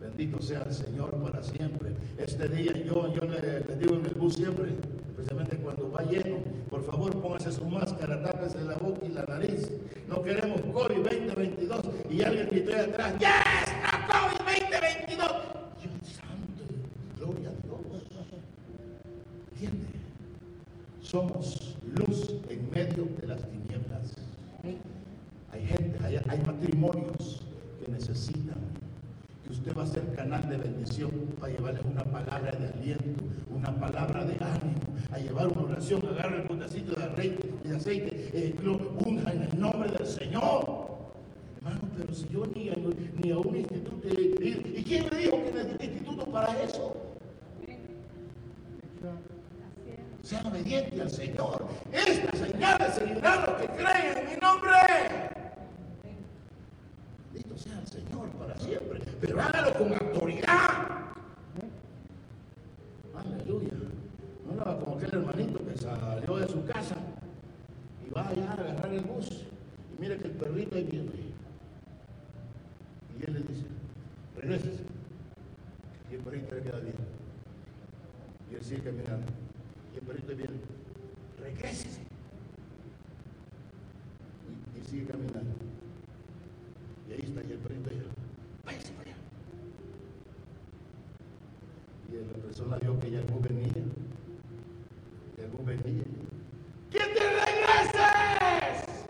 Bendito 0.00 0.40
sea 0.40 0.62
el 0.62 0.72
Señor 0.72 1.10
para 1.22 1.42
siempre. 1.42 1.90
Este 2.18 2.48
día 2.48 2.72
yo, 2.84 3.12
yo 3.12 3.22
le, 3.22 3.60
digo 3.78 3.96
en 3.96 4.06
el 4.06 4.14
bus 4.14 4.34
siempre, 4.34 4.72
especialmente 5.08 5.56
cuando 5.56 5.90
va 5.90 6.02
lleno, 6.02 6.36
por 6.70 6.84
favor 6.84 7.10
póngase 7.20 7.50
su 7.50 7.64
máscara, 7.64 8.22
tápese 8.22 8.60
la 8.62 8.76
boca 8.76 9.04
y 9.04 9.08
la 9.08 9.24
nariz. 9.24 9.68
No 10.08 10.22
queremos 10.22 10.60
COVID 10.60 10.96
2022 10.96 11.80
y 12.10 12.22
alguien 12.22 12.48
gritó 12.48 12.72
ahí 12.72 12.80
atrás, 12.80 13.14
¡Ya 13.18 13.40
está 13.64 14.06
COVID 14.06 14.46
2022! 14.46 15.16
Dios 15.82 16.12
santo, 16.14 16.62
gloria 17.18 17.48
a 17.48 17.66
Dios. 17.66 18.02
¿Entiende? 19.52 19.86
Somos 21.02 21.76
luz 21.94 22.25
en 22.66 22.70
medio 22.70 23.08
de 23.20 23.26
las 23.26 23.42
tinieblas. 23.42 24.14
Hay 25.52 25.66
gente, 25.66 25.98
hay, 26.04 26.20
hay 26.28 26.38
matrimonios 26.44 27.42
que 27.84 27.90
necesitan 27.92 28.58
que 29.44 29.52
usted 29.52 29.76
va 29.76 29.84
a 29.84 29.86
ser 29.86 30.02
canal 30.14 30.48
de 30.48 30.56
bendición 30.56 31.10
para 31.40 31.52
llevarles 31.52 31.82
una 31.84 32.02
palabra 32.04 32.50
de 32.52 32.68
aliento, 32.68 33.22
una 33.54 33.74
palabra 33.76 34.24
de 34.24 34.34
ánimo, 34.34 34.80
a 35.12 35.18
llevar 35.18 35.48
una 35.48 35.62
oración, 35.62 36.02
agarra 36.08 36.42
el 36.42 36.48
botecito 36.48 36.96
de 36.96 37.04
aceite, 37.04 37.50
de 37.62 37.76
aceite 37.76 38.30
eh, 38.34 38.56
unja 39.06 39.32
en 39.32 39.42
el 39.42 39.60
nombre 39.60 39.90
del 39.90 40.06
Señor. 40.06 40.86
Hermano, 41.58 41.80
pero 41.96 42.12
si 42.12 42.28
yo 42.28 42.44
ni 42.46 42.70
a, 42.70 42.74
ni 43.22 43.30
a 43.30 43.38
un 43.38 43.56
instituto, 43.56 44.08
¿y 44.08 44.82
quién 44.82 45.06
le 45.10 45.16
dijo 45.16 45.44
que 45.44 45.52
necesita 45.52 45.84
instituto 45.84 46.26
para 46.26 46.62
eso? 46.62 46.96
Sea 50.22 50.42
obediente 50.44 51.00
al 51.00 51.10
Señor. 51.10 51.68
Estas 51.92 52.40
señales 52.40 52.94
seguirán 52.94 53.46
los 53.46 53.60
que 53.60 53.68
creen 53.68 54.18
en 54.18 54.34
mi 54.34 54.36
nombre 54.40 54.70
sea 57.56 57.80
el 57.80 57.86
Señor 57.86 58.28
para 58.38 58.54
siempre, 58.58 59.00
pero 59.20 59.40
hágalo 59.40 59.72
con 59.78 59.94
autoridad. 59.94 60.88
Aleluya. 63.16 63.72
No 64.46 64.64
lo 64.64 64.78
como 64.80 64.96
aquel 64.96 65.14
hermanito 65.14 65.66
que 65.66 65.76
salió 65.76 66.36
de 66.36 66.48
su 66.48 66.64
casa 66.64 66.96
y 68.06 68.10
va 68.12 68.28
allá 68.28 68.50
a 68.50 68.52
agarrar 68.52 68.92
el 68.92 69.00
bus. 69.00 69.46
Y 69.96 70.00
mira 70.00 70.16
que 70.16 70.24
el 70.24 70.32
perrito 70.32 70.76
ahí 70.76 70.84
viene. 70.84 71.10
Y 73.18 73.24
él 73.26 73.32
le 73.32 73.40
dice, 73.40 73.64
regrésese. 74.36 74.84
Y 76.10 76.14
el 76.14 76.20
perrito 76.20 76.54
le 76.54 76.62
queda 76.62 76.78
bien. 76.80 76.94
Y 78.50 78.54
él 78.54 78.62
sigue 78.62 78.82
caminando. 78.82 79.32
Y 79.94 79.96
el 79.96 80.02
perrito 80.02 80.36
viene, 80.36 80.60
regrésese. 81.42 82.02
Y, 84.74 84.78
y 84.78 84.84
sigue 84.84 85.06
caminando. 85.06 85.54
Y 87.08 87.12
ahí 87.12 87.20
está, 87.22 87.40
y 87.40 87.52
el 87.52 87.58
perrito 87.58 87.90
allá. 87.90 88.02
Váyase 88.64 88.92
para 88.94 89.10
allá. 89.10 89.16
Y 92.10 92.16
la 92.16 92.42
persona 92.42 92.76
vio 92.78 92.98
que 92.98 93.10
ya 93.12 93.20
no 93.22 93.38
venía. 93.38 93.72
Ya 95.38 95.46
no 95.46 95.64
venía. 95.64 96.02
¡Que 96.90 96.98
te 96.98 97.20
regreses! 97.20 99.06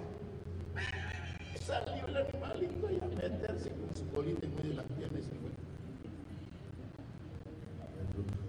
Salió 1.64 2.06
el 2.06 2.16
animalito 2.16 2.90
y 2.90 3.00
a 3.00 3.08
meterse 3.08 3.70
con 3.70 3.96
su 3.96 4.06
colita 4.10 4.46
en 4.46 4.54
medio 4.56 4.70
de 4.70 4.76
las 4.76 4.86
piernas 4.86 5.20
y 5.20 5.22
se 5.22 5.30
fue. 5.30 5.50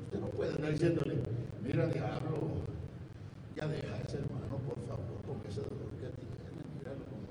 Usted 0.03 0.19
no 0.19 0.27
puede 0.27 0.55
andar 0.55 0.71
diciéndole, 0.71 1.15
mira 1.63 1.87
diablo, 1.87 2.49
ya 3.55 3.67
deja 3.67 3.97
ese 4.05 4.17
hermano, 4.17 4.57
por 4.67 4.79
favor, 4.87 5.21
porque 5.25 5.47
ese 5.49 5.61
dolor 5.61 5.89
que 5.91 6.07
tiene, 6.07 6.13
míralo 6.77 7.03
como 7.05 7.27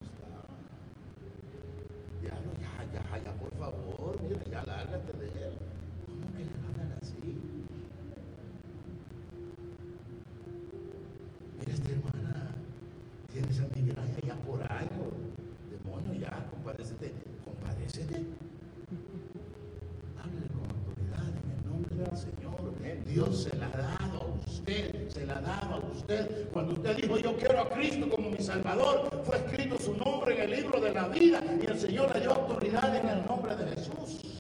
ya, 2.23 2.35
ya, 2.61 2.73
ya, 2.93 3.25
ya, 3.25 3.33
por 3.39 3.53
favor, 3.55 4.21
mira, 4.23 4.43
ya 4.51 4.65
lárgate 4.65 5.13
de 5.19 5.27
él. 5.27 5.55
¿Cómo 6.07 6.27
que 6.37 6.45
le 6.45 6.51
hablan 6.67 6.99
así? 7.01 7.21
Mira, 11.59 11.73
esta 11.73 11.91
hermana 11.91 12.51
tiene 13.33 13.49
esa 13.49 13.67
migraña 13.75 14.19
ya 14.27 14.35
por 14.37 14.61
años. 14.73 15.13
Demonio, 15.71 16.15
ya, 16.21 16.47
compadécete, 16.51 17.13
compadécete. 17.45 18.25
Háblele 20.19 20.49
con 20.49 20.67
autoridad 20.71 21.29
en 21.29 21.47
el 21.53 21.61
nombre 21.71 21.95
del 21.97 22.17
Dios 23.05 23.45
se 23.45 23.57
la 23.57 23.67
ha 23.67 23.99
dado 23.99 24.23
a 24.23 24.49
usted, 24.49 25.09
se 25.09 25.27
la 25.27 25.41
dado 25.41 25.75
a 25.75 25.79
usted. 25.79 26.49
Cuando 26.53 26.75
usted 26.75 26.97
dijo, 26.97 27.19
yo 27.19 27.37
quiero 27.37 27.61
a 27.61 27.69
Cristo 27.71 28.09
como 28.09 28.31
mi 28.31 28.39
Salvador, 28.39 29.11
fue 29.25 29.37
escrito 29.37 29.79
su 29.79 29.95
nombre 29.97 30.35
en 30.37 30.51
el 30.51 30.63
libro 30.63 30.81
de 30.81 30.93
la 30.93 31.09
vida 31.09 31.43
y 31.63 31.67
el 31.67 31.79
Señor 31.79 32.15
le 32.15 32.21
dio 32.21 32.33
autoridad 32.33 32.97
en 32.97 33.09
el 33.09 33.27
nombre 33.27 33.57
de 33.57 33.77
Jesús. 33.77 34.37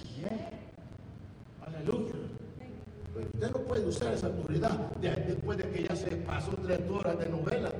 Aleluya. 1.66 2.14
Pero 3.14 3.28
usted 3.32 3.50
no 3.50 3.58
puede 3.66 3.86
usar 3.86 4.12
esa 4.12 4.26
autoridad 4.26 4.78
después 5.00 5.58
de 5.58 5.64
que 5.70 5.84
ya 5.84 5.96
se 5.96 6.10
pasó 6.16 6.50
tres 6.64 6.80
horas 6.90 7.18
de 7.18 7.28
novela. 7.28 7.70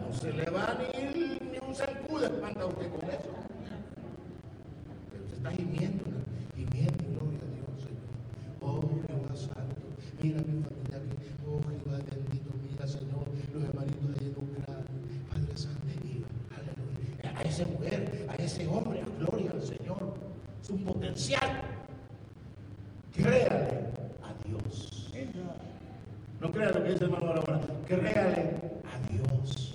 No 0.00 0.12
se 0.12 0.32
le 0.32 0.44
va 0.50 0.76
ni, 0.78 1.38
ni 1.50 1.58
un 1.58 1.74
zancudo 1.74 2.26
espanta 2.26 2.66
usted 2.66 2.90
con 2.90 3.10
eso. 3.10 3.30
Pero 5.10 5.24
usted 5.24 5.36
está 5.36 5.50
gimiendo, 5.52 6.04
gimiendo, 6.56 7.04
gloria 7.14 7.38
a 7.38 7.50
Dios, 7.54 7.82
Señor. 7.82 8.10
Oh, 8.60 8.80
Jehová 9.06 9.36
Santo, 9.36 9.76
mira 10.20 10.38
mi 10.38 10.62
familia 10.62 10.96
aquí. 10.98 11.16
Oh, 11.46 11.60
Jehová 11.62 11.98
bendito, 12.10 12.50
mira, 12.70 12.86
Señor, 12.86 13.24
los 13.54 13.62
hermanitos 13.62 14.18
ahí 14.18 14.26
en 14.26 14.50
Ucrania. 14.50 14.84
Padre 15.30 15.56
Santo, 15.56 15.80
aleluya. 16.50 17.38
A 17.38 17.42
esa 17.42 17.64
mujer, 17.66 18.26
a 18.28 18.34
ese 18.42 18.66
hombre, 18.66 19.00
a 19.00 19.18
gloria 19.18 19.50
al 19.52 19.62
Señor. 19.62 20.14
Sus 20.62 20.80
No 26.40 26.50
crea 26.50 26.70
lo 26.70 26.82
que 26.82 26.90
dice 26.90 27.04
el 27.04 27.10
Créale 28.00 28.60
a 28.84 28.98
Dios. 29.10 29.74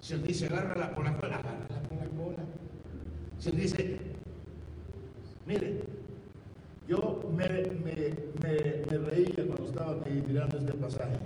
Si 0.00 0.14
él 0.14 0.22
dice, 0.22 0.46
agárrala 0.46 0.94
con 0.94 1.04
la 1.04 1.16
cola, 1.16 1.36
agárrala 1.36 1.82
con 1.88 1.98
la 1.98 2.06
cola. 2.06 2.42
Si 3.38 3.50
él 3.50 3.56
dice, 3.56 3.98
mire, 5.46 5.82
yo 6.88 7.22
me, 7.34 7.46
reía 7.46 8.14
cuando 9.46 9.66
estaba 9.66 9.96
mirando 10.26 10.58
este 10.58 10.72
pasaje, 10.74 11.16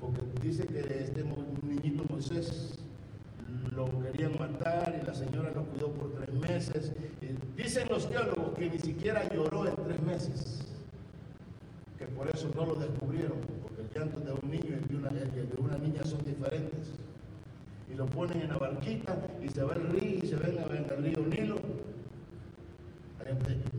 porque 0.00 0.20
dice 0.42 0.66
que 0.66 0.80
este 0.80 1.24
niñito 1.62 2.04
Moisés 2.10 2.78
lo 3.74 3.88
querían 4.02 4.38
matar 4.38 4.98
y 5.00 5.06
la 5.06 5.14
señora 5.14 5.50
lo 5.54 5.64
cuidó 5.64 5.88
por 5.92 6.12
tres 6.12 6.34
meses. 6.34 6.92
dicen 7.56 7.88
los 7.88 8.06
teólogos 8.08 8.58
que 8.58 8.68
ni 8.68 8.78
siquiera 8.78 9.26
lloró 9.32 9.66
en 9.66 9.76
tres 9.76 10.02
meses, 10.02 10.66
que 11.98 12.04
por 12.06 12.28
eso 12.28 12.50
no 12.54 12.66
lo 12.66 12.74
descubrieron, 12.74 13.38
porque 13.62 13.80
el 13.82 13.90
llanto 13.94 14.20
de 14.20 14.32
una, 14.96 15.08
de 15.08 15.56
una 15.58 15.78
niña 15.78 16.04
son 16.04 16.22
diferentes. 16.24 16.90
Y 17.92 17.94
lo 17.94 18.06
ponen 18.06 18.40
en 18.40 18.48
la 18.48 18.56
barquita 18.56 19.14
y 19.42 19.48
se 19.50 19.62
va 19.62 19.74
el 19.74 19.86
río 19.90 20.18
y 20.22 20.26
se 20.26 20.36
ven 20.36 20.56
en 20.58 20.90
el 20.90 21.04
río 21.04 21.26
Nilo. 21.26 21.56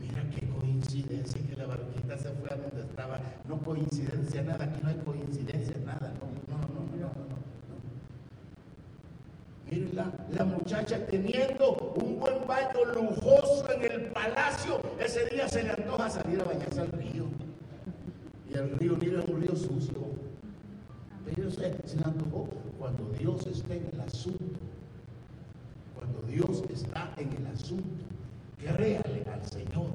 Mira 0.00 0.22
qué 0.30 0.46
coincidencia 0.48 1.40
que 1.48 1.56
la 1.56 1.66
barquita 1.66 2.16
se 2.16 2.30
fue 2.30 2.48
a 2.50 2.56
donde 2.56 2.80
estaba. 2.80 3.20
No 3.48 3.58
coincidencia 3.58 4.42
nada, 4.42 4.64
aquí 4.64 4.80
no 4.82 4.88
hay 4.88 4.96
coincidencia 5.04 5.76
nada. 5.84 6.12
No, 6.20 6.56
no, 6.56 6.62
no, 6.62 6.80
no. 6.96 7.08
no. 7.08 7.34
Miren 9.68 9.96
la, 9.96 10.12
la, 10.30 10.44
muchacha 10.44 11.04
teniendo 11.06 11.94
un 11.96 12.20
buen 12.20 12.46
baño 12.46 12.84
lujoso 12.94 13.66
en 13.72 13.90
el 13.90 14.02
palacio. 14.12 14.80
Ese 15.00 15.26
día 15.26 15.48
se 15.48 15.64
le 15.64 15.70
antoja 15.70 16.08
salir 16.08 16.40
a 16.40 16.44
bañarse 16.44 16.80
al 16.80 16.92
río. 16.92 17.24
Y 18.48 18.54
el 18.54 18.70
río 18.78 18.96
Nilo 18.96 19.22
es 19.22 19.28
un 19.28 19.40
río 19.40 19.56
sucio. 19.56 20.23
Pero 21.24 21.50
se, 21.50 21.74
se 21.86 21.96
le 21.96 22.04
antojó 22.04 22.48
cuando 22.78 23.08
Dios 23.18 23.46
está 23.46 23.74
en 23.74 23.88
el 23.92 24.00
asunto. 24.00 24.60
Cuando 25.94 26.20
Dios 26.22 26.62
está 26.70 27.12
en 27.16 27.32
el 27.32 27.46
asunto 27.46 28.04
créale 28.64 29.24
al 29.32 29.44
Señor. 29.46 29.90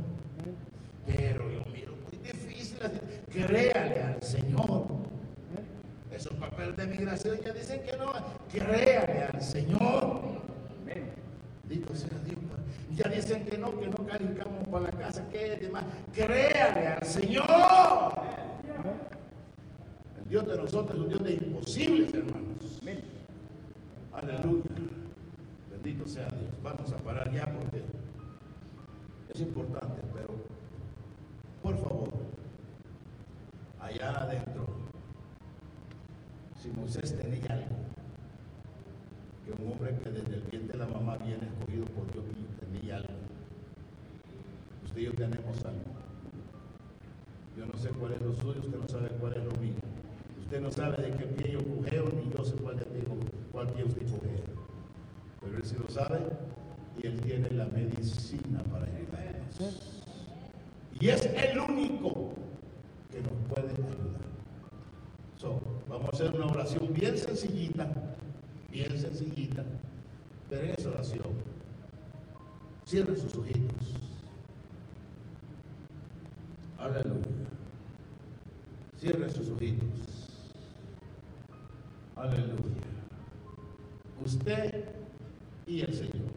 Pero 1.06 1.50
yo 1.52 1.64
miro 1.74 1.94
muy 2.06 2.18
difícil, 2.24 2.78
créale 3.32 4.04
al 4.04 4.22
Señor. 4.22 4.86
Esos 6.12 6.34
papeles 6.34 6.76
de 6.76 6.88
migración 6.88 7.40
ya 7.44 7.54
dicen 7.54 7.82
que 7.84 7.98
no, 7.98 8.12
créale 8.52 9.24
al 9.24 9.42
Señor. 9.42 10.22
Dito 11.68 11.96
sea 11.96 12.10
Dios. 12.26 12.40
Ya 12.96 13.08
dicen 13.10 13.46
que 13.46 13.58
no, 13.58 13.80
que 13.80 13.88
no 13.88 14.06
calificamos 14.06 14.68
para 14.68 14.86
la 14.86 14.92
casa, 14.92 15.28
que 15.30 15.54
es. 15.54 15.60
Créale 16.14 16.88
al 16.88 17.06
Señor. 17.06 17.49
Dios 20.30 20.46
de 20.48 20.58
nosotros 20.58 20.96
es 20.96 21.02
un 21.02 21.10
Dios 21.10 21.24
de 21.24 21.34
imposibles, 21.34 22.14
hermanos. 22.14 22.82
Aleluya. 24.14 24.64
Bendito 25.72 26.08
sea 26.08 26.28
Dios. 26.28 26.52
Vamos 26.62 26.92
a 26.94 26.98
parar 26.98 27.34
ya 27.34 27.46
porque 27.46 27.82
es 29.34 29.42
importante, 29.42 30.02
pero 30.14 30.30
por 31.64 31.76
favor, 31.80 32.10
allá 33.80 34.22
adentro, 34.22 34.68
si 36.62 36.70
Moisés 36.70 37.18
tenía 37.18 37.52
algo, 37.52 37.76
que 39.46 39.64
un 39.64 39.72
hombre 39.72 39.98
que 40.04 40.12
desde 40.12 40.36
el 40.36 40.42
vientre 40.42 40.78
de 40.78 40.86
la 40.86 40.92
mamá 40.92 41.18
viene 41.18 41.48
escogido 41.48 41.86
por 41.86 42.12
Dios 42.14 42.26
tenía 42.60 42.98
algo, 42.98 43.10
usted 44.86 45.02
y 45.02 45.06
yo 45.06 45.14
tenemos 45.14 45.66
algo. 45.66 45.90
Yo 47.58 47.66
no 47.66 47.76
sé 47.80 47.90
cuál 47.90 48.14
es 48.14 48.22
lo 48.22 48.36
suyo, 48.36 48.60
usted 48.60 48.78
no 48.78 48.88
sabe 48.88 49.10
cuál 49.20 49.34
es 49.34 49.44
lo 49.44 49.52
mío. 49.60 49.79
Usted 50.50 50.62
no 50.62 50.72
sabe 50.72 50.98
de 51.04 51.16
qué 51.16 51.26
pie 51.26 51.52
yo 51.52 51.60
cogeo, 51.60 52.10
ni 52.10 52.36
yo 52.36 52.44
sé 52.44 52.56
cuál, 52.56 52.76
pie, 52.78 53.04
cuál 53.52 53.68
pie 53.68 53.84
usted 53.84 54.02
cogea. 54.02 54.42
Pero 55.42 55.58
él 55.58 55.64
sí 55.64 55.76
lo 55.78 55.88
sabe 55.88 56.22
y 56.98 57.06
él 57.06 57.22
tiene 57.22 57.52
la 57.52 57.66
medicina 57.66 58.64
para 58.64 58.88
y 61.00 61.10
es 61.10 61.24
el 61.28 61.60
único 61.60 62.34
que 63.12 63.22
nos 63.22 63.32
puede 63.48 63.70
ayudar. 63.74 64.26
vamos 65.88 66.08
a 66.08 66.16
hacer 66.16 66.34
una 66.34 66.48
oración 66.48 66.94
bien 66.96 67.16
sencillita, 67.16 67.88
bien 68.72 68.98
sencillita, 68.98 69.64
pero 70.50 70.64
en 70.64 70.72
esa 70.72 70.90
oración, 70.90 71.28
cierre 72.86 73.16
sus 73.16 73.36
ojitos. 73.36 73.94
Aleluya. 76.80 77.28
Cierre 78.98 79.30
sus 79.30 79.48
ojitos. 79.50 80.09
Aleluya. 82.20 82.84
Usted 84.26 84.84
y 85.66 85.82
el 85.82 85.94
Señor. 85.94 86.28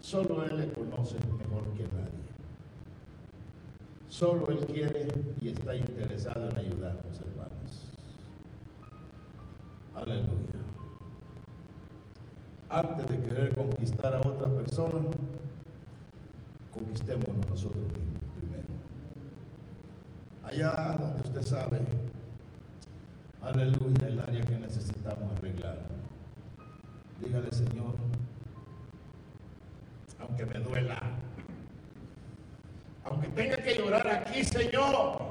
Solo 0.00 0.44
Él 0.44 0.56
le 0.58 0.72
conoce 0.72 1.14
mejor 1.38 1.62
que 1.76 1.84
nadie. 1.84 2.20
Solo 4.08 4.48
Él 4.48 4.66
quiere 4.66 5.06
y 5.40 5.50
está 5.50 5.76
interesado 5.76 6.50
en 6.50 6.58
ayudarnos, 6.58 7.20
hermanos. 7.20 7.86
Aleluya. 9.94 10.60
Antes 12.68 13.08
de 13.08 13.20
querer 13.20 13.54
conquistar 13.54 14.16
a 14.16 14.18
otra 14.18 14.48
persona, 14.48 15.08
conquistémonos 16.72 17.48
nosotros 17.48 17.84
mismos. 17.84 18.19
Allá 20.50 20.96
donde 20.98 21.22
usted 21.22 21.42
sabe, 21.46 21.78
aleluya, 23.40 24.08
el 24.08 24.18
área 24.18 24.40
que 24.40 24.56
necesitamos 24.56 25.30
arreglar. 25.38 25.78
Dígale, 27.20 27.52
Señor, 27.52 27.94
aunque 30.18 30.46
me 30.46 30.58
duela. 30.58 31.00
Aunque 33.04 33.28
tenga 33.28 33.58
que 33.58 33.76
llorar 33.76 34.08
aquí, 34.08 34.42
Señor, 34.42 35.22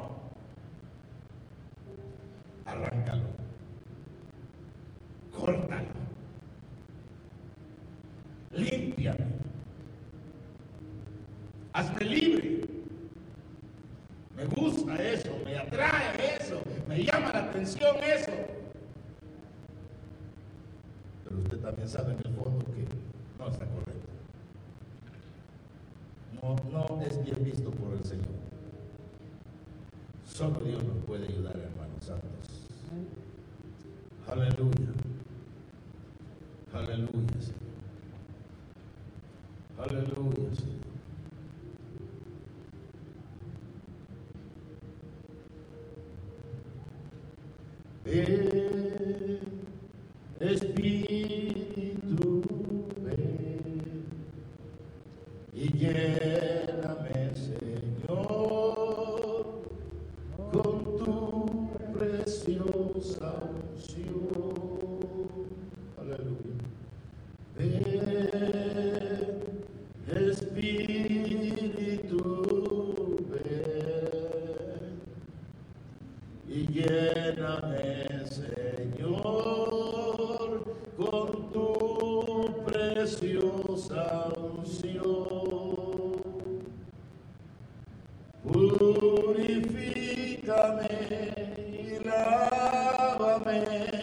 man. 93.52 93.99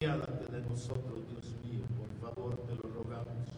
Apiádate 0.00 0.50
de 0.50 0.62
nosotros, 0.62 1.28
Dios 1.28 1.44
mío, 1.62 1.84
por 1.98 2.34
favor, 2.34 2.56
te 2.66 2.74
lo 2.74 2.88
rogamos. 2.94 3.48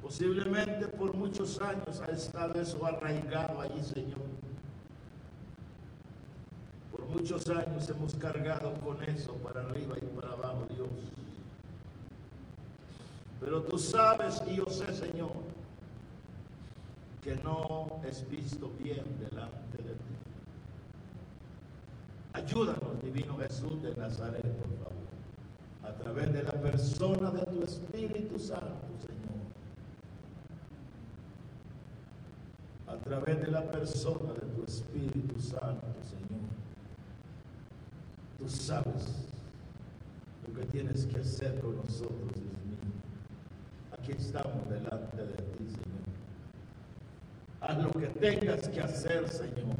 Posiblemente 0.00 0.86
por 0.86 1.12
muchos 1.12 1.60
años 1.60 2.00
ha 2.00 2.12
estado 2.12 2.60
eso 2.60 2.86
arraigado 2.86 3.60
allí, 3.60 3.82
Señor. 3.82 4.20
Por 6.92 7.04
muchos 7.06 7.48
años 7.48 7.90
hemos 7.90 8.14
cargado 8.14 8.74
con 8.74 9.02
eso 9.02 9.32
para 9.42 9.62
arriba 9.62 9.96
y 10.00 10.06
para 10.20 10.34
abajo, 10.34 10.68
Dios. 10.72 10.88
Pero 13.40 13.62
tú 13.62 13.76
sabes 13.76 14.40
y 14.46 14.54
yo 14.54 14.66
sé, 14.66 14.94
Señor, 14.94 15.32
que 17.24 17.34
no 17.42 17.88
es 18.08 18.24
visto 18.30 18.70
bien 18.78 19.02
delante 19.18 19.78
de 19.78 19.94
ti. 19.94 20.17
Divino 23.08 23.38
Jesús 23.38 23.82
de 23.82 23.96
Nazaret, 23.96 24.42
por 24.42 24.68
favor, 24.76 25.08
a 25.82 25.94
través 25.94 26.30
de 26.30 26.42
la 26.42 26.52
persona 26.52 27.30
de 27.30 27.40
tu 27.46 27.62
Espíritu 27.62 28.38
Santo, 28.38 28.84
Señor. 29.00 29.48
A 32.86 32.96
través 33.02 33.40
de 33.40 33.46
la 33.46 33.62
persona 33.62 34.34
de 34.34 34.46
tu 34.54 34.62
Espíritu 34.62 35.40
Santo, 35.40 35.86
Señor. 36.02 36.48
Tú 38.38 38.46
sabes 38.46 39.26
lo 40.46 40.52
que 40.52 40.66
tienes 40.66 41.06
que 41.06 41.20
hacer 41.20 41.58
con 41.60 41.76
nosotros, 41.76 42.34
Dios 42.34 42.44
mío. 42.66 42.92
Aquí 43.98 44.12
estamos 44.12 44.68
delante 44.68 45.16
de 45.16 45.34
ti, 45.34 45.66
Señor. 45.66 46.08
Haz 47.62 47.82
lo 47.82 47.90
que 47.90 48.08
tengas 48.08 48.68
que 48.68 48.80
hacer, 48.82 49.26
Señor. 49.30 49.76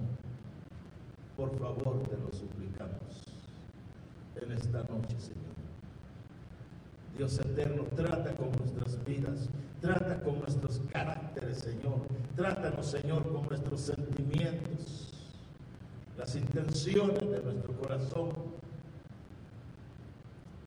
Por 1.36 1.56
favor, 1.58 2.02
te 2.08 2.16
lo 2.16 2.32
en 4.40 4.52
esta 4.52 4.78
noche, 4.84 5.18
Señor. 5.18 5.48
Dios 7.16 7.38
eterno, 7.40 7.84
trata 7.96 8.32
con 8.36 8.50
nuestras 8.52 9.04
vidas, 9.04 9.48
trata 9.80 10.20
con 10.22 10.38
nuestros 10.38 10.80
caracteres, 10.92 11.58
Señor. 11.58 12.02
Trátanos, 12.36 12.86
Señor, 12.86 13.24
con 13.32 13.48
nuestros 13.48 13.80
sentimientos, 13.80 15.12
las 16.16 16.36
intenciones 16.36 17.20
de 17.20 17.42
nuestro 17.42 17.72
corazón. 17.74 18.30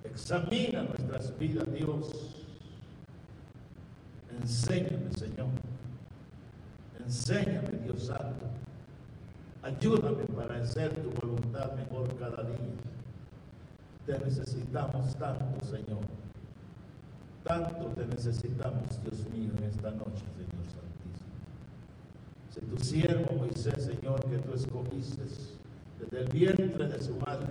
Examina 0.03 0.83
nuestras 0.83 1.37
vidas, 1.39 1.71
Dios. 1.73 2.45
Enséñame, 4.41 5.11
Señor. 5.17 5.47
Enséñame, 6.99 7.69
Dios 7.85 8.07
Santo. 8.07 8.45
Ayúdame 9.63 10.25
para 10.25 10.57
hacer 10.57 10.93
tu 11.01 11.11
voluntad 11.11 11.30
mejor 11.51 12.15
cada 12.17 12.43
día. 12.43 12.57
Te 14.05 14.17
necesitamos 14.19 15.15
tanto, 15.15 15.65
Señor. 15.65 16.05
Tanto 17.43 17.85
te 17.87 18.05
necesitamos, 18.05 19.01
Dios 19.03 19.27
mío, 19.31 19.51
en 19.57 19.63
esta 19.65 19.91
noche, 19.91 20.23
Señor 20.35 20.65
Santísimo. 20.69 21.31
Si 22.51 22.61
tu 22.61 22.77
siervo 22.83 23.35
Moisés, 23.35 23.83
Señor, 23.83 24.23
que 24.29 24.37
tú 24.37 24.53
escogiste 24.53 25.23
desde 25.99 26.19
el 26.19 26.29
vientre 26.29 26.87
de 26.87 27.01
su 27.01 27.15
madre, 27.17 27.47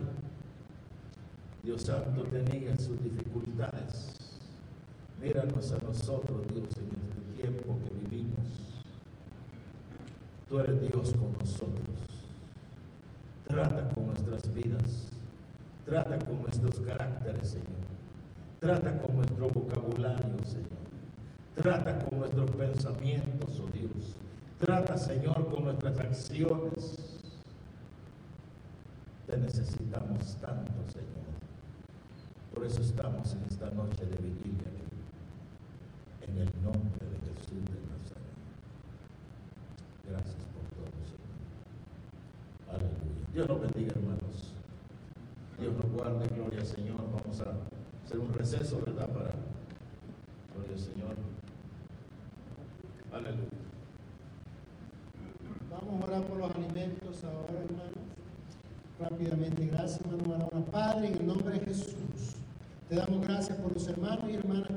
Dios 1.63 1.83
Santo 1.83 2.23
tenía 2.25 2.77
sus 2.77 3.03
dificultades. 3.03 4.17
Míranos 5.21 5.73
a 5.73 5.79
nosotros, 5.79 6.47
Dios, 6.49 6.69
en 6.79 6.89
este 6.97 7.43
tiempo 7.43 7.79
que 7.85 8.09
vivimos. 8.09 8.47
Tú 10.49 10.59
eres 10.59 10.81
Dios 10.81 11.13
con 11.13 11.33
nosotros. 11.39 11.90
Trata 13.51 13.89
con 13.95 14.07
nuestras 14.07 14.55
vidas. 14.55 15.09
Trata 15.85 16.19
con 16.21 16.41
nuestros 16.43 16.79
caracteres, 16.87 17.49
Señor. 17.49 17.83
Trata 18.61 18.97
con 19.03 19.17
nuestro 19.17 19.49
vocabulario, 19.49 20.45
Señor. 20.45 20.79
Trata 21.57 21.99
con 21.99 22.21
nuestros 22.21 22.49
pensamientos, 22.53 23.61
oh 23.61 23.69
Dios. 23.73 24.15
Trata, 24.61 24.97
Señor, 24.97 25.49
con 25.51 25.65
nuestras 25.65 25.99
acciones. 25.99 27.21
Te 29.27 29.37
necesitamos 29.37 30.37
tanto, 30.37 30.73
Señor. 30.93 31.35
Por 32.55 32.65
eso 32.65 32.81
estamos 32.83 33.33
en 33.33 33.43
esta 33.51 33.69
noche 33.73 34.07
de 34.07 34.17
vigilia. 34.17 34.71
En 36.29 36.39
el 36.39 36.53
nombre 36.63 37.05
de 37.05 37.19
Jesús 37.35 37.65
de 37.65 37.81
Nazaret. 37.91 38.31
Gracias. 40.09 40.51
Dios 43.41 43.49
nos 43.49 43.61
bendiga, 43.63 43.93
hermanos. 43.93 44.53
Dios 45.59 45.73
nos 45.73 45.93
guarde, 45.93 46.29
gloria 46.29 46.61
al 46.61 46.67
Señor. 46.67 46.99
Vamos 47.11 47.41
a 47.41 47.55
hacer 48.05 48.19
un 48.19 48.35
receso, 48.35 48.83
¿verdad? 48.85 49.09
Para, 49.09 49.31
gloria 50.53 50.73
al 50.75 50.79
Señor. 50.79 51.17
Aleluya. 53.11 53.49
Vamos 55.71 56.03
a 56.03 56.07
orar 56.07 56.23
por 56.25 56.37
los 56.37 56.55
alimentos 56.55 57.25
ahora, 57.25 57.63
hermanos. 57.65 58.11
Rápidamente, 59.01 59.67
gracias, 59.69 60.03
hermano. 60.05 60.51
Padre, 60.71 61.09
en 61.09 61.15
el 61.15 61.27
nombre 61.27 61.59
de 61.59 61.65
Jesús, 61.65 62.37
te 62.91 62.97
damos 62.97 63.27
gracias 63.27 63.57
por 63.57 63.73
los 63.73 63.89
hermanos 63.89 64.29
y 64.29 64.35
hermanas 64.35 64.70